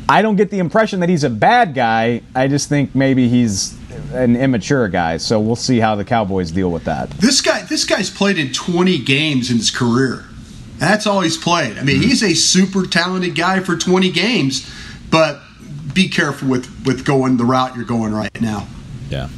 I 0.09 0.22
don't 0.22 0.36
get 0.36 0.51
the 0.51 0.59
impression 0.59 1.01
that 1.01 1.09
he's 1.09 1.24
a 1.24 1.30
bad 1.30 1.74
guy. 1.74 2.22
I 2.34 2.49
just 2.49 2.68
think 2.68 2.95
maybe 2.95 3.28
he's 3.28 3.78
an 4.12 4.36
immature 4.36 4.88
guy. 4.88 5.16
So 5.16 5.41
we'll 5.41 5.57
see 5.57 5.78
how 5.78 5.95
the 5.95 6.05
Cowboys 6.05 6.51
deal 6.51 6.70
with 6.70 6.84
that. 6.84 7.11
This 7.11 7.41
guy, 7.41 7.62
this 7.62 7.84
guy's 7.84 8.11
played 8.11 8.38
in 8.38 8.53
20 8.53 8.99
games 8.99 9.51
in 9.51 9.59
his 9.59 9.70
career. 9.70 10.24
That's 10.81 11.07
all 11.07 11.20
he's 11.20 11.37
played. 11.37 11.78
I 11.78 11.83
mean, 11.83 11.97
Mm-hmm. 12.01 12.09
he's 12.09 12.22
a 12.24 12.35
super 12.35 12.85
talented 12.87 13.35
guy 13.37 13.61
for 13.61 13.76
20 13.76 14.11
games, 14.11 14.68
but 15.11 15.41
be 15.95 16.09
careful 16.09 16.49
with 16.49 16.66
with 16.87 17.05
going 17.05 17.37
the 17.37 17.45
route 17.45 17.76
you're 17.76 17.85
going 17.85 18.12
right 18.12 18.41
now. 18.41 18.66
Yeah. 19.11 19.28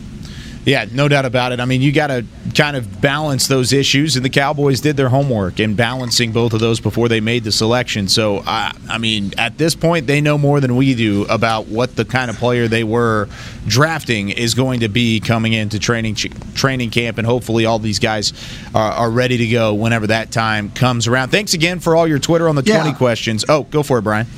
Yeah, 0.65 0.87
no 0.93 1.09
doubt 1.09 1.25
about 1.25 1.51
it. 1.51 1.59
I 1.59 1.65
mean, 1.65 1.83
you 1.83 1.91
got 1.91 2.07
to 2.07 2.25
kind 2.55 2.77
of 2.77 3.01
balance 3.01 3.49
those 3.49 3.73
issues, 3.73 4.15
and 4.15 4.25
the 4.25 4.31
Cowboys 4.31 4.81
did 4.81 4.97
their 4.97 5.09
homework 5.09 5.59
in 5.59 5.75
balancing 5.75 6.31
both 6.31 6.53
of 6.53 6.61
those 6.61 6.79
before 6.79 7.09
they 7.09 7.21
made 7.21 7.43
the 7.43 7.51
selection. 7.51 8.07
So, 8.07 8.45
I, 8.47 8.73
I 8.89 8.99
mean, 8.99 9.33
at 9.39 9.59
this 9.59 9.75
point, 9.75 10.07
they 10.07 10.21
know 10.21 10.39
more 10.39 10.61
than 10.61 10.77
we 10.77 10.95
do 10.95 11.25
about 11.29 11.67
what 11.67 11.97
the 11.97 12.05
kind 12.05 12.31
of 12.31 12.37
player 12.37 12.69
they 12.69 12.85
were 12.85 13.29
drafting 13.67 14.31
is 14.31 14.55
going 14.55 14.81
to 14.81 14.89
be 14.89 15.19
coming 15.19 15.53
into 15.53 15.81
training 15.81 16.15
training 16.55 16.91
camp, 16.91 17.19
and 17.19 17.27
hopefully, 17.27 17.67
all 17.67 17.81
these 17.81 17.99
guys 17.99 18.33
are, 18.73 18.93
are 18.93 19.11
ready 19.11 19.39
to 19.39 19.49
go 19.49 19.75
whenever 19.75 20.07
that 20.07 20.31
time 20.31 20.71
comes 20.71 21.09
around. 21.09 21.31
Thanks 21.31 21.55
again 21.55 21.81
for 21.81 21.97
all 21.97 22.07
your 22.07 22.21
Twitter 22.21 22.49
on 22.49 22.55
the 22.55 22.63
Yeah. 22.63 22.81
twenty 22.81 22.97
questions. 22.97 23.45
Oh, 23.49 23.65
go 23.65 23.83
for 23.83 23.99
it, 23.99 24.03
Bryan. 24.03 24.29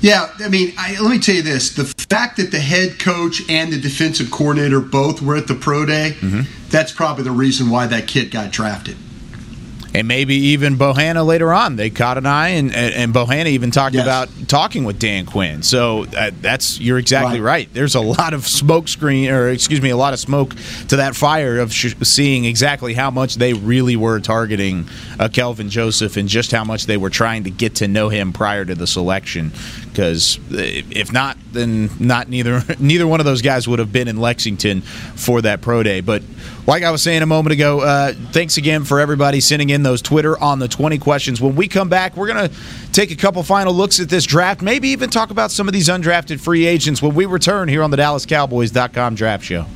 Yeah, 0.00 0.30
I 0.40 0.48
mean, 0.48 0.72
I, 0.78 0.96
let 1.00 1.10
me 1.10 1.18
tell 1.18 1.34
you 1.36 1.42
this: 1.42 1.74
the 1.74 1.84
fact 2.08 2.36
that 2.36 2.50
the 2.50 2.60
head 2.60 2.98
coach 2.98 3.42
and 3.48 3.72
the 3.72 3.80
defensive 3.80 4.30
coordinator 4.30 4.80
both 4.80 5.22
were 5.22 5.36
at 5.36 5.46
the 5.46 5.54
pro 5.54 5.84
day, 5.86 6.16
Mm-hmm. 6.20 6.42
that's 6.70 6.92
probably 6.92 7.24
the 7.24 7.30
reason 7.32 7.70
why 7.70 7.86
that 7.86 8.06
kid 8.06 8.30
got 8.30 8.50
drafted. 8.52 8.96
And 9.96 10.06
maybe 10.06 10.34
even 10.34 10.76
Bohanna 10.76 11.24
later 11.24 11.52
on. 11.54 11.76
They 11.76 11.88
caught 11.90 12.18
an 12.18 12.26
eye, 12.26 12.50
and, 12.50 12.74
and, 12.74 12.94
and 12.94 13.14
Bohanna 13.14 13.46
even 13.46 13.70
talked 13.70 13.94
Yes. 13.94 14.04
about 14.04 14.28
talking 14.48 14.84
with 14.84 14.98
Dan 14.98 15.24
Quinn. 15.24 15.62
So 15.62 16.04
uh, 16.16 16.30
that's 16.42 16.78
you're 16.80 16.98
exactly 16.98 17.40
right. 17.40 17.68
There's 17.72 17.94
a 17.94 18.00
lot 18.00 18.34
of 18.34 18.46
smoke 18.46 18.88
screen, 18.88 19.30
or 19.30 19.48
excuse 19.48 19.80
me, 19.80 19.88
a 19.90 19.96
lot 19.96 20.12
of 20.12 20.18
smoke 20.18 20.54
to 20.88 20.96
that 20.96 21.16
fire 21.16 21.58
of 21.58 21.72
sh- 21.72 21.94
seeing 22.02 22.44
exactly 22.44 22.92
how 22.92 23.10
much 23.10 23.36
they 23.36 23.54
really 23.54 23.96
were 23.96 24.20
targeting 24.20 24.86
uh, 25.18 25.28
Kelvin 25.32 25.70
Joseph 25.70 26.16
and 26.18 26.28
just 26.28 26.52
how 26.52 26.62
much 26.64 26.84
they 26.86 26.98
were 26.98 27.10
trying 27.10 27.44
to 27.44 27.50
get 27.50 27.76
to 27.76 27.88
know 27.88 28.10
him 28.10 28.32
prior 28.34 28.64
to 28.66 28.74
the 28.74 28.86
selection. 28.86 29.50
Because 29.88 30.38
if 30.50 31.10
not, 31.12 31.38
then 31.52 31.88
not 31.98 32.28
neither 32.28 32.62
neither 32.78 33.06
one 33.06 33.20
of 33.20 33.24
those 33.26 33.40
guys 33.40 33.66
would 33.66 33.78
have 33.78 33.92
been 33.92 34.08
in 34.08 34.18
Lexington 34.18 34.82
for 34.82 35.40
that 35.42 35.62
pro 35.62 35.82
day. 35.82 36.00
But 36.02 36.22
like 36.66 36.82
I 36.82 36.90
was 36.90 37.02
saying 37.02 37.22
a 37.22 37.26
moment 37.26 37.52
ago, 37.52 37.80
uh, 37.80 38.12
thanks 38.32 38.56
again 38.56 38.84
for 38.84 39.00
everybody 39.00 39.40
sending 39.40 39.70
in 39.70 39.82
those 39.82 40.02
Twitter 40.02 40.38
on 40.38 40.58
the 40.58 40.68
20 40.68 40.98
questions. 40.98 41.40
When 41.40 41.54
we 41.54 41.68
come 41.68 41.88
back, 41.88 42.16
we're 42.16 42.32
going 42.32 42.48
to 42.48 42.56
take 42.92 43.10
a 43.10 43.16
couple 43.16 43.42
final 43.42 43.72
looks 43.72 44.00
at 44.00 44.08
this 44.08 44.24
draft, 44.24 44.62
maybe 44.62 44.88
even 44.88 45.10
talk 45.10 45.30
about 45.30 45.50
some 45.50 45.68
of 45.68 45.74
these 45.74 45.88
undrafted 45.88 46.40
free 46.40 46.66
agents 46.66 47.00
when 47.00 47.14
we 47.14 47.26
return 47.26 47.68
here 47.68 47.82
on 47.82 47.90
the 47.90 47.96
DallasCowboys.com 47.96 49.14
draft 49.14 49.44
show. 49.44 49.66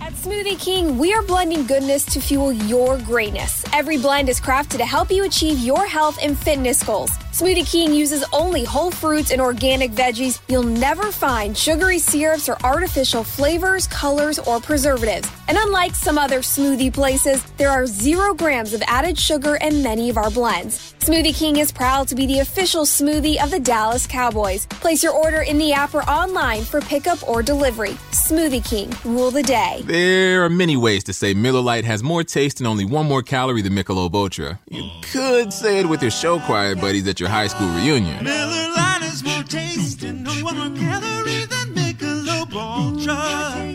At 0.00 0.12
Smoothie 0.14 0.58
King, 0.60 0.98
we 0.98 1.12
are 1.12 1.22
blending 1.22 1.66
goodness 1.66 2.04
to 2.06 2.20
fuel 2.20 2.52
your 2.52 2.98
greatness. 2.98 3.64
Every 3.72 3.98
blend 3.98 4.28
is 4.28 4.40
crafted 4.40 4.78
to 4.78 4.86
help 4.86 5.10
you 5.10 5.24
achieve 5.24 5.58
your 5.58 5.86
health 5.86 6.18
and 6.22 6.38
fitness 6.38 6.82
goals. 6.82 7.10
Smoothie 7.38 7.70
King 7.70 7.94
uses 7.94 8.24
only 8.32 8.64
whole 8.64 8.90
fruits 8.90 9.30
and 9.30 9.40
organic 9.40 9.92
veggies. 9.92 10.40
You'll 10.48 10.64
never 10.64 11.12
find 11.12 11.56
sugary 11.56 12.00
syrups 12.00 12.48
or 12.48 12.56
artificial 12.64 13.22
flavors, 13.22 13.86
colors, 13.86 14.40
or 14.40 14.58
preservatives. 14.58 15.30
And 15.46 15.56
unlike 15.56 15.94
some 15.94 16.18
other 16.18 16.40
smoothie 16.40 16.92
places, 16.92 17.44
there 17.56 17.70
are 17.70 17.86
zero 17.86 18.34
grams 18.34 18.74
of 18.74 18.82
added 18.88 19.16
sugar 19.16 19.54
in 19.62 19.84
many 19.84 20.10
of 20.10 20.16
our 20.16 20.32
blends. 20.32 20.94
Smoothie 20.98 21.32
King 21.32 21.58
is 21.58 21.70
proud 21.70 22.08
to 22.08 22.16
be 22.16 22.26
the 22.26 22.40
official 22.40 22.82
smoothie 22.82 23.42
of 23.42 23.52
the 23.52 23.60
Dallas 23.60 24.04
Cowboys. 24.04 24.66
Place 24.66 25.04
your 25.04 25.12
order 25.12 25.42
in 25.42 25.58
the 25.58 25.72
app 25.72 25.94
or 25.94 26.02
online 26.02 26.64
for 26.64 26.80
pickup 26.80 27.26
or 27.26 27.40
delivery. 27.40 27.92
Smoothie 28.10 28.68
King, 28.68 28.92
rule 29.04 29.30
the 29.30 29.44
day. 29.44 29.80
There 29.84 30.44
are 30.44 30.50
many 30.50 30.76
ways 30.76 31.04
to 31.04 31.12
say 31.12 31.34
Miller 31.34 31.60
Lite 31.60 31.84
has 31.84 32.02
more 32.02 32.24
taste 32.24 32.58
and 32.58 32.66
only 32.66 32.84
one 32.84 33.06
more 33.06 33.22
calorie 33.22 33.62
than 33.62 33.74
Michelob 33.74 34.12
Ultra. 34.12 34.58
You 34.68 34.90
could 35.02 35.52
say 35.52 35.78
it 35.78 35.88
with 35.88 36.02
your 36.02 36.10
show 36.10 36.40
choir 36.40 36.74
buddies 36.74 37.06
at 37.06 37.20
your 37.20 37.27
high 37.28 37.46
school 37.46 37.68
reunion. 37.68 38.24
Miller 38.24 38.70
Lite 38.76 39.02
is 39.02 39.22
more 39.22 39.42
tasty, 39.42 40.12
no 40.12 40.32
one 40.42 40.76
calorie 40.76 41.44
than 41.44 41.74
Michelob 41.74 42.52
Ultra. 42.54 43.67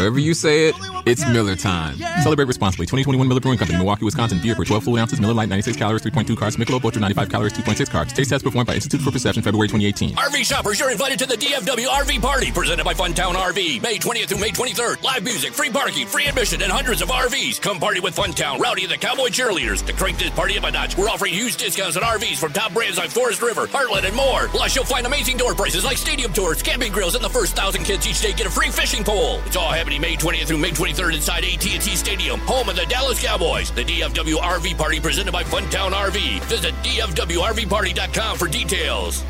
However 0.00 0.18
you 0.18 0.32
say 0.32 0.68
it, 0.68 0.74
it's 1.04 1.28
Miller 1.28 1.54
time. 1.54 1.98
Celebrate 2.22 2.46
responsibly. 2.46 2.86
2021 2.86 3.28
Miller 3.28 3.40
Brewing 3.40 3.58
Company, 3.58 3.76
Milwaukee, 3.76 4.06
Wisconsin. 4.06 4.40
Beer 4.40 4.54
per 4.54 4.64
12 4.64 4.84
fluid 4.84 4.98
ounces. 4.98 5.20
Miller 5.20 5.34
Lite, 5.34 5.50
96 5.50 5.76
calories, 5.76 6.00
3.2 6.00 6.36
carbs. 6.36 6.56
Michelob 6.56 6.82
Ultra, 6.82 7.02
95 7.02 7.28
calories, 7.28 7.52
2.6 7.52 7.86
carbs. 7.90 8.12
Taste 8.14 8.30
test 8.30 8.42
performed 8.42 8.66
by 8.66 8.74
Institute 8.76 9.02
for 9.02 9.10
Perception, 9.10 9.42
February 9.42 9.68
2018. 9.68 10.16
RV 10.16 10.42
shoppers, 10.42 10.80
you're 10.80 10.90
invited 10.90 11.18
to 11.18 11.26
the 11.26 11.34
DFW 11.36 11.84
RV 11.86 12.22
Party 12.22 12.50
presented 12.50 12.84
by 12.84 12.94
Funtown 12.94 13.34
RV. 13.34 13.82
May 13.82 13.98
20th 13.98 14.28
through 14.28 14.38
May 14.38 14.52
23rd. 14.52 15.02
Live 15.02 15.22
music, 15.22 15.52
free 15.52 15.68
parking, 15.68 16.06
free 16.06 16.24
admission, 16.24 16.62
and 16.62 16.72
hundreds 16.72 17.02
of 17.02 17.10
RVs. 17.10 17.60
Come 17.60 17.78
party 17.78 18.00
with 18.00 18.16
Funtown, 18.16 18.58
Rowdy, 18.58 18.84
and 18.84 18.92
the 18.92 18.96
Cowboy 18.96 19.28
Cheerleaders. 19.28 19.84
To 19.84 19.92
crank 19.92 20.18
this 20.18 20.30
party 20.30 20.56
up 20.56 20.64
a 20.64 20.70
notch, 20.70 20.96
we're 20.96 21.10
offering 21.10 21.34
huge 21.34 21.58
discounts 21.58 21.98
on 21.98 22.02
RVs 22.04 22.38
from 22.38 22.54
top 22.54 22.72
brands 22.72 22.96
like 22.96 23.10
Forest 23.10 23.42
River, 23.42 23.66
Heartland, 23.66 24.06
and 24.06 24.16
more. 24.16 24.48
Plus, 24.48 24.74
you'll 24.74 24.86
find 24.86 25.06
amazing 25.06 25.36
door 25.36 25.54
prices 25.54 25.84
like 25.84 25.98
stadium 25.98 26.32
tours, 26.32 26.62
camping 26.62 26.90
grills, 26.90 27.14
and 27.14 27.22
the 27.22 27.28
first 27.28 27.54
thousand 27.54 27.84
kids 27.84 28.06
each 28.06 28.22
day 28.22 28.32
get 28.32 28.46
a 28.46 28.50
free 28.50 28.70
fishing 28.70 29.04
pole. 29.04 29.40
It's 29.44 29.56
all 29.56 29.70
happening 29.70 29.89
May 29.98 30.14
20th 30.14 30.46
through 30.46 30.58
May 30.58 30.70
23rd 30.70 31.14
inside 31.14 31.44
AT&T 31.44 31.80
Stadium, 31.96 32.38
home 32.40 32.68
of 32.68 32.76
the 32.76 32.86
Dallas 32.86 33.24
Cowboys. 33.24 33.70
The 33.70 33.84
DFW 33.84 34.36
RV 34.36 34.76
Party 34.78 35.00
presented 35.00 35.32
by 35.32 35.42
Funtown 35.42 35.90
RV. 35.90 36.40
Visit 36.44 36.74
DFWRVParty.com 36.82 38.38
for 38.38 38.48
details. 38.48 39.24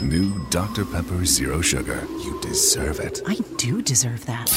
New 0.00 0.44
Dr. 0.50 0.84
Pepper 0.84 1.24
Zero 1.24 1.60
Sugar. 1.60 2.06
You 2.24 2.40
deserve 2.40 2.98
it. 3.00 3.20
I 3.26 3.36
do 3.56 3.82
deserve 3.82 4.26
that. 4.26 4.50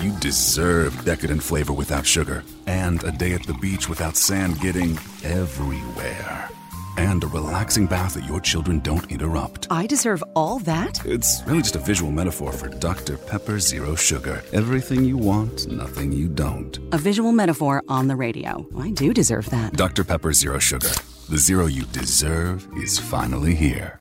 You 0.00 0.12
deserve 0.20 1.04
decadent 1.04 1.42
flavor 1.42 1.72
without 1.72 2.06
sugar, 2.06 2.44
and 2.66 3.02
a 3.02 3.10
day 3.10 3.32
at 3.32 3.42
the 3.44 3.54
beach 3.54 3.88
without 3.88 4.16
sand 4.16 4.60
getting 4.60 4.96
everywhere, 5.24 6.47
and 6.98 7.22
a 7.22 7.28
relaxing 7.28 7.86
bath 7.86 8.14
that 8.14 8.24
your 8.24 8.40
children 8.40 8.80
don't 8.80 9.10
interrupt. 9.10 9.66
I 9.70 9.86
deserve 9.86 10.22
all 10.34 10.58
that? 10.60 11.04
It's 11.06 11.42
really 11.46 11.62
just 11.62 11.76
a 11.76 11.78
visual 11.78 12.10
metaphor 12.10 12.52
for 12.52 12.68
Dr. 12.68 13.16
Pepper 13.16 13.60
Zero 13.60 13.94
Sugar. 13.94 14.42
Everything 14.52 15.04
you 15.04 15.16
want, 15.16 15.68
nothing 15.70 16.10
you 16.12 16.28
don't. 16.28 16.78
A 16.92 16.98
visual 16.98 17.32
metaphor 17.32 17.82
on 17.88 18.08
the 18.08 18.16
radio. 18.16 18.66
I 18.78 18.90
do 18.90 19.14
deserve 19.14 19.48
that. 19.50 19.74
Dr. 19.74 20.04
Pepper 20.04 20.32
Zero 20.32 20.58
Sugar. 20.58 20.90
The 21.28 21.38
zero 21.38 21.66
you 21.66 21.84
deserve 21.92 22.66
is 22.76 22.98
finally 22.98 23.54
here. 23.54 24.00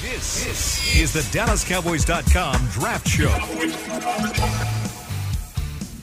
This, 0.00 0.44
this 0.44 0.96
is 0.96 1.12
the 1.12 1.20
DallasCowboys.com 1.38 2.68
draft 2.72 3.08
show. 3.08 5.03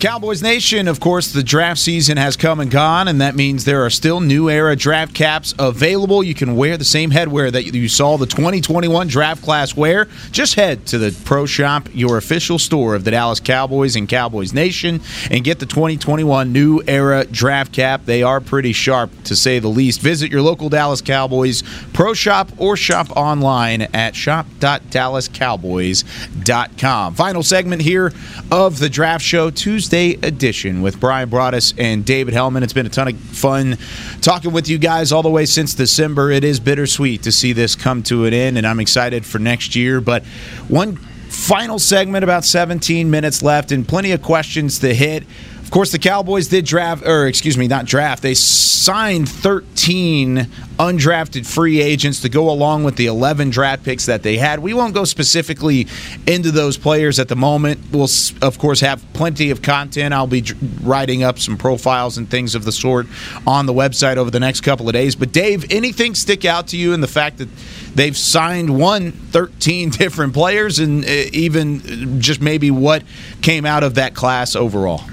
Cowboys 0.02 0.42
Nation, 0.42 0.88
of 0.88 1.00
course, 1.00 1.32
the 1.32 1.44
draft 1.44 1.80
season 1.80 2.18
has 2.18 2.36
come 2.36 2.60
and 2.60 2.72
gone, 2.72 3.08
and 3.08 3.22
that 3.22 3.36
means 3.36 3.66
there 3.66 3.86
are 3.86 3.92
still 3.92 4.20
new 4.20 4.50
era 4.50 4.76
draft 4.76 5.14
caps 5.14 5.54
available. 5.60 6.24
You 6.24 6.34
can 6.34 6.56
wear 6.56 6.76
the 6.76 6.84
same 6.84 7.12
headwear 7.12 7.52
that 7.52 7.66
you 7.66 7.88
saw 7.88 8.18
the 8.18 8.26
2021 8.26 9.08
draft 9.08 9.44
class 9.44 9.78
wear. 9.78 10.08
Just 10.32 10.56
head 10.56 10.88
to 10.88 10.98
the 10.98 11.16
Pro 11.24 11.46
Shop, 11.46 11.88
your 11.94 12.18
official 12.18 12.58
store 12.58 12.96
of 12.96 13.04
the 13.04 13.12
Dallas 13.12 13.40
Cowboys 13.40 13.96
and 13.96 14.10
Cowboys 14.10 14.54
Nation, 14.54 15.02
and 15.30 15.44
get 15.44 15.60
the 15.60 15.68
2021 15.68 16.52
new 16.52 16.82
era 16.88 17.24
draft 17.26 17.72
cap. 17.72 18.06
They 18.06 18.24
are 18.24 18.42
pretty 18.42 18.74
sharp, 18.74 19.12
to 19.26 19.36
say 19.36 19.60
the 19.60 19.68
least. 19.68 20.02
Visit 20.02 20.32
your 20.32 20.42
local 20.42 20.70
Dallas 20.70 21.02
Cowboys 21.02 21.62
Pro 21.94 22.16
Shop 22.16 22.50
or 22.58 22.76
shop 22.76 23.16
online 23.16 23.84
at 23.94 24.16
shop.dallascowboys.com. 24.16 27.14
Final 27.14 27.44
segment 27.44 27.84
here 27.84 28.12
of 28.52 28.80
the 28.80 28.90
draft 28.90 29.24
show, 29.24 29.52
Tuesday 29.52 29.91
edition 29.94 30.82
with 30.82 31.00
Bryan 31.00 31.30
Broaddus 31.30 31.74
and 31.78 32.06
David 32.06 32.34
Helman. 32.34 32.64
It's 32.64 32.74
been 32.74 32.86
a 32.86 32.90
ton 32.90 33.10
of 33.10 33.20
fun 33.20 33.78
talking 34.22 34.54
with 34.54 34.70
you 34.70 34.78
guys 34.78 35.12
all 35.12 35.22
the 35.22 35.30
way 35.30 35.46
since 35.46 35.74
December. 35.74 36.32
It 36.32 36.44
is 36.44 36.60
bittersweet 36.60 37.24
to 37.24 37.32
see 37.32 37.52
this 37.52 37.76
come 37.76 38.02
to 38.04 38.26
an 38.26 38.34
end, 38.34 38.58
and 38.58 38.66
I'm 38.66 38.80
excited 38.80 39.26
for 39.26 39.38
next 39.38 39.76
year. 39.76 40.00
But 40.00 40.24
one 40.70 40.96
final 40.96 41.78
segment, 41.78 42.24
about 42.24 42.46
17 42.46 43.12
minutes 43.12 43.44
left, 43.44 43.72
and 43.72 43.88
plenty 43.88 44.12
of 44.14 44.22
questions 44.22 44.80
to 44.80 44.94
hit. 44.94 45.24
Of 45.72 45.74
course, 45.76 45.94
the 45.94 46.00
Cowboys 46.00 46.50
did 46.50 46.66
draft, 46.66 47.08
or 47.08 47.28
excuse 47.28 47.58
me, 47.58 47.66
not 47.66 47.86
draft. 47.86 48.22
They 48.22 48.34
signed 48.34 49.30
13 49.30 50.50
undrafted 50.78 51.46
free 51.46 51.80
agents 51.80 52.20
to 52.24 52.30
go 52.30 52.50
along 52.50 52.84
with 52.84 52.98
the 52.98 53.06
11 53.06 53.52
draft 53.52 53.86
picks 53.86 54.06
that 54.08 54.22
they 54.22 54.36
had. 54.36 54.60
We 54.60 54.74
won't 54.74 54.94
go 54.94 55.06
specifically 55.06 55.88
into 56.28 56.52
those 56.52 56.78
players 56.78 57.20
at 57.20 57.30
the 57.30 57.38
moment. 57.38 57.80
We'll, 57.90 58.10
of 58.42 58.60
course, 58.60 58.82
have 58.82 59.02
plenty 59.14 59.50
of 59.50 59.62
content. 59.62 60.14
I'll 60.14 60.28
be 60.28 60.44
writing 60.82 61.24
up 61.24 61.40
some 61.40 61.56
profiles 61.56 62.18
and 62.18 62.30
things 62.30 62.54
of 62.54 62.66
the 62.66 62.74
sort 62.74 63.08
on 63.48 63.66
the 63.66 63.74
website 63.74 64.18
over 64.18 64.30
the 64.30 64.42
next 64.42 64.62
couple 64.62 64.90
of 64.90 64.94
days. 64.94 65.16
But, 65.16 65.32
Dave, 65.32 65.72
anything 65.72 66.16
stick 66.16 66.44
out 66.44 66.68
to 66.68 66.78
you 66.78 66.92
in 66.92 67.00
the 67.00 67.08
fact 67.08 67.38
that 67.38 67.48
they've 67.96 68.18
signed 68.18 68.78
one 68.78 69.14
13 69.14 69.90
different 69.92 70.34
players 70.34 70.80
and 70.80 71.06
uh, 71.06 71.08
even 71.32 72.20
just 72.20 72.42
maybe 72.42 72.72
what 72.72 73.04
came 73.42 73.66
out 73.66 73.84
of 73.84 73.96
that 73.96 74.14
class 74.14 74.54
overall? 74.54 75.06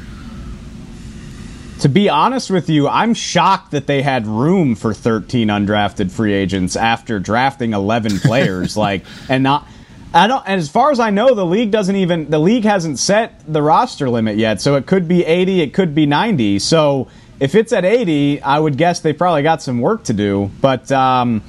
To 1.80 1.88
be 1.88 2.08
honest 2.08 2.50
with 2.50 2.68
you, 2.68 2.88
I'm 2.88 3.14
shocked 3.14 3.70
that 3.70 3.86
they 3.86 4.02
had 4.02 4.26
room 4.26 4.74
for 4.74 4.92
13 4.92 5.46
undrafted 5.46 6.10
free 6.10 6.32
agents 6.32 6.74
after 6.74 7.20
drafting 7.20 7.72
11 7.72 8.18
players. 8.20 8.76
like, 8.76 9.04
and 9.28 9.44
not. 9.44 9.66
I 10.12 10.26
don't. 10.26 10.42
And 10.46 10.58
as 10.58 10.68
far 10.68 10.90
as 10.90 10.98
I 10.98 11.10
know, 11.10 11.34
the 11.34 11.46
league 11.46 11.70
doesn't 11.70 11.94
even. 11.94 12.30
The 12.30 12.40
league 12.40 12.64
hasn't 12.64 12.98
set 12.98 13.42
the 13.46 13.62
roster 13.62 14.10
limit 14.10 14.38
yet, 14.38 14.60
so 14.60 14.74
it 14.74 14.86
could 14.86 15.06
be 15.06 15.24
80, 15.24 15.60
it 15.60 15.74
could 15.74 15.94
be 15.94 16.06
90. 16.06 16.58
So 16.58 17.08
if 17.38 17.54
it's 17.54 17.72
at 17.72 17.84
80, 17.84 18.42
I 18.42 18.58
would 18.58 18.76
guess 18.76 19.00
they 19.00 19.12
probably 19.12 19.42
got 19.42 19.62
some 19.62 19.80
work 19.80 20.04
to 20.04 20.12
do. 20.12 20.50
But 20.60 20.90
um, 20.90 21.44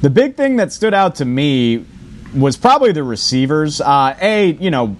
the 0.00 0.10
big 0.10 0.36
thing 0.36 0.56
that 0.56 0.72
stood 0.72 0.94
out 0.94 1.16
to 1.16 1.24
me 1.24 1.84
was 2.34 2.56
probably 2.56 2.90
the 2.92 3.04
receivers. 3.04 3.80
Uh, 3.80 4.16
a, 4.20 4.52
you 4.52 4.70
know, 4.70 4.96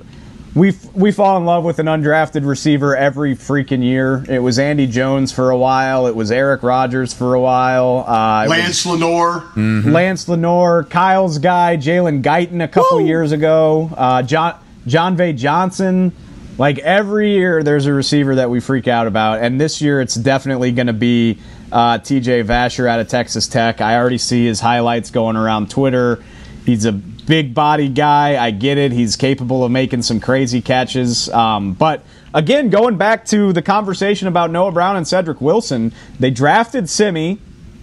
we 0.55 0.77
we 0.95 1.13
fall 1.13 1.37
in 1.37 1.45
love 1.45 1.65
with 1.65 1.79
an 1.79 1.87
undrafted 1.87 2.47
receiver 2.47 2.97
every 2.97 3.37
freaking 3.37 3.85
year. 3.85 4.25
It 4.29 4.41
was 4.41 4.59
Andy 4.59 4.87
Jones 4.87 5.31
for 5.33 5.51
a 5.51 5.57
while. 5.57 6.07
It 6.07 6.17
was 6.17 6.33
Eric 6.33 6.63
Rogers 6.63 7.15
for 7.15 7.35
a 7.35 7.41
while. 7.41 8.05
Uh, 8.07 8.45
it 8.45 8.49
was 8.49 8.59
Lance 8.59 8.87
Lenoir. 8.87 9.45
Lance 9.57 10.29
Lenoir, 10.29 10.85
Kyle's 10.85 11.39
guy, 11.39 11.77
Jalen 11.77 12.23
Guyton 12.23 12.63
a 12.63 12.69
couple 12.69 13.01
years 13.01 13.33
ago. 13.33 13.91
Uh, 13.97 14.23
John 14.23 14.59
Jon'Vea 14.87 15.37
Johnson. 15.37 16.13
Like 16.59 16.79
every 16.81 17.33
year, 17.33 17.63
there's 17.63 17.87
a 17.87 17.93
receiver 17.93 18.35
that 18.35 18.51
we 18.51 18.61
freak 18.61 18.87
out 18.87 19.07
about, 19.07 19.41
and 19.41 19.59
this 19.59 19.81
year 19.81 20.01
it's 20.03 20.15
definitely 20.15 20.73
going 20.73 20.89
to 20.89 20.93
be 20.93 21.39
uh, 21.73 21.97
T.J. 21.99 22.43
Vasher 22.43 22.87
out 22.87 23.01
of 23.01 23.09
Texas 23.09 23.49
Tech. 23.49 23.81
I 23.81 23.97
already 23.97 24.19
see 24.19 24.45
his 24.45 24.61
highlights 24.61 25.11
going 25.11 25.37
around 25.37 25.71
Twitter. 25.71 26.23
He's 26.67 26.85
a 26.85 27.01
big 27.21 27.55
body 27.55 27.89
guy. 27.89 28.43
I 28.43 28.51
get 28.51 28.79
it. 28.79 28.93
He's 28.93 29.17
capable 29.17 29.65
of 29.65 29.71
making 29.71 30.03
some 30.03 30.21
crazy 30.21 30.61
catches. 30.61 31.29
Um, 31.31 31.75
but 31.75 32.03
again, 32.35 32.71
going 32.71 32.97
back 32.97 33.25
to 33.27 33.53
the 33.53 33.63
conversation 33.63 34.29
about 34.29 34.51
Noah 34.51 34.73
Brown 34.73 34.97
and 34.97 35.07
Cedric 35.07 35.41
Wilson, 35.41 35.93
they 36.19 36.31
drafted 36.31 36.89
Simi 36.89 37.39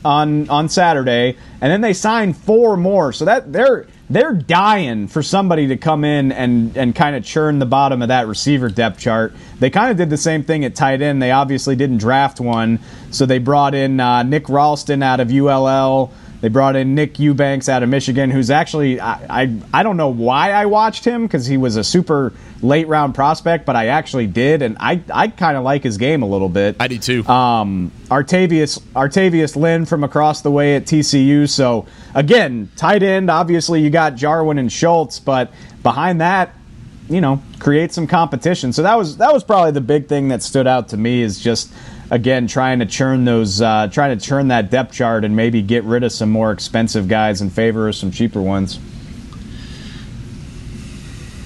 on 0.05 0.49
on 0.49 0.69
Saturday, 0.69 1.37
and 1.61 1.71
then 1.71 1.81
they 1.81 1.93
signed 1.93 2.37
four 2.37 2.77
more. 2.77 3.11
So 3.11 3.25
that 3.25 3.51
they're 3.51 3.87
they're 4.09 4.33
dying 4.33 5.07
for 5.07 5.21
somebody 5.21 5.67
to 5.67 5.77
come 5.77 6.03
in 6.03 6.31
and 6.31 6.75
and 6.77 6.95
kind 6.95 7.15
of 7.15 7.23
churn 7.23 7.59
the 7.59 7.65
bottom 7.65 8.01
of 8.01 8.07
that 8.07 8.27
receiver 8.27 8.69
depth 8.69 8.99
chart. 8.99 9.33
They 9.59 9.69
kind 9.69 9.91
of 9.91 9.97
did 9.97 10.09
the 10.09 10.17
same 10.17 10.43
thing 10.43 10.63
at 10.65 10.75
tight 10.75 11.01
end. 11.01 11.21
They 11.21 11.31
obviously 11.31 11.75
didn't 11.75 11.97
draft 11.97 12.39
one, 12.39 12.79
so 13.11 13.25
they 13.25 13.39
brought 13.39 13.75
in 13.75 13.99
uh, 13.99 14.23
Nick 14.23 14.49
Ralston 14.49 15.03
out 15.03 15.19
of 15.19 15.31
ULL. 15.31 16.11
They 16.39 16.49
brought 16.49 16.75
in 16.75 16.93
Nick 16.93 17.19
Eubanks 17.19 17.67
out 17.67 17.81
of 17.81 17.89
Michigan, 17.89 18.29
who's 18.29 18.51
actually 18.51 18.99
I 18.99 19.43
I, 19.43 19.57
I 19.73 19.83
don't 19.83 19.97
know 19.97 20.09
why 20.09 20.51
I 20.51 20.65
watched 20.67 21.03
him 21.03 21.23
because 21.23 21.45
he 21.47 21.57
was 21.57 21.75
a 21.75 21.83
super 21.83 22.31
late 22.61 22.87
round 22.87 23.15
prospect, 23.15 23.65
but 23.65 23.75
I 23.75 23.87
actually 23.87 24.27
did, 24.27 24.61
and 24.61 24.77
I 24.79 25.01
I 25.11 25.29
kind 25.29 25.57
of 25.57 25.63
like 25.63 25.83
his 25.83 25.97
game 25.97 26.21
a 26.21 26.27
little 26.27 26.49
bit. 26.49 26.75
I 26.79 26.87
do 26.87 26.99
too. 26.99 27.25
Um, 27.27 27.91
Artayvious 28.09 28.79
Artayvious 28.93 29.55
Lynn 29.55 29.85
from 29.85 30.03
across 30.03 30.41
the 30.41 30.51
way 30.51 30.75
at 30.75 30.85
TCU. 30.85 31.49
So 31.49 31.87
again, 32.13 32.69
tight 32.75 33.01
end. 33.01 33.31
Obviously, 33.31 33.81
you 33.81 33.89
got 33.89 34.15
Jarwin 34.15 34.59
and 34.59 34.71
Schultz, 34.71 35.19
but 35.19 35.51
behind 35.81 36.21
that, 36.21 36.53
you 37.09 37.21
know, 37.21 37.41
create 37.59 37.93
some 37.93 38.05
competition. 38.05 38.73
So 38.73 38.83
that 38.83 38.95
was 38.95 39.17
that 39.17 39.33
was 39.33 39.43
probably 39.43 39.71
the 39.71 39.81
big 39.81 40.07
thing 40.07 40.27
that 40.27 40.43
stood 40.43 40.67
out 40.67 40.89
to 40.89 40.97
me 40.97 41.21
is 41.21 41.39
just 41.39 41.73
again 42.09 42.47
trying 42.47 42.79
to 42.79 42.85
churn 42.85 43.25
those 43.25 43.61
uh, 43.61 43.87
trying 43.91 44.17
to 44.17 44.25
churn 44.25 44.49
that 44.49 44.69
depth 44.69 44.93
chart 44.93 45.25
and 45.25 45.35
maybe 45.35 45.61
get 45.61 45.83
rid 45.83 46.03
of 46.03 46.11
some 46.11 46.29
more 46.29 46.51
expensive 46.51 47.07
guys 47.07 47.41
in 47.41 47.49
favor 47.49 47.87
of 47.87 47.95
some 47.95 48.11
cheaper 48.11 48.41
ones. 48.41 48.79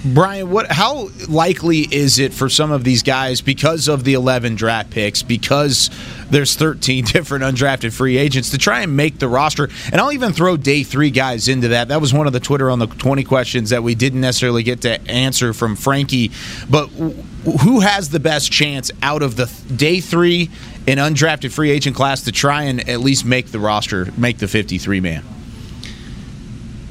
Bryan, 0.04 0.50
what? 0.50 0.72
How 0.72 1.10
likely 1.30 1.82
is 1.82 2.18
it 2.18 2.34
for 2.34 2.50
some 2.50 2.72
of 2.72 2.84
these 2.84 3.04
guys 3.04 3.42
because 3.42 3.88
of 3.88 4.04
the 4.04 4.16
11 4.16 4.56
draft 4.56 4.90
picks, 4.90 5.22
because 5.22 5.92
there's 6.32 6.56
13 6.56 7.06
different 7.06 7.44
undrafted 7.44 7.94
free 7.94 8.18
agents 8.18 8.50
to 8.50 8.58
try 8.58 8.82
and 8.82 8.98
make 8.98 9.20
the 9.20 9.28
roster? 9.28 9.70
And 9.92 10.02
I'll 10.02 10.12
even 10.12 10.34
throw 10.34 10.58
day 10.58 10.84
three 10.84 11.12
guys 11.12 11.48
into 11.48 11.68
that. 11.70 11.90
That 11.90 12.02
was 12.02 12.14
one 12.14 12.26
of 12.26 12.34
the 12.34 12.40
Twitter 12.40 12.72
on 12.72 12.80
the 12.80 12.88
20 12.88 13.24
questions 13.24 13.70
that 13.70 13.84
we 13.84 13.94
didn't 13.94 14.22
necessarily 14.22 14.64
get 14.64 14.82
to 14.82 15.00
answer 15.10 15.54
from 15.54 15.76
Frankie. 15.76 16.32
But 16.68 16.88
who 16.88 17.82
has 17.82 18.10
the 18.10 18.20
best 18.20 18.52
chance 18.52 18.90
out 19.04 19.22
of 19.22 19.36
the 19.36 19.46
day 19.76 20.00
three 20.00 20.50
and 20.88 21.00
undrafted 21.00 21.52
free 21.52 21.70
agent 21.70 21.96
class 21.96 22.24
to 22.24 22.32
try 22.32 22.64
and 22.64 22.90
at 22.90 23.02
least 23.02 23.24
make 23.24 23.52
the 23.52 23.60
roster, 23.60 24.12
make 24.18 24.40
the 24.40 24.48
53 24.48 25.00
man? 25.00 25.24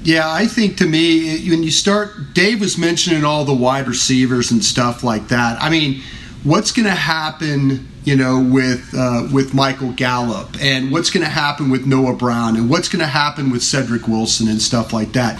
Yeah, 0.02 0.30
I 0.30 0.46
think 0.46 0.78
to 0.78 0.86
me, 0.86 1.50
when 1.50 1.62
you 1.62 1.70
start, 1.70 2.32
Dave 2.32 2.60
was 2.60 2.78
mentioning 2.78 3.24
all 3.24 3.44
the 3.44 3.54
wide 3.54 3.86
receivers 3.86 4.50
and 4.50 4.64
stuff 4.64 5.04
like 5.04 5.28
that. 5.28 5.62
I 5.62 5.68
mean, 5.68 6.02
what's 6.42 6.72
going 6.72 6.86
to 6.86 6.94
happen, 6.94 7.86
you 8.04 8.16
know, 8.16 8.42
with 8.42 8.94
uh, 8.96 9.28
with 9.32 9.52
Michael 9.52 9.92
Gallup, 9.92 10.56
and 10.60 10.90
what's 10.90 11.10
going 11.10 11.24
to 11.24 11.30
happen 11.30 11.70
with 11.70 11.86
Noah 11.86 12.16
Brown, 12.16 12.56
and 12.56 12.70
what's 12.70 12.88
going 12.88 13.00
to 13.00 13.06
happen 13.06 13.50
with 13.50 13.62
Cedric 13.62 14.08
Wilson 14.08 14.48
and 14.48 14.60
stuff 14.62 14.92
like 14.92 15.12
that. 15.12 15.38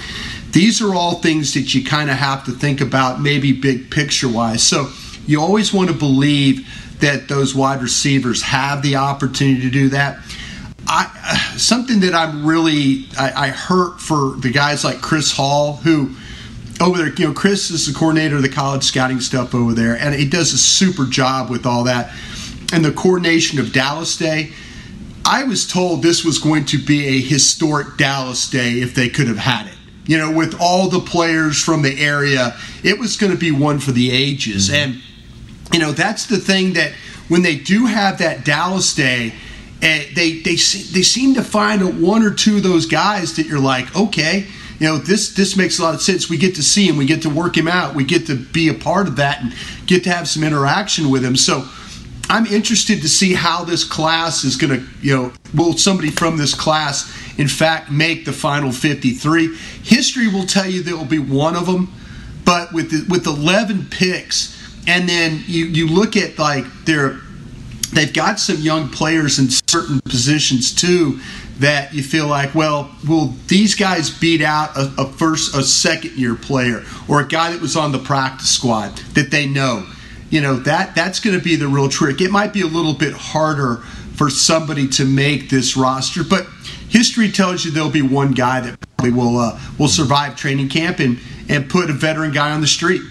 These 0.53 0.83
are 0.83 0.95
all 0.95 1.15
things 1.17 1.55
that 1.55 1.75
you 1.75 1.85
kind 1.85 2.11
of 2.11 2.17
have 2.17 2.45
to 2.45 2.53
think 2.53 2.81
about, 2.81 3.21
maybe 3.21 3.53
big 3.53 3.91
picture 3.91 4.29
wise. 4.29 4.63
So 4.63 4.91
you 5.27 5.41
always 5.41 5.73
want 5.73 5.89
to 5.89 5.97
believe 5.97 6.67
that 7.01 7.29
those 7.29 7.55
wide 7.55 7.81
receivers 7.81 8.43
have 8.43 8.83
the 8.83 8.97
opportunity 8.97 9.63
to 9.63 9.71
do 9.71 9.89
that. 9.91 10.19
I, 10.93 11.55
something 11.57 12.01
that 12.01 12.15
I'm 12.15 12.45
really 12.45 13.07
I, 13.17 13.47
I, 13.47 13.49
hurt 13.51 14.01
for 14.01 14.35
the 14.37 14.51
guys 14.51 14.83
like 14.83 15.01
Chris 15.01 15.31
Hall 15.31 15.75
who 15.77 16.17
over 16.81 16.99
there 16.99 17.15
you 17.15 17.29
know 17.29 17.33
Chris 17.33 17.71
is 17.71 17.87
the 17.87 17.97
coordinator 17.97 18.37
of 18.37 18.43
the 18.43 18.49
college 18.49 18.83
scouting 18.83 19.21
stuff 19.21 19.55
over 19.55 19.73
there 19.73 19.97
and 19.97 20.17
he 20.17 20.29
does 20.29 20.53
a 20.53 20.59
super 20.59 21.07
job 21.07 21.49
with 21.49 21.65
all 21.65 21.85
that 21.85 22.13
and 22.73 22.85
the 22.85 22.91
coordination 22.91 23.61
of 23.61 23.73
Dallas 23.73 24.17
Day. 24.17 24.51
I 25.25 25.45
was 25.45 25.65
told 25.65 26.03
this 26.03 26.25
was 26.25 26.39
going 26.39 26.65
to 26.67 26.79
be 26.79 27.07
a 27.07 27.21
historic 27.21 27.97
Dallas 27.97 28.51
Day 28.51 28.81
if 28.81 28.95
they 28.95 29.09
could 29.09 29.29
have 29.29 29.39
had 29.39 29.67
it. 29.67 29.77
You 30.07 30.19
know, 30.19 30.33
with 30.33 30.57
all 30.61 30.89
the 30.89 30.99
players 30.99 31.63
from 31.63 31.83
the 31.83 32.01
area, 32.01 32.57
it 32.83 32.99
was 32.99 33.17
going 33.17 33.31
to 33.31 33.39
be 33.39 33.53
one 33.53 33.79
for 33.79 33.93
the 33.93 34.11
ages. 34.11 34.71
Mm-hmm. 34.71 34.93
And 34.93 35.03
you 35.73 35.79
know, 35.79 35.93
that's 35.93 36.27
the 36.27 36.39
thing 36.39 36.73
that 36.73 36.93
when 37.29 37.43
they 37.43 37.57
do 37.57 37.87
have 37.87 38.19
that 38.19 38.45
Dallas 38.45 38.93
Day 38.93 39.35
and 39.83 40.15
they 40.15 40.41
they 40.41 40.57
they 40.57 41.03
seem 41.03 41.35
to 41.35 41.43
find 41.43 42.03
one 42.03 42.23
or 42.23 42.31
two 42.31 42.59
of 42.59 42.63
those 42.63 42.87
guys 42.87 43.37
that 43.37 43.47
you're 43.47 43.59
like, 43.59 43.95
okay, 43.97 44.47
you 44.79 44.87
know, 44.87 44.99
this 44.99 45.35
this 45.35 45.57
makes 45.57 45.79
a 45.79 45.83
lot 45.83 45.95
of 45.95 46.03
sense. 46.03 46.29
We 46.29 46.37
get 46.37 46.55
to 46.57 46.63
see 46.63 46.87
him, 46.87 46.97
we 46.97 47.07
get 47.07 47.23
to 47.23 47.31
work 47.31 47.57
him 47.57 47.69
out, 47.69 47.95
we 47.95 48.05
get 48.05 48.27
to 48.27 48.37
be 48.37 48.69
a 48.69 48.75
part 48.75 49.09
of 49.09 49.17
that, 49.17 49.43
and 49.43 49.55
get 49.87 50.05
to 50.05 50.11
have 50.11 50.29
some 50.29 50.45
interaction 50.45 51.11
with 51.11 51.25
him. 51.25 51.37
So. 51.37 51.67
I'm 52.33 52.47
interested 52.47 53.03
to 53.03 53.09
see 53.09 53.35
how 53.35 53.65
this 53.65 53.83
class 53.83 54.45
is 54.45 54.55
going 54.55 54.79
to, 54.79 54.87
you 55.03 55.17
know, 55.17 55.33
will 55.53 55.77
somebody 55.77 56.11
from 56.11 56.37
this 56.37 56.55
class, 56.55 57.13
in 57.41 57.49
fact, 57.49 57.91
make 57.91 58.25
the 58.25 58.33
final 58.33 58.71
53? 58.71 59.57
History 59.83 60.29
will 60.29 60.47
tell 60.47 60.65
you 60.65 60.81
there 60.85 60.97
will 60.97 61.05
be 61.05 61.19
one 61.19 61.57
of 61.57 61.67
them, 61.67 61.93
but 62.45 62.73
with 62.73 62.93
the, 62.93 63.13
with 63.13 63.27
11 63.27 63.87
picks, 63.91 64.57
and 64.87 65.09
then 65.09 65.43
you, 65.49 65.65
you 65.67 65.89
look 65.89 66.17
at 66.17 66.39
like 66.39 66.67
their 66.85 67.21
they've 67.93 68.13
got 68.13 68.39
some 68.39 68.57
young 68.57 68.89
players 68.89 69.39
in 69.39 69.49
certain 69.69 70.01
positions 70.03 70.75
too 70.75 71.21
that 71.59 71.93
you 71.93 72.03
feel 72.03 72.27
like, 72.27 72.55
well, 72.55 72.91
will 73.07 73.35
these 73.49 73.75
guys 73.75 74.09
beat 74.09 74.41
out 74.41 74.75
a, 74.77 74.91
a, 74.99 75.07
first, 75.07 75.55
a 75.55 75.63
second 75.63 76.13
year 76.13 76.35
player 76.35 76.83
or 77.07 77.21
a 77.21 77.27
guy 77.27 77.53
that 77.53 77.61
was 77.61 77.77
on 77.77 77.93
the 77.93 77.99
practice 77.99 78.49
squad 78.49 78.97
that 79.15 79.31
they 79.31 79.47
know? 79.47 79.87
You 80.31 80.41
know 80.41 80.57
that 80.61 80.95
that's 80.95 81.19
going 81.21 81.37
to 81.37 81.43
be 81.43 81.57
the 81.57 81.67
real 81.67 81.89
trick. 81.89 82.21
It 82.21 82.31
might 82.31 82.53
be 82.53 82.61
a 82.63 82.67
little 82.67 82.95
bit 82.95 83.13
harder 83.13 83.77
for 84.15 84.31
somebody 84.31 84.87
to 84.89 85.05
make 85.05 85.51
this 85.51 85.77
roster, 85.77 86.23
but 86.23 86.47
history 86.89 87.31
tells 87.33 87.65
you 87.65 87.73
there'll 87.73 87.91
be 87.91 88.03
one 88.03 88.33
guy 88.33 88.61
that 88.61 88.79
probably 88.97 89.13
will 89.13 89.37
uh, 89.39 89.59
will 89.77 89.89
survive 89.89 90.37
training 90.37 90.69
camp 90.69 91.01
and 91.01 91.19
and 91.49 91.69
put 91.69 91.91
a 91.91 91.93
veteran 91.93 92.31
guy 92.31 92.53
on 92.53 92.61
the 92.61 92.67
street. 92.69 93.03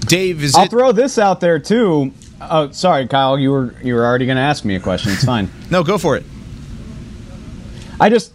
Dave, 0.00 0.42
is 0.42 0.54
I'll 0.54 0.66
it- 0.66 0.70
throw 0.70 0.92
this 0.92 1.18
out 1.18 1.40
there 1.40 1.58
too. 1.58 2.12
Oh, 2.40 2.70
sorry, 2.70 3.06
Kyle. 3.08 3.38
You 3.38 3.50
were 3.50 3.74
you 3.82 3.94
were 3.94 4.04
already 4.04 4.26
going 4.26 4.36
to 4.36 4.42
ask 4.42 4.64
me 4.64 4.76
a 4.76 4.80
question. 4.80 5.12
It's 5.12 5.24
fine. 5.24 5.50
no, 5.70 5.82
go 5.82 5.98
for 5.98 6.16
it. 6.16 6.24
I 7.98 8.10
just 8.10 8.32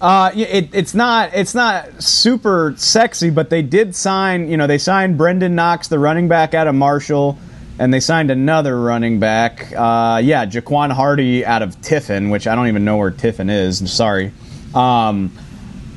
uh, 0.00 0.32
it, 0.34 0.70
it's 0.72 0.94
not 0.94 1.30
it's 1.32 1.54
not 1.54 2.02
super 2.02 2.74
sexy, 2.76 3.30
but 3.30 3.50
they 3.50 3.62
did 3.62 3.94
sign. 3.94 4.48
You 4.48 4.56
know, 4.56 4.66
they 4.66 4.78
signed 4.78 5.18
Brenden 5.18 5.52
Knox, 5.52 5.88
the 5.88 5.98
running 5.98 6.28
back 6.28 6.54
out 6.54 6.66
of 6.66 6.74
Marshall, 6.74 7.38
and 7.78 7.92
they 7.92 8.00
signed 8.00 8.30
another 8.30 8.80
running 8.80 9.20
back. 9.20 9.72
Uh, 9.76 10.20
yeah, 10.24 10.46
Jaquan 10.46 10.90
Hardy 10.90 11.44
out 11.44 11.62
of 11.62 11.80
Tiffin, 11.82 12.30
which 12.30 12.46
I 12.46 12.54
don't 12.54 12.68
even 12.68 12.84
know 12.84 12.96
where 12.96 13.10
Tiffin 13.10 13.50
is. 13.50 13.80
I'm 13.80 13.86
sorry, 13.86 14.32
um, 14.74 15.30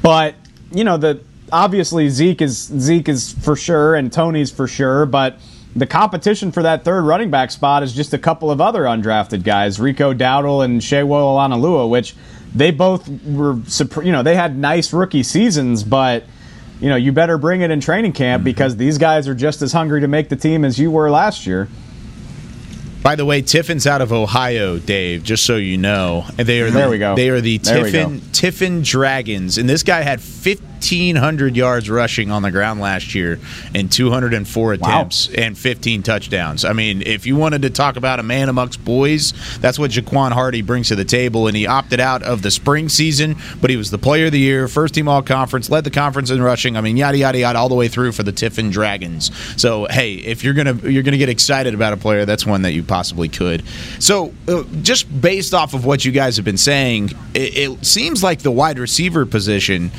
but 0.02 0.36
you 0.72 0.84
know 0.84 0.98
the 0.98 1.22
obviously 1.52 2.10
Zeke 2.10 2.42
is 2.42 2.66
Zeke 2.66 3.10
is 3.10 3.34
for 3.34 3.56
sure, 3.56 3.96
and 3.96 4.14
Tony's 4.14 4.52
for 4.52 4.68
sure, 4.68 5.06
but 5.06 5.40
the 5.76 5.86
competition 5.86 6.52
for 6.52 6.64
that 6.64 6.86
third 6.86 7.04
running 7.04 7.30
back 7.30 7.52
spot 7.52 7.84
is 7.84 7.94
just 7.94 8.14
a 8.14 8.18
couple 8.18 8.50
of 8.50 8.62
other 8.62 8.84
undrafted 8.84 9.44
guys, 9.44 9.80
Rico 9.80 10.14
Dowdle 10.14 10.64
and 10.64 10.80
Sewo 10.82 11.10
Olonilua, 11.10 11.90
which 11.90 12.16
they 12.54 12.72
both 12.72 13.10
were, 13.26 13.58
you 14.02 14.12
know, 14.12 14.24
they 14.24 14.36
had 14.36 14.58
nice 14.58 14.94
rookie 14.94 15.24
seasons, 15.24 15.84
but 15.84 16.24
you 16.80 16.90
know, 16.90 16.96
you 16.96 17.12
better 17.12 17.38
bring 17.38 17.62
it 17.62 17.72
in 17.72 17.80
training 17.80 18.14
camp 18.14 18.40
mm-hmm. 18.40 18.46
because 18.46 18.78
these 18.78 18.98
guys 18.98 19.28
are 19.28 19.36
just 19.36 19.62
as 19.62 19.74
hungry 19.74 20.02
to 20.02 20.08
make 20.08 20.30
the 20.30 20.36
team 20.36 20.64
as 20.64 20.80
you 20.80 20.92
were 20.92 21.10
last 21.10 21.46
year. 21.46 21.68
By 23.02 23.16
the 23.16 23.26
way, 23.26 23.42
Tiffin's 23.44 23.86
out 23.86 24.02
of 24.02 24.12
Ohio, 24.12 24.80
Dave. 24.80 25.24
Just 25.24 25.46
so 25.46 25.58
you 25.58 25.78
know, 25.78 26.26
and 26.40 26.48
they 26.48 26.62
are 26.62 26.72
there. 26.72 26.90
We 26.90 26.98
go. 26.98 27.16
They 27.16 27.30
are 27.30 27.40
the 27.40 27.60
Tiffin 27.60 28.20
Tiffin 28.32 28.82
Dragons, 28.82 29.60
and 29.60 29.70
this 29.70 29.84
guy 29.84 30.02
had 30.02 30.20
fifty. 30.20 30.66
1,500 30.90 31.56
yards 31.56 31.90
rushing 31.90 32.32
on 32.32 32.42
the 32.42 32.52
ground 32.52 32.80
last 32.80 33.16
year 33.16 33.40
in 33.74 33.90
204 33.90 34.74
attempts 34.74 35.30
wow. 35.30 35.36
and 35.38 35.58
15 35.58 36.04
touchdowns. 36.04 36.66
I 36.66 36.74
mean, 36.74 37.02
if 37.02 37.26
you 37.26 37.36
wanted 37.36 37.64
to 37.64 37.70
talk 37.70 37.96
about 37.96 38.20
a 38.20 38.24
man 38.24 38.50
amongst 38.50 38.84
boys, 38.84 39.34
that's 39.60 39.80
what 39.80 39.92
Jaquan 39.92 40.32
Hardy 40.32 40.62
brings 40.62 40.90
to 40.90 40.96
the 40.96 41.06
table. 41.06 41.48
And 41.48 41.56
he 41.56 41.68
opted 41.68 42.00
out 42.00 42.24
of 42.24 42.42
the 42.42 42.52
spring 42.52 42.90
season, 42.90 43.36
but 43.62 43.70
he 43.70 43.78
was 43.78 43.92
the 43.92 43.98
player 43.98 44.28
of 44.28 44.32
the 44.32 44.40
year, 44.40 44.68
first 44.68 44.94
team 44.94 45.08
all 45.08 45.22
conference, 45.22 45.70
led 45.70 45.84
the 45.84 45.92
conference 45.92 46.30
in 46.30 46.42
rushing. 46.42 46.78
I 46.78 46.82
mean, 46.82 46.98
yada, 46.98 47.18
yada, 47.18 47.40
yada, 47.40 47.60
all 47.60 47.70
the 47.70 47.76
way 47.76 47.88
through 47.88 48.12
for 48.12 48.24
the 48.24 48.32
Tiffin 48.32 48.70
Dragons. 48.70 49.32
So, 49.60 49.86
hey, 49.90 50.16
if 50.16 50.44
you're 50.44 50.54
going 50.54 50.80
to 50.80 50.92
you're 50.92 51.04
going 51.04 51.14
to 51.14 51.18
get 51.18 51.30
excited 51.30 51.74
about 51.74 51.94
a 51.94 51.98
player, 51.98 52.26
that's 52.26 52.46
one 52.46 52.62
that 52.64 52.72
you 52.72 52.84
possibly 52.84 53.30
could. 53.30 53.64
So, 54.00 54.34
uh, 54.48 54.64
just 54.82 55.22
based 55.22 55.54
off 55.54 55.74
of 55.74 55.86
what 55.86 56.06
you 56.06 56.12
guys 56.12 56.36
have 56.36 56.46
been 56.46 56.58
saying, 56.58 57.12
it, 57.34 57.58
it 57.58 57.86
seems 57.86 58.24
like 58.24 58.42
the 58.42 58.52
wide 58.52 58.80
receiver 58.80 59.26
position 59.26 59.92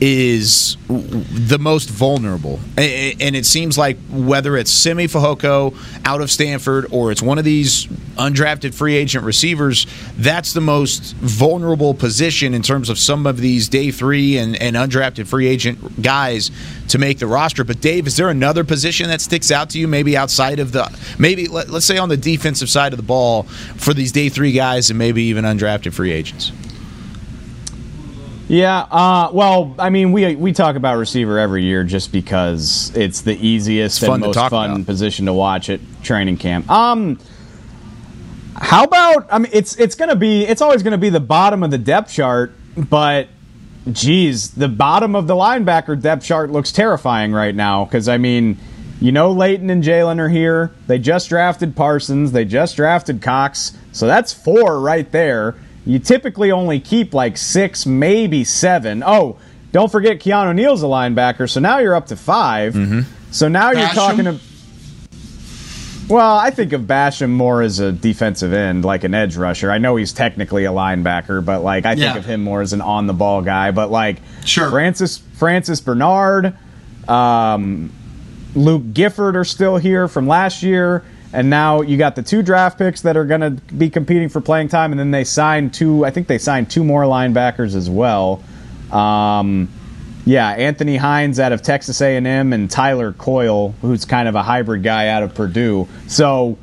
is 0.00 0.76
the 0.88 1.58
most 1.58 1.88
vulnerable. 1.88 2.58
And 2.76 3.36
it 3.36 3.46
seems 3.46 3.78
like 3.78 3.96
whether 4.10 4.56
it's 4.56 4.70
Simi 4.70 5.06
Fehoko 5.06 5.74
out 6.04 6.20
of 6.20 6.30
Stanford 6.30 6.86
or 6.90 7.12
it's 7.12 7.22
one 7.22 7.38
of 7.38 7.44
these 7.44 7.86
undrafted 8.16 8.74
free 8.74 8.96
agent 8.96 9.24
receivers, 9.24 9.86
that's 10.16 10.52
the 10.52 10.60
most 10.60 11.14
vulnerable 11.16 11.94
position 11.94 12.54
in 12.54 12.62
terms 12.62 12.88
of 12.88 12.98
some 12.98 13.26
of 13.26 13.38
these 13.38 13.68
day 13.68 13.90
three 13.90 14.36
and, 14.36 14.56
and 14.60 14.76
undrafted 14.76 15.26
free 15.26 15.46
agent 15.46 16.02
guys 16.02 16.50
to 16.88 16.98
make 16.98 17.18
the 17.18 17.26
roster. 17.26 17.64
But 17.64 17.80
Dave, 17.80 18.06
is 18.06 18.16
there 18.16 18.28
another 18.28 18.64
position 18.64 19.08
that 19.08 19.20
sticks 19.20 19.50
out 19.50 19.70
to 19.70 19.78
you, 19.78 19.88
maybe 19.88 20.16
outside 20.16 20.58
of 20.58 20.72
the, 20.72 20.96
maybe 21.18 21.48
let, 21.48 21.70
us 21.70 21.84
say 21.84 21.98
on 21.98 22.08
the 22.08 22.16
defensive 22.16 22.68
side 22.68 22.92
of 22.92 22.96
the 22.96 23.04
ball 23.04 23.44
for 23.76 23.94
these 23.94 24.12
day 24.12 24.28
three 24.28 24.52
guys 24.52 24.90
and 24.90 24.98
maybe 24.98 25.22
even 25.24 25.44
undrafted 25.44 25.92
free 25.92 26.12
agents? 26.12 26.52
Yeah, 28.46 28.80
uh, 28.90 29.30
well, 29.32 29.74
I 29.78 29.88
mean, 29.88 30.12
we 30.12 30.36
we 30.36 30.52
talk 30.52 30.76
about 30.76 30.98
receiver 30.98 31.38
every 31.38 31.64
year 31.64 31.82
just 31.82 32.12
because 32.12 32.92
it's 32.94 33.22
the 33.22 33.34
easiest 33.34 34.02
It's 34.02 34.08
and 34.08 34.20
most 34.20 34.36
fun 34.36 34.70
about. 34.70 34.86
position 34.86 35.26
to 35.26 35.32
watch 35.32 35.70
at 35.70 35.80
training 36.02 36.36
camp. 36.36 36.70
Um, 36.70 37.18
how 38.54 38.84
about? 38.84 39.28
I 39.30 39.38
mean, 39.38 39.50
it's 39.52 39.76
it's 39.76 39.94
gonna 39.94 40.16
be 40.16 40.44
it's 40.44 40.60
always 40.60 40.82
gonna 40.82 40.98
be 40.98 41.08
the 41.08 41.20
bottom 41.20 41.62
of 41.62 41.70
the 41.70 41.78
depth 41.78 42.12
chart, 42.12 42.52
but 42.76 43.28
geez, 43.90 44.50
the 44.50 44.68
bottom 44.68 45.16
of 45.16 45.26
the 45.26 45.34
linebacker 45.34 46.00
depth 46.00 46.24
chart 46.24 46.50
looks 46.50 46.70
terrifying 46.70 47.32
right 47.32 47.54
now 47.54 47.84
because 47.84 48.08
I 48.08 48.18
mean. 48.18 48.58
You 49.00 49.12
know, 49.12 49.32
Leighton 49.32 49.68
and 49.68 49.82
Jaylon 49.82 50.18
are 50.18 50.28
here. 50.30 50.70
They 50.86 50.98
just 50.98 51.28
drafted 51.28 51.76
Parsons. 51.76 52.32
They 52.32 52.46
just 52.46 52.76
drafted 52.76 53.20
Cox. 53.20 53.76
So 53.92 54.06
that's 54.06 54.32
four 54.32 54.80
right 54.80 55.10
there. 55.10 55.56
You 55.86 55.98
typically 55.98 56.50
only 56.50 56.80
keep 56.80 57.12
like 57.14 57.36
six, 57.36 57.84
maybe 57.86 58.42
seven. 58.44 59.02
Oh, 59.04 59.36
don't 59.72 59.90
forget 59.92 60.18
Keanu 60.20 60.54
Neal's 60.54 60.82
a 60.82 60.86
linebacker. 60.86 61.48
So 61.50 61.60
now 61.60 61.78
you're 61.78 61.94
up 61.94 62.06
to 62.06 62.16
5 62.16 63.06
So 63.30 63.48
now 63.48 63.72
you're 63.72 63.88
talking 63.88 64.24
to. 64.24 64.38
Well, 66.08 66.36
I 66.38 66.50
think 66.50 66.72
of 66.74 66.82
Basham 66.82 67.30
more 67.30 67.62
as 67.62 67.80
a 67.80 67.90
defensive 67.90 68.52
end, 68.52 68.84
like 68.84 69.04
an 69.04 69.14
edge 69.14 69.36
rusher. 69.36 69.70
I 69.70 69.78
know 69.78 69.96
he's 69.96 70.12
technically 70.12 70.66
a 70.66 70.70
linebacker, 70.70 71.42
but 71.42 71.62
like 71.62 71.86
I 71.86 71.94
think 71.94 72.04
Yeah. 72.04 72.16
of 72.16 72.26
him 72.26 72.42
more 72.44 72.60
as 72.60 72.72
an 72.74 72.82
on 72.82 73.06
the 73.06 73.14
ball 73.14 73.40
guy. 73.42 73.70
But 73.70 73.90
like 73.90 74.18
Sure. 74.44 74.68
Francis 74.70 75.22
Francis 75.34 75.80
Bernard, 75.80 76.52
um, 77.08 77.90
Luke 78.54 78.92
Gifford 78.92 79.34
are 79.34 79.44
still 79.44 79.78
here 79.78 80.06
from 80.06 80.28
last 80.28 80.62
year, 80.62 81.02
and 81.34 81.50
now 81.50 81.80
you 81.80 81.98
got 81.98 82.14
the 82.14 82.22
two 82.22 82.42
draft 82.42 82.78
picks 82.78 83.02
that 83.02 83.16
are 83.16 83.24
going 83.24 83.40
to 83.40 83.50
be 83.74 83.90
competing 83.90 84.28
for 84.28 84.40
playing 84.40 84.68
time, 84.68 84.92
and 84.92 84.98
then 84.98 85.10
they 85.10 85.24
signed 85.24 85.74
two. 85.74 86.04
I 86.04 86.10
think 86.10 86.28
they 86.28 86.38
signed 86.38 86.70
two 86.70 86.84
more 86.84 87.02
linebackers 87.02 87.74
as 87.74 87.90
well. 87.90 88.42
Um, 88.92 89.68
yeah, 90.24 90.50
Anthony 90.50 90.96
Hines 90.96 91.40
out 91.40 91.52
of 91.52 91.60
Texas 91.60 92.00
A&M 92.00 92.52
and 92.52 92.70
Tyler 92.70 93.12
Coyle, 93.12 93.74
who's 93.82 94.04
kind 94.04 94.28
of 94.28 94.36
a 94.36 94.42
hybrid 94.42 94.82
guy 94.84 95.08
out 95.08 95.22
of 95.24 95.34
Purdue. 95.34 95.88
So 96.06 96.56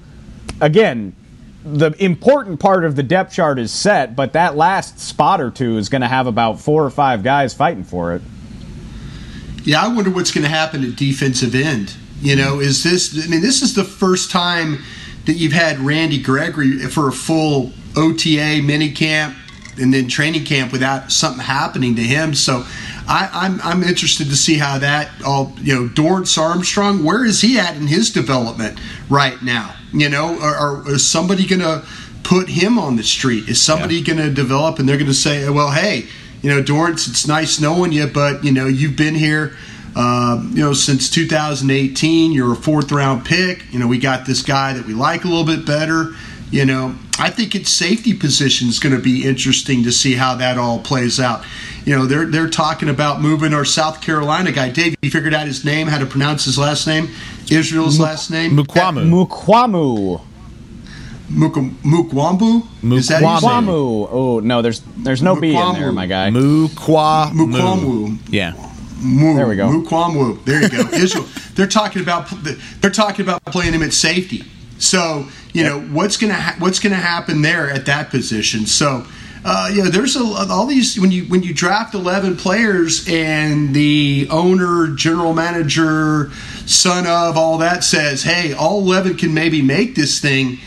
again, 0.61 1.15
the 1.63 1.91
important 2.03 2.59
part 2.59 2.85
of 2.85 2.95
the 2.95 3.03
depth 3.03 3.33
chart 3.33 3.59
is 3.59 3.71
set, 3.71 4.15
but 4.15 4.33
that 4.33 4.55
last 4.55 4.99
spot 4.99 5.41
or 5.41 5.51
two 5.51 5.77
is 5.77 5.89
going 5.89 6.01
to 6.01 6.07
have 6.07 6.27
about 6.27 6.59
four 6.59 6.83
or 6.83 6.89
five 6.89 7.23
guys 7.23 7.53
fighting 7.53 7.83
for 7.83 8.15
it. 8.15 8.21
Yeah, 9.63 9.83
I 9.83 9.89
wonder 9.89 10.09
what's 10.09 10.31
going 10.31 10.43
to 10.43 10.49
happen 10.49 10.83
at 10.83 10.95
defensive 10.95 11.53
end. 11.53 11.95
You 12.21 12.35
know, 12.35 12.59
is 12.59 12.83
this? 12.83 13.25
I 13.25 13.27
mean, 13.27 13.41
this 13.41 13.61
is 13.61 13.73
the 13.73 13.83
first 13.83 14.31
time 14.31 14.83
that 15.25 15.33
you've 15.33 15.53
had 15.53 15.79
Randy 15.79 16.21
Gregory 16.21 16.77
for 16.79 17.07
a 17.07 17.11
full 17.11 17.71
OTA 17.95 18.61
mini 18.63 18.91
camp 18.91 19.35
and 19.79 19.93
then 19.93 20.07
training 20.07 20.45
camp 20.45 20.71
without 20.71 21.11
something 21.11 21.43
happening 21.43 21.95
to 21.95 22.01
him. 22.01 22.33
So, 22.35 22.65
I, 23.07 23.29
I'm 23.33 23.59
I'm 23.61 23.83
interested 23.83 24.27
to 24.29 24.35
see 24.35 24.57
how 24.57 24.77
that 24.79 25.09
all. 25.25 25.53
You 25.61 25.75
know, 25.75 25.87
Dorance 25.87 26.37
Armstrong, 26.37 27.03
where 27.03 27.25
is 27.25 27.41
he 27.41 27.59
at 27.59 27.75
in 27.75 27.87
his 27.87 28.11
development 28.11 28.79
right 29.09 29.41
now? 29.41 29.75
You 29.91 30.09
know, 30.09 30.39
or, 30.39 30.85
or 30.85 30.89
is 30.93 31.05
somebody 31.05 31.45
going 31.45 31.61
to 31.61 31.83
put 32.23 32.49
him 32.49 32.77
on 32.77 32.95
the 32.95 33.03
street? 33.03 33.49
Is 33.49 33.61
somebody 33.61 34.01
going 34.01 34.19
to 34.19 34.29
develop 34.29 34.79
and 34.79 34.87
they're 34.87 34.97
going 34.97 35.07
to 35.07 35.13
say, 35.13 35.49
well, 35.49 35.71
hey, 35.71 36.05
you 36.41 36.49
know, 36.49 36.61
Dorance, 36.61 37.07
it's 37.09 37.27
nice 37.27 37.59
knowing 37.59 37.91
you, 37.91 38.07
but 38.07 38.43
you 38.43 38.51
know, 38.51 38.67
you've 38.67 38.95
been 38.95 39.15
here, 39.15 39.55
uh, 39.95 40.41
you 40.51 40.61
know, 40.63 40.73
since 40.73 41.09
2018. 41.09 42.31
You're 42.31 42.53
a 42.53 42.55
fourth 42.55 42.91
round 42.91 43.25
pick. 43.25 43.71
You 43.71 43.79
know, 43.79 43.87
we 43.87 43.97
got 43.99 44.25
this 44.25 44.41
guy 44.41 44.73
that 44.73 44.85
we 44.85 44.93
like 44.93 45.23
a 45.23 45.27
little 45.27 45.45
bit 45.45 45.65
better. 45.65 46.13
You 46.51 46.65
know, 46.65 46.95
I 47.17 47.29
think 47.29 47.55
its 47.55 47.69
safety 47.71 48.13
position 48.13 48.67
is 48.67 48.77
going 48.79 48.93
to 48.95 49.01
be 49.01 49.25
interesting 49.25 49.83
to 49.83 49.91
see 49.91 50.15
how 50.15 50.35
that 50.35 50.57
all 50.57 50.79
plays 50.79 51.17
out. 51.19 51.45
You 51.85 51.95
know, 51.95 52.05
they're 52.05 52.25
they're 52.25 52.49
talking 52.49 52.89
about 52.89 53.21
moving 53.21 53.53
our 53.53 53.63
South 53.65 54.01
Carolina 54.01 54.51
guy. 54.51 54.69
Dave, 54.69 54.95
you 55.01 55.09
figured 55.09 55.33
out 55.33 55.47
his 55.47 55.63
name, 55.63 55.87
how 55.87 55.97
to 55.97 56.05
pronounce 56.05 56.43
his 56.45 56.57
last 56.57 56.87
name, 56.87 57.09
Israel's 57.49 57.99
last 57.99 58.31
name, 58.31 58.51
Mukuamu. 58.57 59.27
Mukuamu. 59.27 60.21
Muk- 61.29 61.53
Mukwambu. 61.83 62.63
That 62.83 62.95
his 62.95 63.09
name? 63.09 63.21
Mukuamu. 63.23 64.07
Oh 64.11 64.39
no, 64.41 64.61
there's 64.61 64.81
there's 64.97 65.21
no 65.23 65.39
B 65.39 65.55
in 65.55 65.73
there, 65.73 65.91
my 65.93 66.05
guy. 66.05 66.29
Mukuamu. 66.29 67.31
Mukuamu. 67.31 68.17
Yeah. 68.29 68.53
Mu, 69.01 69.35
There 69.35 69.47
we 69.47 69.55
go. 69.55 69.67
Mukwamwu. 69.67 70.43
There 70.45 70.61
you 70.61 70.69
go. 70.69 70.77
Israel. 70.93 71.25
They're 71.55 71.67
talking 71.67 72.01
about 72.01 72.29
they're 72.81 72.91
talking 72.91 73.23
about 73.25 73.43
playing 73.45 73.73
him 73.73 73.83
at 73.83 73.93
safety. 73.93 74.43
So 74.77 75.27
you 75.53 75.63
know 75.63 75.81
what's 75.81 76.17
gonna 76.17 76.33
ha- 76.33 76.55
what's 76.59 76.79
gonna 76.79 76.95
happen 76.95 77.41
there 77.41 77.69
at 77.69 77.85
that 77.87 78.09
position. 78.09 78.65
So 78.65 79.05
uh, 79.43 79.69
you 79.73 79.83
know 79.83 79.89
there's 79.89 80.15
a, 80.15 80.23
all 80.23 80.65
these 80.65 80.99
when 80.99 81.11
you 81.11 81.23
when 81.25 81.43
you 81.43 81.53
draft 81.53 81.93
11 81.93 82.37
players 82.37 83.05
and 83.09 83.73
the 83.73 84.27
owner, 84.29 84.87
general 84.95 85.33
manager, 85.33 86.31
son 86.65 87.05
of 87.07 87.37
all 87.37 87.57
that 87.59 87.83
says, 87.83 88.23
hey, 88.23 88.53
all 88.53 88.79
11 88.79 89.17
can 89.17 89.33
maybe 89.33 89.61
make 89.61 89.95
this 89.95 90.19
thing. 90.19 90.57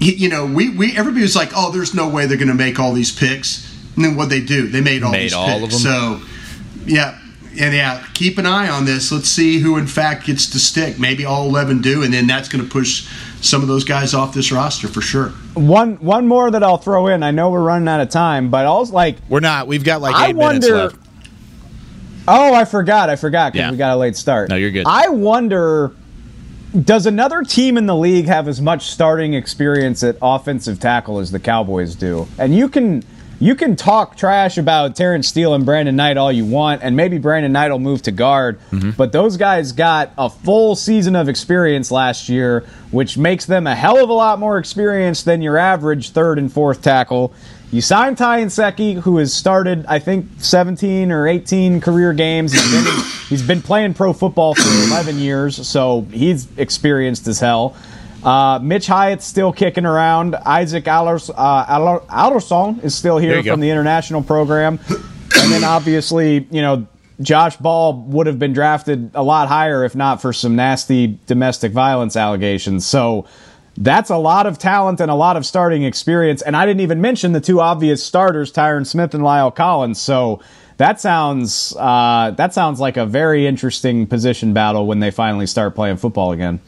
You 0.00 0.28
know, 0.28 0.44
we, 0.44 0.70
we 0.70 0.96
everybody 0.96 1.22
was 1.22 1.36
like, 1.36 1.50
oh, 1.56 1.70
there's 1.70 1.94
no 1.94 2.08
way 2.08 2.26
they're 2.26 2.36
going 2.36 2.48
to 2.48 2.54
make 2.54 2.78
all 2.80 2.92
these 2.92 3.12
picks. 3.16 3.64
And 3.94 4.04
then 4.04 4.16
what 4.16 4.28
they 4.28 4.40
do, 4.40 4.66
they 4.68 4.80
made 4.80 5.02
all 5.04 5.12
Made 5.12 5.22
these 5.24 5.34
all 5.34 5.48
of 5.64 5.70
picks. 5.70 5.82
them. 5.82 6.20
So 6.20 6.26
yeah, 6.84 7.18
and 7.60 7.74
yeah, 7.74 8.04
keep 8.14 8.38
an 8.38 8.46
eye 8.46 8.68
on 8.68 8.84
this. 8.84 9.10
Let's 9.12 9.28
see 9.28 9.58
who 9.58 9.76
in 9.76 9.86
fact 9.86 10.26
gets 10.26 10.48
to 10.50 10.58
stick. 10.58 10.98
Maybe 10.98 11.24
all 11.24 11.48
eleven 11.48 11.80
do, 11.80 12.02
and 12.02 12.12
then 12.12 12.26
that's 12.26 12.48
going 12.48 12.64
to 12.64 12.70
push 12.70 13.08
some 13.40 13.62
of 13.62 13.68
those 13.68 13.84
guys 13.84 14.14
off 14.14 14.32
this 14.34 14.50
roster 14.52 14.88
for 14.88 15.00
sure. 15.00 15.28
One 15.54 15.96
one 15.96 16.26
more 16.26 16.50
that 16.50 16.62
I'll 16.62 16.78
throw 16.78 17.06
in. 17.08 17.22
I 17.22 17.30
know 17.30 17.50
we're 17.50 17.62
running 17.62 17.88
out 17.88 18.00
of 18.00 18.08
time, 18.10 18.50
but 18.50 18.66
also 18.66 18.92
like 18.92 19.16
We're 19.28 19.40
not. 19.40 19.66
We've 19.66 19.84
got 19.84 20.00
like 20.00 20.14
I 20.14 20.28
eight 20.28 20.36
minutes 20.36 20.66
wonder- 20.68 20.84
left. 20.84 20.96
Oh, 22.26 22.54
I 22.54 22.64
forgot. 22.64 23.10
I 23.10 23.16
forgot 23.16 23.52
because 23.52 23.66
Yeah. 23.66 23.70
we 23.70 23.76
got 23.76 23.92
a 23.94 23.96
late 23.98 24.16
start. 24.16 24.48
No, 24.48 24.56
you're 24.56 24.70
good. 24.70 24.86
I 24.86 25.08
wonder 25.08 25.92
does 26.84 27.06
another 27.06 27.42
team 27.42 27.76
in 27.78 27.86
the 27.86 27.94
league 27.94 28.26
have 28.26 28.48
as 28.48 28.60
much 28.60 28.90
starting 28.90 29.34
experience 29.34 30.02
at 30.02 30.16
offensive 30.20 30.80
tackle 30.80 31.20
as 31.20 31.30
the 31.30 31.38
Cowboys 31.38 31.94
do? 31.94 32.26
And 32.36 32.52
you 32.52 32.68
can 32.68 33.04
you 33.40 33.54
can 33.54 33.76
talk 33.76 34.16
trash 34.16 34.58
about 34.58 34.96
Terence 34.96 35.28
Steele 35.28 35.54
and 35.54 35.64
Brandon 35.66 35.94
Knight 35.96 36.16
all 36.16 36.30
you 36.32 36.44
want, 36.44 36.82
and 36.82 36.96
maybe 36.96 37.18
Brandon 37.18 37.52
Knight 37.52 37.70
will 37.70 37.78
move 37.78 38.02
to 38.02 38.10
guard, 38.12 38.58
Mm-hmm. 38.70 38.90
but 38.92 39.12
those 39.12 39.36
guys 39.36 39.72
got 39.72 40.12
a 40.16 40.28
full 40.30 40.76
season 40.76 41.16
of 41.16 41.28
experience 41.28 41.90
last 41.90 42.28
year, 42.28 42.64
which 42.90 43.16
makes 43.18 43.46
them 43.46 43.66
a 43.66 43.74
hell 43.74 44.02
of 44.02 44.08
a 44.08 44.12
lot 44.12 44.38
more 44.38 44.58
experienced 44.58 45.24
than 45.24 45.42
your 45.42 45.58
average 45.58 46.10
third 46.10 46.38
and 46.38 46.52
fourth 46.52 46.82
tackle. 46.82 47.32
You 47.72 47.80
signed 47.80 48.18
Ty 48.18 48.44
Nsekhe, 48.44 49.00
who 49.00 49.16
has 49.18 49.34
started, 49.34 49.84
I 49.86 49.98
think, 49.98 50.26
17 50.38 51.10
or 51.10 51.26
18 51.26 51.80
career 51.80 52.12
games. 52.12 52.52
He's 52.52 52.70
been, 52.72 53.04
he's 53.28 53.42
been 53.42 53.62
playing 53.62 53.94
pro 53.94 54.12
football 54.12 54.54
for 54.54 54.68
11 54.88 55.18
years, 55.18 55.66
so 55.66 56.06
he's 56.12 56.46
experienced 56.56 57.26
as 57.26 57.40
hell. 57.40 57.74
Uh, 58.24 58.58
Mitch 58.62 58.86
Hyatt's 58.86 59.26
still 59.26 59.52
kicking 59.52 59.84
around. 59.84 60.34
Isaac 60.34 60.88
Allers, 60.88 61.30
uh, 61.30 61.66
Alarcon 61.66 62.82
is 62.82 62.94
still 62.94 63.18
here 63.18 63.36
you 63.36 63.42
go. 63.42 63.52
from 63.52 63.60
the 63.60 63.70
international 63.70 64.22
program. 64.22 64.80
And 64.88 65.52
then 65.52 65.64
obviously, 65.64 66.46
you 66.50 66.62
know, 66.62 66.86
Josh 67.20 67.56
Ball 67.56 67.92
would 67.92 68.26
have 68.26 68.38
been 68.38 68.52
drafted 68.52 69.10
a 69.14 69.22
lot 69.22 69.48
higher 69.48 69.84
if 69.84 69.94
not 69.94 70.20
for 70.22 70.32
some 70.32 70.56
nasty 70.56 71.18
domestic 71.26 71.72
violence 71.72 72.16
allegations. 72.16 72.86
So 72.86 73.26
that's 73.76 74.10
a 74.10 74.16
lot 74.16 74.46
of 74.46 74.58
talent 74.58 75.00
and 75.00 75.10
a 75.10 75.14
lot 75.14 75.36
of 75.36 75.44
starting 75.44 75.84
experience. 75.84 76.42
And 76.42 76.56
I 76.56 76.66
didn't 76.66 76.80
even 76.80 77.00
mention 77.00 77.32
the 77.32 77.40
two 77.40 77.60
obvious 77.60 78.02
starters, 78.02 78.52
Tyron 78.52 78.86
Smith 78.86 79.14
and 79.14 79.22
La'el 79.22 79.54
Collins. 79.54 80.00
So 80.00 80.40
that 80.76 81.00
sounds 81.00 81.74
uh, 81.76 82.32
that 82.36 82.54
sounds 82.54 82.80
like 82.80 82.96
a 82.96 83.06
very 83.06 83.46
interesting 83.46 84.06
position 84.06 84.52
battle 84.52 84.86
when 84.86 85.00
they 85.00 85.10
finally 85.10 85.46
start 85.46 85.74
playing 85.74 85.98
football 85.98 86.32
again. 86.32 86.60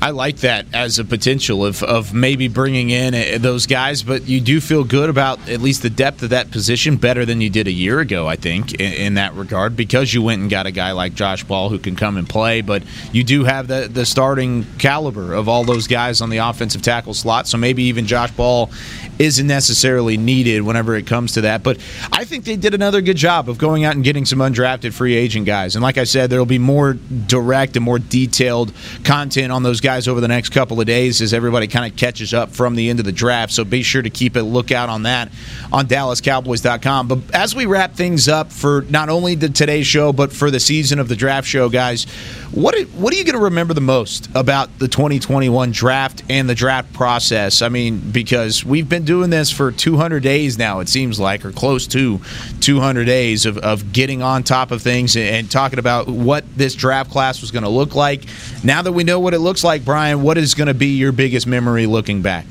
I 0.00 0.10
like 0.10 0.38
that 0.38 0.66
as 0.72 1.00
a 1.00 1.04
potential 1.04 1.66
of, 1.66 1.82
of 1.82 2.14
maybe 2.14 2.46
bringing 2.46 2.90
in 2.90 3.14
uh, 3.14 3.38
those 3.40 3.66
guys, 3.66 4.04
but 4.04 4.28
you 4.28 4.40
do 4.40 4.60
feel 4.60 4.84
good 4.84 5.10
about 5.10 5.48
at 5.48 5.60
least 5.60 5.82
the 5.82 5.90
depth 5.90 6.22
of 6.22 6.30
that 6.30 6.52
position 6.52 6.96
better 6.96 7.24
than 7.24 7.40
you 7.40 7.50
did 7.50 7.66
a 7.66 7.72
year 7.72 7.98
ago, 7.98 8.28
I 8.28 8.36
think, 8.36 8.74
in, 8.74 8.92
in 8.92 9.14
that 9.14 9.34
regard, 9.34 9.74
because 9.74 10.14
you 10.14 10.22
went 10.22 10.40
and 10.40 10.48
got 10.48 10.66
a 10.66 10.70
guy 10.70 10.92
like 10.92 11.14
Josh 11.14 11.42
Ball 11.42 11.68
who 11.68 11.80
can 11.80 11.96
come 11.96 12.16
and 12.16 12.28
play, 12.28 12.60
but 12.60 12.84
you 13.12 13.24
do 13.24 13.42
have 13.42 13.66
the, 13.66 13.88
the 13.92 14.06
starting 14.06 14.64
caliber 14.78 15.32
of 15.32 15.48
all 15.48 15.64
those 15.64 15.88
guys 15.88 16.20
on 16.20 16.30
the 16.30 16.38
offensive 16.38 16.80
tackle 16.80 17.12
slot, 17.12 17.48
so 17.48 17.58
maybe 17.58 17.82
even 17.84 18.06
Josh 18.06 18.30
Ball 18.30 18.70
isn't 19.18 19.48
necessarily 19.48 20.16
needed 20.16 20.62
whenever 20.62 20.94
it 20.94 21.08
comes 21.08 21.32
to 21.32 21.40
that. 21.40 21.64
But 21.64 21.78
I 22.12 22.24
think 22.24 22.44
they 22.44 22.54
did 22.54 22.72
another 22.72 23.00
good 23.00 23.16
job 23.16 23.48
of 23.48 23.58
going 23.58 23.84
out 23.84 23.96
and 23.96 24.04
getting 24.04 24.24
some 24.24 24.38
undrafted 24.38 24.92
free 24.92 25.16
agent 25.16 25.44
guys. 25.44 25.74
And 25.74 25.82
like 25.82 25.98
I 25.98 26.04
said, 26.04 26.30
there 26.30 26.38
will 26.38 26.46
be 26.46 26.58
more 26.58 26.92
direct 26.92 27.74
and 27.74 27.84
more 27.84 27.98
detailed 27.98 28.72
content 29.02 29.50
on 29.50 29.64
those 29.64 29.80
guys 29.80 29.87
over 29.88 30.20
the 30.20 30.28
next 30.28 30.50
couple 30.50 30.80
of 30.80 30.86
days 30.86 31.22
as 31.22 31.32
everybody 31.32 31.66
kind 31.66 31.90
of 31.90 31.96
catches 31.96 32.34
up 32.34 32.50
from 32.50 32.74
the 32.74 32.90
end 32.90 32.98
of 32.98 33.06
the 33.06 33.12
draft. 33.12 33.52
So 33.52 33.64
be 33.64 33.82
sure 33.82 34.02
to 34.02 34.10
keep 34.10 34.36
a 34.36 34.40
lookout 34.40 34.88
on 34.88 35.04
that 35.04 35.30
on 35.72 35.86
DallasCowboys.com. 35.86 37.08
But 37.08 37.18
as 37.34 37.54
we 37.54 37.66
wrap 37.66 37.94
things 37.94 38.28
up 38.28 38.52
for 38.52 38.84
not 38.90 39.08
only 39.08 39.34
the 39.34 39.48
today's 39.48 39.86
show, 39.86 40.12
but 40.12 40.32
for 40.32 40.50
the 40.50 40.60
season 40.60 40.98
of 40.98 41.08
the 41.08 41.16
draft 41.16 41.48
show, 41.48 41.68
guys, 41.68 42.04
what 42.52 42.78
what 42.92 43.12
are 43.12 43.16
you 43.16 43.24
going 43.24 43.36
to 43.36 43.44
remember 43.44 43.74
the 43.74 43.80
most 43.80 44.28
about 44.34 44.78
the 44.78 44.88
2021 44.88 45.70
draft 45.70 46.22
and 46.28 46.48
the 46.48 46.54
draft 46.54 46.92
process? 46.92 47.62
I 47.62 47.68
mean, 47.68 47.98
because 47.98 48.64
we've 48.64 48.88
been 48.88 49.04
doing 49.04 49.30
this 49.30 49.50
for 49.50 49.70
200 49.70 50.22
days 50.22 50.58
now, 50.58 50.80
it 50.80 50.88
seems 50.88 51.20
like, 51.20 51.44
or 51.44 51.52
close 51.52 51.86
to 51.88 52.20
200 52.60 53.04
days 53.04 53.46
of, 53.46 53.58
of 53.58 53.92
getting 53.92 54.22
on 54.22 54.42
top 54.42 54.70
of 54.70 54.82
things 54.82 55.16
and 55.16 55.50
talking 55.50 55.78
about 55.78 56.08
what 56.08 56.44
this 56.56 56.74
draft 56.74 57.10
class 57.10 57.40
was 57.40 57.50
going 57.50 57.62
to 57.62 57.68
look 57.68 57.94
like. 57.94 58.24
Now 58.64 58.82
that 58.82 58.92
we 58.92 59.04
know 59.04 59.20
what 59.20 59.34
it 59.34 59.38
looks 59.38 59.62
like, 59.62 59.77
Bryan, 59.84 60.22
what 60.22 60.38
is 60.38 60.54
going 60.54 60.68
to 60.68 60.74
be 60.74 60.96
your 60.96 61.12
biggest 61.12 61.46
memory 61.46 61.86
looking 61.86 62.22
back? 62.22 62.46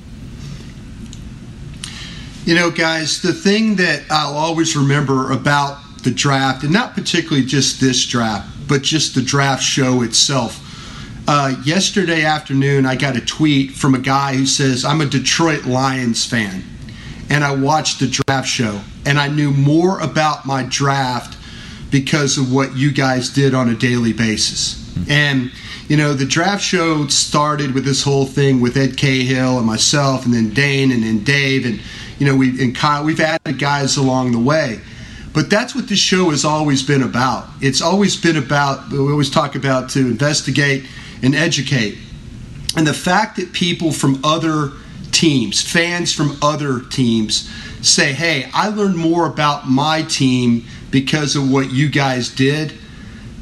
You 2.46 2.56
know, 2.56 2.72
guys, 2.72 3.22
the 3.22 3.34
thing 3.34 3.76
that 3.76 4.04
I'll 4.10 4.38
always 4.38 4.76
remember 4.76 5.32
about 5.32 5.80
the 6.04 6.12
draft, 6.12 6.64
and 6.64 6.72
not 6.72 6.94
particularly 6.94 7.46
just 7.46 7.82
this 7.82 8.06
draft, 8.06 8.50
but 8.68 8.82
just 8.82 9.16
the 9.16 9.22
draft 9.22 9.64
show 9.64 10.02
itself. 10.02 10.64
Uh, 11.28 11.56
yesterday 11.66 12.24
afternoon, 12.24 12.86
I 12.86 12.96
got 12.96 13.18
a 13.18 13.22
tweet 13.26 13.72
from 13.72 13.96
a 13.96 14.00
guy 14.00 14.36
who 14.36 14.46
says, 14.46 14.86
I'm 14.86 15.02
a 15.02 15.06
Detroit 15.06 15.66
Lions 15.66 16.26
fan. 16.26 16.64
And 17.30 17.44
I 17.44 17.54
watched 17.54 18.00
the 18.00 18.08
draft 18.08 18.48
show, 18.48 18.80
and 19.06 19.20
I 19.20 19.28
knew 19.28 19.52
more 19.52 20.00
about 20.00 20.46
my 20.46 20.64
draft 20.64 21.38
because 21.92 22.38
of 22.38 22.54
what 22.54 22.78
you 22.78 22.94
guys 22.94 23.30
did 23.30 23.54
on 23.54 23.68
a 23.68 23.76
daily 23.76 24.14
basis. 24.14 24.96
And, 25.10 25.52
you 25.88 25.96
know, 25.96 26.14
the 26.14 26.26
draft 26.26 26.64
show 26.64 27.08
started 27.08 27.74
with 27.74 27.86
this 27.86 28.04
whole 28.04 28.26
thing 28.26 28.60
with 28.60 28.76
Ed 28.76 28.98
Cahill 28.98 29.58
and 29.58 29.66
myself, 29.66 30.26
and 30.26 30.34
then 30.34 30.50
Dane, 30.54 30.92
and 30.92 31.04
then 31.04 31.24
Dave, 31.24 31.66
and, 31.66 31.80
you 32.20 32.26
know, 32.26 32.36
we, 32.36 32.62
and 32.62 32.76
Kyle, 32.76 33.04
we've 33.04 33.20
added 33.20 33.58
guys 33.58 33.96
along 33.96 34.34
the 34.34 34.40
way. 34.40 34.82
But 35.34 35.50
that's 35.50 35.76
what 35.76 35.88
this 35.88 36.00
show 36.00 36.32
has 36.32 36.44
always 36.44 36.84
been 36.84 37.04
about. 37.04 37.48
It's 37.62 37.82
always 37.82 38.20
been 38.20 38.38
about, 38.38 38.92
we 38.92 38.98
always 38.98 39.30
talk 39.30 39.56
about 39.56 39.90
to 39.92 40.00
investigate 40.00 40.86
and 41.22 41.36
educate. 41.36 41.98
And 42.76 42.86
the 42.86 42.94
fact 42.94 43.38
that 43.38 43.54
people 43.54 43.92
from 43.92 44.20
other 44.24 44.72
teams, 45.12 45.62
fans 45.62 46.14
from 46.14 46.38
other 46.42 46.82
teams, 46.82 47.50
say, 47.82 48.14
hey, 48.14 48.50
I 48.54 48.70
learned 48.70 48.98
more 48.98 49.26
about 49.26 49.68
my 49.68 50.02
team 50.02 50.66
because 50.92 51.36
of 51.36 51.50
what 51.50 51.72
you 51.72 51.90
guys 51.90 52.30
did. 52.30 52.74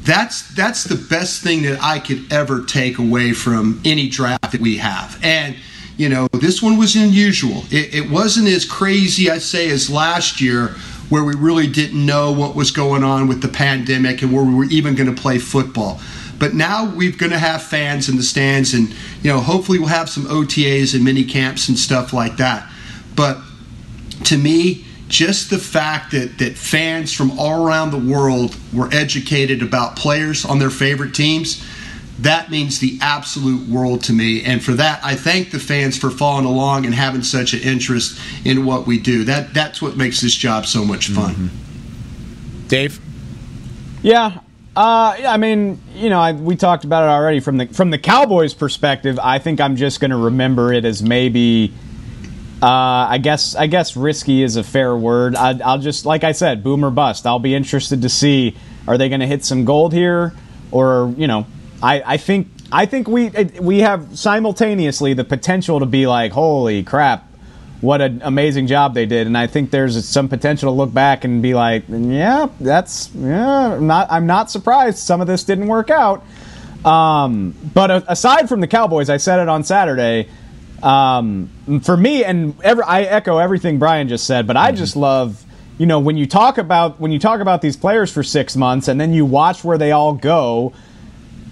That's 0.06 0.54
that's 0.54 0.84
the 0.84 0.94
best 0.94 1.42
thing 1.42 1.62
that 1.62 1.82
I 1.82 1.98
could 1.98 2.32
ever 2.32 2.62
take 2.62 2.98
away 2.98 3.32
from 3.32 3.82
any 3.84 4.08
draft 4.08 4.52
that 4.52 4.60
we 4.60 4.76
have. 4.76 5.18
And 5.20 5.56
you 5.96 6.08
know, 6.08 6.28
this 6.32 6.62
one 6.62 6.76
was 6.76 6.94
unusual. 6.94 7.64
It, 7.70 7.94
it 7.94 8.10
wasn't 8.10 8.48
as 8.48 8.64
crazy, 8.64 9.30
I 9.30 9.38
say, 9.38 9.68
as 9.70 9.90
last 9.90 10.40
year, 10.40 10.68
where 11.08 11.24
we 11.24 11.34
really 11.34 11.66
didn't 11.66 12.04
know 12.04 12.30
what 12.32 12.54
was 12.54 12.70
going 12.70 13.02
on 13.02 13.26
with 13.26 13.42
the 13.42 13.48
pandemic 13.48 14.22
and 14.22 14.32
where 14.32 14.44
we 14.44 14.54
were 14.54 14.66
even 14.66 14.94
going 14.94 15.12
to 15.12 15.20
play 15.20 15.38
football. 15.38 16.00
But 16.38 16.54
now 16.54 16.84
we're 16.94 17.16
going 17.16 17.32
to 17.32 17.38
have 17.38 17.62
fans 17.62 18.08
in 18.08 18.16
the 18.16 18.22
stands, 18.22 18.74
and 18.74 18.90
you 19.22 19.32
know, 19.32 19.40
hopefully 19.40 19.78
we'll 19.78 19.88
have 19.88 20.08
some 20.08 20.26
OTAs 20.26 20.94
and 20.94 21.02
mini 21.02 21.24
camps 21.24 21.68
and 21.68 21.76
stuff 21.76 22.12
like 22.12 22.36
that. 22.36 22.70
But 23.16 23.38
to 24.24 24.38
me, 24.38 24.85
just 25.08 25.50
the 25.50 25.58
fact 25.58 26.12
that 26.12 26.38
that 26.38 26.56
fans 26.56 27.12
from 27.12 27.38
all 27.38 27.66
around 27.66 27.90
the 27.90 27.98
world 27.98 28.56
were 28.72 28.88
educated 28.92 29.62
about 29.62 29.96
players 29.96 30.44
on 30.44 30.58
their 30.58 30.70
favorite 30.70 31.14
teams 31.14 31.62
that 32.20 32.50
means 32.50 32.78
the 32.78 32.98
absolute 33.02 33.68
world 33.68 34.02
to 34.04 34.12
me. 34.12 34.42
And 34.42 34.64
for 34.64 34.72
that, 34.72 35.04
I 35.04 35.14
thank 35.14 35.50
the 35.50 35.58
fans 35.58 35.98
for 35.98 36.10
following 36.10 36.46
along 36.46 36.86
and 36.86 36.94
having 36.94 37.22
such 37.22 37.52
an 37.52 37.60
interest 37.60 38.18
in 38.44 38.64
what 38.64 38.86
we 38.86 38.98
do. 38.98 39.24
That 39.24 39.52
that's 39.52 39.82
what 39.82 39.96
makes 39.96 40.20
this 40.20 40.34
job 40.34 40.66
so 40.66 40.84
much 40.84 41.08
fun. 41.08 41.34
Mm-hmm. 41.34 42.68
Dave, 42.68 43.00
yeah. 44.02 44.40
Uh, 44.74 45.16
I 45.26 45.36
mean, 45.38 45.80
you 45.94 46.10
know, 46.10 46.20
I, 46.20 46.32
we 46.32 46.54
talked 46.56 46.84
about 46.84 47.04
it 47.04 47.08
already 47.08 47.40
from 47.40 47.58
the 47.58 47.66
from 47.66 47.90
the 47.90 47.98
Cowboys' 47.98 48.54
perspective. 48.54 49.18
I 49.22 49.38
think 49.38 49.60
I'm 49.60 49.76
just 49.76 50.00
going 50.00 50.10
to 50.10 50.16
remember 50.16 50.72
it 50.72 50.84
as 50.84 51.02
maybe, 51.02 51.72
uh, 52.62 52.66
I 52.66 53.18
guess, 53.18 53.54
I 53.54 53.66
guess 53.66 53.96
risky 53.96 54.42
is 54.42 54.56
a 54.56 54.64
fair 54.64 54.96
word. 54.96 55.36
I, 55.36 55.58
I'll 55.64 55.78
just, 55.78 56.06
like 56.06 56.24
I 56.24 56.32
said, 56.32 56.64
boom 56.64 56.84
or 56.84 56.90
bust. 56.90 57.26
I'll 57.26 57.38
be 57.38 57.54
interested 57.54 58.02
to 58.02 58.08
see 58.08 58.56
are 58.86 58.98
they 58.98 59.08
going 59.08 59.20
to 59.20 59.26
hit 59.26 59.44
some 59.44 59.64
gold 59.64 59.92
here, 59.92 60.32
or 60.70 61.12
you 61.16 61.26
know, 61.26 61.46
I, 61.82 62.02
I 62.04 62.16
think 62.16 62.48
I 62.70 62.86
think 62.86 63.08
we 63.08 63.30
we 63.60 63.80
have 63.80 64.18
simultaneously 64.18 65.14
the 65.14 65.24
potential 65.24 65.80
to 65.80 65.86
be 65.86 66.06
like, 66.06 66.32
holy 66.32 66.82
crap, 66.82 67.28
what 67.80 68.00
an 68.00 68.20
amazing 68.22 68.66
job 68.66 68.94
they 68.94 69.06
did, 69.06 69.26
and 69.26 69.36
I 69.36 69.46
think 69.46 69.70
there's 69.70 70.02
some 70.08 70.28
potential 70.28 70.72
to 70.72 70.76
look 70.76 70.92
back 70.92 71.24
and 71.24 71.42
be 71.42 71.54
like, 71.54 71.84
yeah, 71.88 72.48
that's 72.60 73.10
yeah, 73.14 73.74
I'm 73.74 73.86
not 73.86 74.08
I'm 74.10 74.26
not 74.26 74.50
surprised 74.50 74.98
some 74.98 75.20
of 75.20 75.26
this 75.26 75.44
didn't 75.44 75.66
work 75.66 75.90
out. 75.90 76.24
Um, 76.84 77.54
but 77.74 78.04
aside 78.08 78.48
from 78.48 78.60
the 78.60 78.68
Cowboys, 78.68 79.10
I 79.10 79.16
said 79.16 79.40
it 79.40 79.48
on 79.48 79.64
Saturday. 79.64 80.28
Um, 80.82 81.50
for 81.82 81.96
me, 81.96 82.24
and 82.24 82.54
every, 82.62 82.84
I 82.84 83.02
echo 83.02 83.38
everything 83.38 83.78
Bryan 83.78 84.08
just 84.08 84.26
said, 84.26 84.46
but 84.46 84.56
I 84.56 84.72
just 84.72 84.96
love 84.96 85.42
you 85.78 85.86
know 85.86 86.00
when 86.00 86.16
you 86.16 86.26
talk 86.26 86.58
about 86.58 87.00
when 87.00 87.12
you 87.12 87.18
talk 87.18 87.40
about 87.40 87.60
these 87.60 87.76
players 87.76 88.10
for 88.10 88.22
six 88.22 88.56
months 88.56 88.88
and 88.88 89.00
then 89.00 89.12
you 89.12 89.26
watch 89.26 89.62
where 89.62 89.76
they 89.76 89.92
all 89.92 90.14
go 90.14 90.72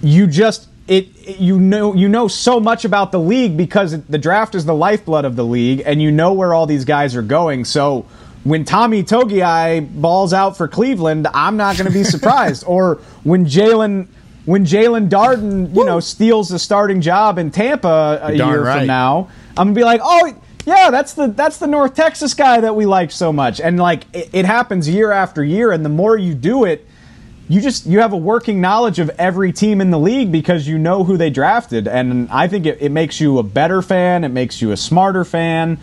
you 0.03 0.27
just 0.27 0.67
it 0.89 1.07
you 1.39 1.61
know 1.61 1.95
you 1.95 2.09
know 2.09 2.27
so 2.27 2.59
much 2.59 2.87
about 2.87 3.13
the 3.13 3.21
league 3.21 3.55
because 3.55 4.03
the 4.05 4.17
draft 4.17 4.55
is 4.55 4.65
the 4.65 4.75
lifeblood 4.75 5.27
of 5.27 5.37
the 5.37 5.45
league 5.45 5.83
and 5.85 6.01
you 6.01 6.11
know 6.11 6.33
where 6.33 6.55
all 6.55 6.67
these 6.67 6.87
guys 6.87 7.15
are 7.15 7.23
going 7.23 7.67
so 7.67 8.07
when 8.45 8.65
Tommy 8.65 9.03
Togiai 9.03 9.91
balls 10.01 10.35
out 10.35 10.57
for 10.57 10.69
Cleveland, 10.69 11.27
I'm 11.33 11.57
not 11.57 11.77
going 11.77 11.87
to 11.87 11.93
be 11.93 12.05
surprised. 12.05 12.63
or 12.67 12.97
when 13.23 13.47
Jaelon 13.47 14.07
when 14.45 14.65
Jaelon 14.65 15.09
Darden, 15.09 15.75
you 15.75 15.85
know, 15.85 16.01
steals 16.01 16.49
the 16.49 16.59
starting 16.59 17.01
job 17.01 17.39
in 17.39 17.51
Tampa 17.51 18.21
a 18.23 18.37
Darn 18.37 18.51
year 18.51 18.65
right. 18.65 18.79
from 18.79 18.87
now, 18.87 19.29
I'm 19.57 19.69
gonna 19.69 19.75
be 19.75 19.85
like, 19.85 20.01
oh 20.03 20.35
yeah, 20.67 20.91
that's 20.91 21.15
the 21.15 21.29
that's 21.29 21.59
the 21.59 21.67
North 21.67 21.95
Texas 21.95 22.35
guy 22.35 22.61
that 22.61 22.75
we 22.75 22.87
like 22.87 23.11
so 23.11 23.33
much. 23.33 23.61
And 23.61 23.79
like 23.79 24.05
it, 24.15 24.31
it 24.33 24.45
happens 24.45 24.89
year 24.89 25.13
after 25.13 25.45
year, 25.45 25.73
and 25.73 25.85
the 25.85 25.91
more 25.91 26.17
you 26.17 26.35
do 26.35 26.65
it, 26.65 26.87
you 27.49 27.61
just 27.61 27.87
you 27.87 28.01
have 28.01 28.13
a 28.13 28.17
working 28.17 28.61
knowledge 28.61 28.99
of 28.99 29.11
every 29.19 29.53
team 29.53 29.81
in 29.81 29.91
the 29.91 29.99
league 29.99 30.33
because 30.33 30.67
you 30.67 30.79
know 30.79 31.05
who 31.05 31.17
they 31.17 31.31
drafted 31.31 31.87
and 31.87 32.29
i 32.31 32.49
think 32.49 32.67
it, 32.67 32.79
it 32.81 32.91
makes 32.91 33.21
you 33.21 33.39
a 33.39 33.43
better 33.43 33.83
fan 33.83 34.25
it 34.25 34.31
makes 34.31 34.63
you 34.63 34.73
a 34.73 34.77
smarter 34.77 35.25
fan 35.25 35.79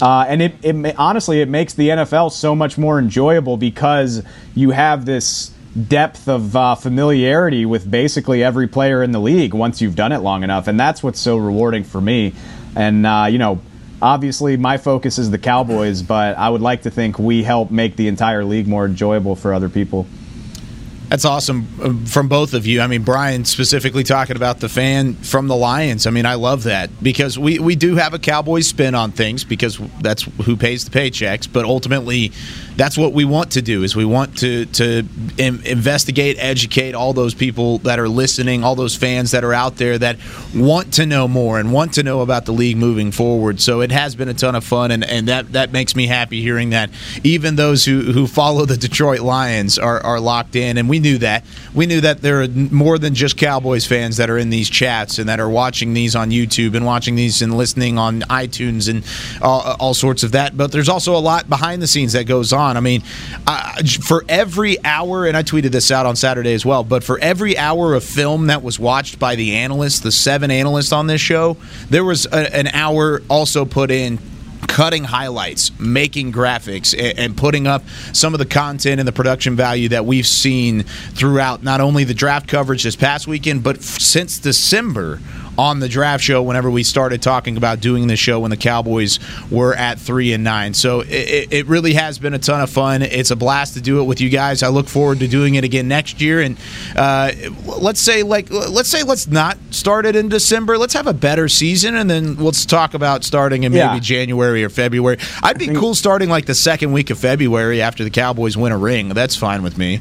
uh, 0.00 0.24
and 0.26 0.42
it, 0.42 0.54
it 0.62 0.96
honestly 0.98 1.40
it 1.40 1.48
makes 1.48 1.74
the 1.74 1.90
nfl 1.90 2.32
so 2.32 2.54
much 2.54 2.78
more 2.78 2.98
enjoyable 2.98 3.56
because 3.56 4.22
you 4.54 4.70
have 4.70 5.04
this 5.04 5.52
depth 5.88 6.28
of 6.28 6.54
uh, 6.54 6.74
familiarity 6.74 7.64
with 7.64 7.90
basically 7.90 8.44
every 8.44 8.66
player 8.68 9.02
in 9.02 9.12
the 9.12 9.18
league 9.20 9.54
once 9.54 9.80
you've 9.80 9.96
done 9.96 10.12
it 10.12 10.18
long 10.18 10.42
enough 10.42 10.68
and 10.68 10.78
that's 10.78 11.02
what's 11.02 11.20
so 11.20 11.36
rewarding 11.38 11.82
for 11.82 12.00
me 12.00 12.34
and 12.76 13.06
uh, 13.06 13.26
you 13.28 13.38
know 13.38 13.58
obviously 14.02 14.56
my 14.56 14.76
focus 14.76 15.18
is 15.18 15.30
the 15.30 15.38
cowboys 15.38 16.02
but 16.02 16.36
i 16.36 16.48
would 16.48 16.60
like 16.60 16.82
to 16.82 16.90
think 16.90 17.18
we 17.18 17.42
help 17.42 17.70
make 17.70 17.96
the 17.96 18.06
entire 18.08 18.44
league 18.44 18.66
more 18.66 18.84
enjoyable 18.84 19.34
for 19.34 19.54
other 19.54 19.68
people 19.70 20.06
That's 21.08 21.26
awesome 21.26 21.66
uh, 21.82 21.92
from 22.10 22.28
both 22.28 22.54
of 22.54 22.66
you. 22.66 22.80
I 22.80 22.86
mean, 22.86 23.02
Bryan 23.02 23.44
specifically 23.44 24.02
talking 24.02 24.34
about 24.34 24.60
the 24.60 24.68
fan 24.70 25.12
from 25.14 25.46
the 25.46 25.54
Lions. 25.54 26.06
I 26.06 26.10
mean, 26.10 26.24
I 26.24 26.36
love 26.36 26.62
that 26.62 26.88
because 27.02 27.38
we, 27.38 27.58
we 27.58 27.76
do 27.76 27.96
have 27.96 28.14
a 28.14 28.18
Cowboys 28.18 28.66
spin 28.66 28.94
on 28.94 29.12
things 29.12 29.44
because 29.44 29.76
that's 30.00 30.22
who 30.46 30.56
pays 30.56 30.86
the 30.86 30.90
paychecks. 30.90 31.46
But 31.52 31.66
ultimately, 31.66 32.32
that's 32.76 32.96
what 32.96 33.12
we 33.12 33.24
want 33.24 33.52
to 33.52 33.62
do. 33.62 33.82
Is 33.82 33.94
we 33.94 34.04
want 34.04 34.38
to 34.38 34.66
to 34.66 35.04
in, 35.38 35.64
investigate, 35.66 36.36
educate 36.38 36.94
all 36.94 37.12
those 37.12 37.34
people 37.34 37.78
that 37.78 37.98
are 37.98 38.08
listening, 38.08 38.64
all 38.64 38.74
those 38.74 38.96
fans 38.96 39.30
that 39.32 39.44
are 39.44 39.52
out 39.52 39.76
there 39.76 39.98
that 39.98 40.16
want 40.54 40.94
to 40.94 41.06
know 41.06 41.28
more 41.28 41.58
and 41.58 41.72
want 41.72 41.94
to 41.94 42.02
know 42.02 42.20
about 42.20 42.46
the 42.46 42.52
league 42.52 42.76
moving 42.76 43.12
forward. 43.12 43.60
So 43.60 43.80
it 43.80 43.92
has 43.92 44.14
been 44.14 44.28
a 44.28 44.34
ton 44.34 44.54
of 44.54 44.64
fun, 44.64 44.90
and, 44.90 45.04
and 45.04 45.28
that 45.28 45.52
that 45.52 45.72
makes 45.72 45.94
me 45.94 46.06
happy 46.06 46.40
hearing 46.42 46.70
that. 46.70 46.90
Even 47.22 47.56
those 47.56 47.84
who 47.84 48.12
who 48.12 48.26
follow 48.26 48.66
the 48.66 48.76
Detroit 48.76 49.20
Lions 49.20 49.78
are 49.78 50.00
are 50.02 50.20
locked 50.20 50.56
in, 50.56 50.78
and 50.78 50.88
we 50.88 50.98
knew 50.98 51.18
that. 51.18 51.44
We 51.74 51.86
knew 51.86 52.00
that 52.00 52.22
there 52.22 52.42
are 52.42 52.48
more 52.48 52.98
than 52.98 53.14
just 53.14 53.36
Cowboys 53.36 53.86
fans 53.86 54.16
that 54.16 54.30
are 54.30 54.38
in 54.38 54.50
these 54.50 54.68
chats 54.70 55.18
and 55.18 55.28
that 55.28 55.40
are 55.40 55.48
watching 55.48 55.94
these 55.94 56.14
on 56.14 56.30
YouTube 56.30 56.74
and 56.74 56.84
watching 56.84 57.16
these 57.16 57.42
and 57.42 57.56
listening 57.56 57.98
on 57.98 58.20
iTunes 58.22 58.88
and 58.88 59.04
all, 59.42 59.76
all 59.78 59.94
sorts 59.94 60.22
of 60.22 60.32
that. 60.32 60.56
But 60.56 60.72
there's 60.72 60.88
also 60.88 61.16
a 61.16 61.18
lot 61.18 61.48
behind 61.48 61.82
the 61.82 61.86
scenes 61.86 62.12
that 62.12 62.24
goes 62.24 62.52
on. 62.52 62.61
I 62.62 62.80
mean, 62.80 63.02
for 64.02 64.24
every 64.28 64.82
hour, 64.84 65.26
and 65.26 65.36
I 65.36 65.42
tweeted 65.42 65.70
this 65.70 65.90
out 65.90 66.06
on 66.06 66.16
Saturday 66.16 66.54
as 66.54 66.64
well, 66.64 66.84
but 66.84 67.04
for 67.04 67.18
every 67.18 67.56
hour 67.58 67.94
of 67.94 68.04
film 68.04 68.46
that 68.46 68.62
was 68.62 68.78
watched 68.78 69.18
by 69.18 69.34
the 69.34 69.56
analysts, 69.56 70.00
the 70.00 70.12
seven 70.12 70.50
analysts 70.50 70.92
on 70.92 71.06
this 71.06 71.20
show, 71.20 71.56
there 71.90 72.04
was 72.04 72.26
a, 72.26 72.54
an 72.54 72.68
hour 72.68 73.22
also 73.28 73.64
put 73.64 73.90
in 73.90 74.18
cutting 74.72 75.04
highlights, 75.04 75.78
making 75.78 76.32
graphics, 76.32 76.94
and, 77.18 77.36
putting 77.36 77.66
up 77.66 77.82
some 78.12 78.32
of 78.32 78.38
the 78.38 78.46
content 78.46 79.00
and 79.00 79.06
the 79.06 79.12
production 79.12 79.54
value 79.54 79.88
that 79.88 80.06
we've 80.06 80.26
seen 80.26 80.82
throughout 80.82 81.62
not 81.62 81.80
only 81.80 82.04
the 82.04 82.14
draft 82.14 82.48
coverage 82.48 82.82
this 82.82 82.96
past 82.96 83.26
weekend, 83.26 83.62
but 83.62 83.82
since 83.82 84.38
December 84.38 85.20
on 85.58 85.80
the 85.80 85.88
draft 85.88 86.24
show 86.24 86.42
whenever 86.42 86.70
we 86.70 86.82
started 86.82 87.22
talking 87.22 87.56
about 87.56 87.80
doing 87.80 88.06
the 88.06 88.16
show 88.16 88.40
when 88.40 88.50
the 88.50 88.56
Cowboys 88.56 89.18
were 89.50 89.74
at 89.74 89.98
three 89.98 90.32
and 90.32 90.42
nine. 90.42 90.74
So 90.74 91.00
it, 91.00 91.52
it, 91.52 91.66
really 91.66 91.94
has 91.94 92.18
been 92.18 92.34
a 92.34 92.38
ton 92.38 92.60
of 92.60 92.70
fun. 92.70 93.02
It's 93.02 93.30
a 93.30 93.36
blast 93.36 93.74
to 93.74 93.80
do 93.80 94.00
it 94.00 94.04
with 94.04 94.20
you 94.20 94.28
guys. 94.30 94.62
I 94.62 94.68
look 94.68 94.88
forward 94.88 95.20
to 95.20 95.28
doing 95.28 95.54
it 95.54 95.64
again 95.64 95.88
next 95.88 96.20
year. 96.20 96.40
And 96.40 96.58
uh, 96.96 97.32
let's 97.66 98.00
say 98.00 98.22
like 98.22 98.50
let's 98.50 98.88
say 98.88 99.02
let's 99.02 99.26
not 99.26 99.58
start 99.70 100.06
it 100.06 100.16
in 100.16 100.28
December. 100.28 100.78
Let's 100.78 100.94
have 100.94 101.06
a 101.06 101.14
better 101.14 101.48
season, 101.48 101.96
and 101.96 102.08
then 102.08 102.36
let's 102.36 102.66
talk 102.66 102.94
about 102.94 103.24
starting 103.24 103.64
in 103.64 103.72
maybe 103.72 103.78
yeah. 103.78 103.98
January 103.98 104.64
or 104.64 104.68
February. 104.68 105.18
I'd 105.42 105.58
be 105.58 105.68
cool 105.68 105.94
starting 105.94 106.28
like 106.28 106.46
the 106.46 106.54
second 106.54 106.92
week 106.92 107.10
of 107.10 107.18
February 107.18 107.82
after 107.82 108.04
the 108.04 108.10
Cowboys 108.10 108.56
win 108.56 108.72
a 108.72 108.78
ring. 108.78 109.10
That's 109.10 109.36
fine 109.36 109.62
with 109.62 109.78
me. 109.78 110.00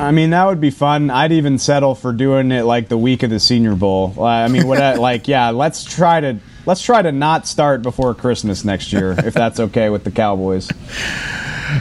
I 0.00 0.12
mean, 0.12 0.30
that 0.30 0.46
would 0.46 0.60
be 0.60 0.70
fun. 0.70 1.10
I'd 1.10 1.32
even 1.32 1.58
settle 1.58 1.94
for 1.94 2.12
doing 2.12 2.52
it 2.52 2.62
like 2.62 2.88
the 2.88 2.98
week 2.98 3.24
of 3.24 3.30
the 3.30 3.40
Senior 3.40 3.74
Bowl. 3.74 4.22
I 4.22 4.46
mean, 4.48 4.66
what? 4.68 4.78
like, 4.98 5.26
yeah, 5.26 5.50
let's 5.50 5.84
try 5.84 6.20
to 6.20 6.38
let's 6.66 6.82
try 6.82 7.02
to 7.02 7.10
not 7.10 7.46
start 7.46 7.82
before 7.82 8.14
Christmas 8.14 8.64
next 8.64 8.92
year, 8.92 9.12
if 9.18 9.34
that's 9.34 9.58
okay 9.58 9.90
with 9.90 10.04
the 10.04 10.10
Cowboys. 10.10 10.70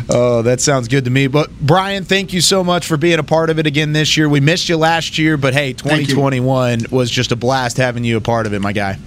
Oh, 0.09 0.41
that 0.41 0.59
sounds 0.61 0.88
good 0.88 1.05
to 1.05 1.11
me. 1.11 1.28
But 1.28 1.51
Bryan, 1.59 2.03
thank 2.03 2.34
you 2.34 2.41
so 2.41 2.63
much 2.63 2.88
for 2.88 2.97
being 2.97 3.20
a 3.20 3.24
part 3.24 3.49
of 3.49 3.59
it 3.59 3.68
again 3.68 3.93
this 3.93 4.18
year. 4.18 4.28
We 4.28 4.39
missed 4.39 4.68
you 4.68 4.78
last 4.78 5.18
year, 5.18 5.38
but 5.38 5.53
hey, 5.53 5.74
2021 5.74 6.88
was 6.91 7.11
just 7.11 7.32
a 7.32 7.36
blast 7.36 7.78
having 7.78 8.03
you 8.03 8.18
a 8.18 8.22
part 8.22 8.47
of 8.47 8.53
it, 8.53 8.59
my 8.59 8.74
guy. 8.74 8.97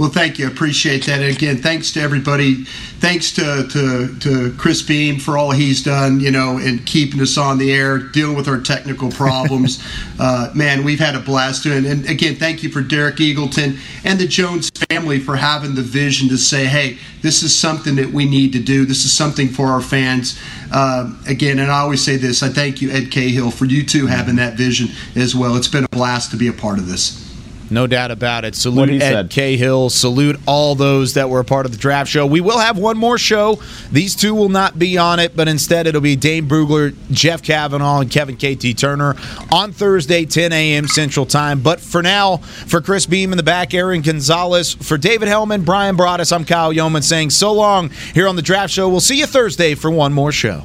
Well, 0.00 0.08
thank 0.08 0.38
you. 0.38 0.46
Appreciate 0.46 1.04
that. 1.04 1.20
And 1.20 1.36
again, 1.36 1.58
thanks 1.58 1.92
to 1.92 2.00
everybody. 2.00 2.64
Thanks 3.00 3.32
to, 3.32 3.68
to, 3.68 4.18
to 4.20 4.54
Chris 4.56 4.80
Beam 4.80 5.18
for 5.18 5.36
all 5.36 5.50
he's 5.50 5.82
done, 5.82 6.20
you 6.20 6.30
know, 6.30 6.56
and 6.56 6.86
keeping 6.86 7.20
us 7.20 7.36
on 7.36 7.58
the 7.58 7.70
air, 7.70 7.98
dealing 7.98 8.34
with 8.34 8.48
our 8.48 8.58
technical 8.58 9.10
problems. 9.10 9.84
uh, 10.18 10.50
man, 10.54 10.84
we've 10.84 11.00
had 11.00 11.16
a 11.16 11.20
blast 11.20 11.64
doing 11.64 11.84
it. 11.84 11.90
And 11.92 12.08
again, 12.08 12.36
thank 12.36 12.62
you 12.62 12.70
for 12.70 12.80
Derek 12.80 13.16
Eagleton 13.16 13.78
and 14.02 14.18
the 14.18 14.26
Jones 14.26 14.70
family 14.88 15.20
for 15.20 15.36
having 15.36 15.74
the 15.74 15.82
vision 15.82 16.30
to 16.30 16.38
say, 16.38 16.64
hey, 16.64 16.96
this 17.20 17.42
is 17.42 17.54
something 17.54 17.96
that 17.96 18.10
we 18.10 18.24
need 18.24 18.54
to 18.54 18.58
do. 18.58 18.86
This 18.86 19.04
is 19.04 19.12
something 19.12 19.48
for 19.48 19.66
our 19.66 19.82
fans. 19.82 20.40
Uh, 20.72 21.14
again, 21.28 21.58
and 21.58 21.70
I 21.70 21.80
always 21.80 22.02
say 22.02 22.16
this 22.16 22.42
I 22.42 22.48
thank 22.48 22.80
you, 22.80 22.90
Ed 22.90 23.10
Cahill, 23.10 23.50
for 23.50 23.66
you 23.66 23.84
too 23.84 24.06
having 24.06 24.36
that 24.36 24.54
vision 24.54 24.88
as 25.14 25.36
well. 25.36 25.56
It's 25.56 25.68
been 25.68 25.84
a 25.84 25.88
blast 25.88 26.30
to 26.30 26.38
be 26.38 26.48
a 26.48 26.54
part 26.54 26.78
of 26.78 26.86
this. 26.86 27.29
No 27.70 27.86
doubt 27.86 28.10
about 28.10 28.44
it. 28.44 28.54
Salute 28.54 28.90
Ed 28.90 28.98
said. 29.00 29.30
Cahill. 29.30 29.90
Salute 29.90 30.40
all 30.46 30.74
those 30.74 31.14
that 31.14 31.30
were 31.30 31.40
a 31.40 31.44
part 31.44 31.66
of 31.66 31.72
the 31.72 31.78
draft 31.78 32.10
show. 32.10 32.26
We 32.26 32.40
will 32.40 32.58
have 32.58 32.76
one 32.76 32.98
more 32.98 33.16
show. 33.16 33.60
These 33.92 34.16
two 34.16 34.34
will 34.34 34.48
not 34.48 34.78
be 34.78 34.98
on 34.98 35.20
it, 35.20 35.36
but 35.36 35.46
instead 35.46 35.86
it'll 35.86 36.00
be 36.00 36.16
Dane 36.16 36.48
Brugler, 36.48 36.94
Jeff 37.10 37.42
Cavanaugh, 37.42 38.00
and 38.00 38.10
Kevin 38.10 38.36
KT 38.36 38.76
Turner 38.76 39.14
on 39.52 39.72
Thursday, 39.72 40.24
10 40.24 40.52
a.m. 40.52 40.88
Central 40.88 41.26
Time. 41.26 41.60
But 41.60 41.80
for 41.80 42.02
now, 42.02 42.38
for 42.38 42.80
Chris 42.80 43.06
Beam 43.06 43.32
in 43.32 43.36
the 43.36 43.42
back, 43.42 43.72
Aaron 43.72 44.02
Gonzalez, 44.02 44.74
for 44.74 44.98
David 44.98 45.28
Helman, 45.28 45.62
Bryan 45.62 45.96
Broaddus, 45.96 46.32
I'm 46.32 46.44
Kyle 46.44 46.72
Youmans 46.72 47.04
saying 47.04 47.30
so 47.30 47.52
long 47.52 47.90
here 48.14 48.26
on 48.26 48.36
the 48.36 48.42
draft 48.42 48.72
show. 48.72 48.88
We'll 48.88 49.00
see 49.00 49.18
you 49.18 49.26
Thursday 49.26 49.74
for 49.74 49.90
one 49.90 50.12
more 50.12 50.32
show. 50.32 50.64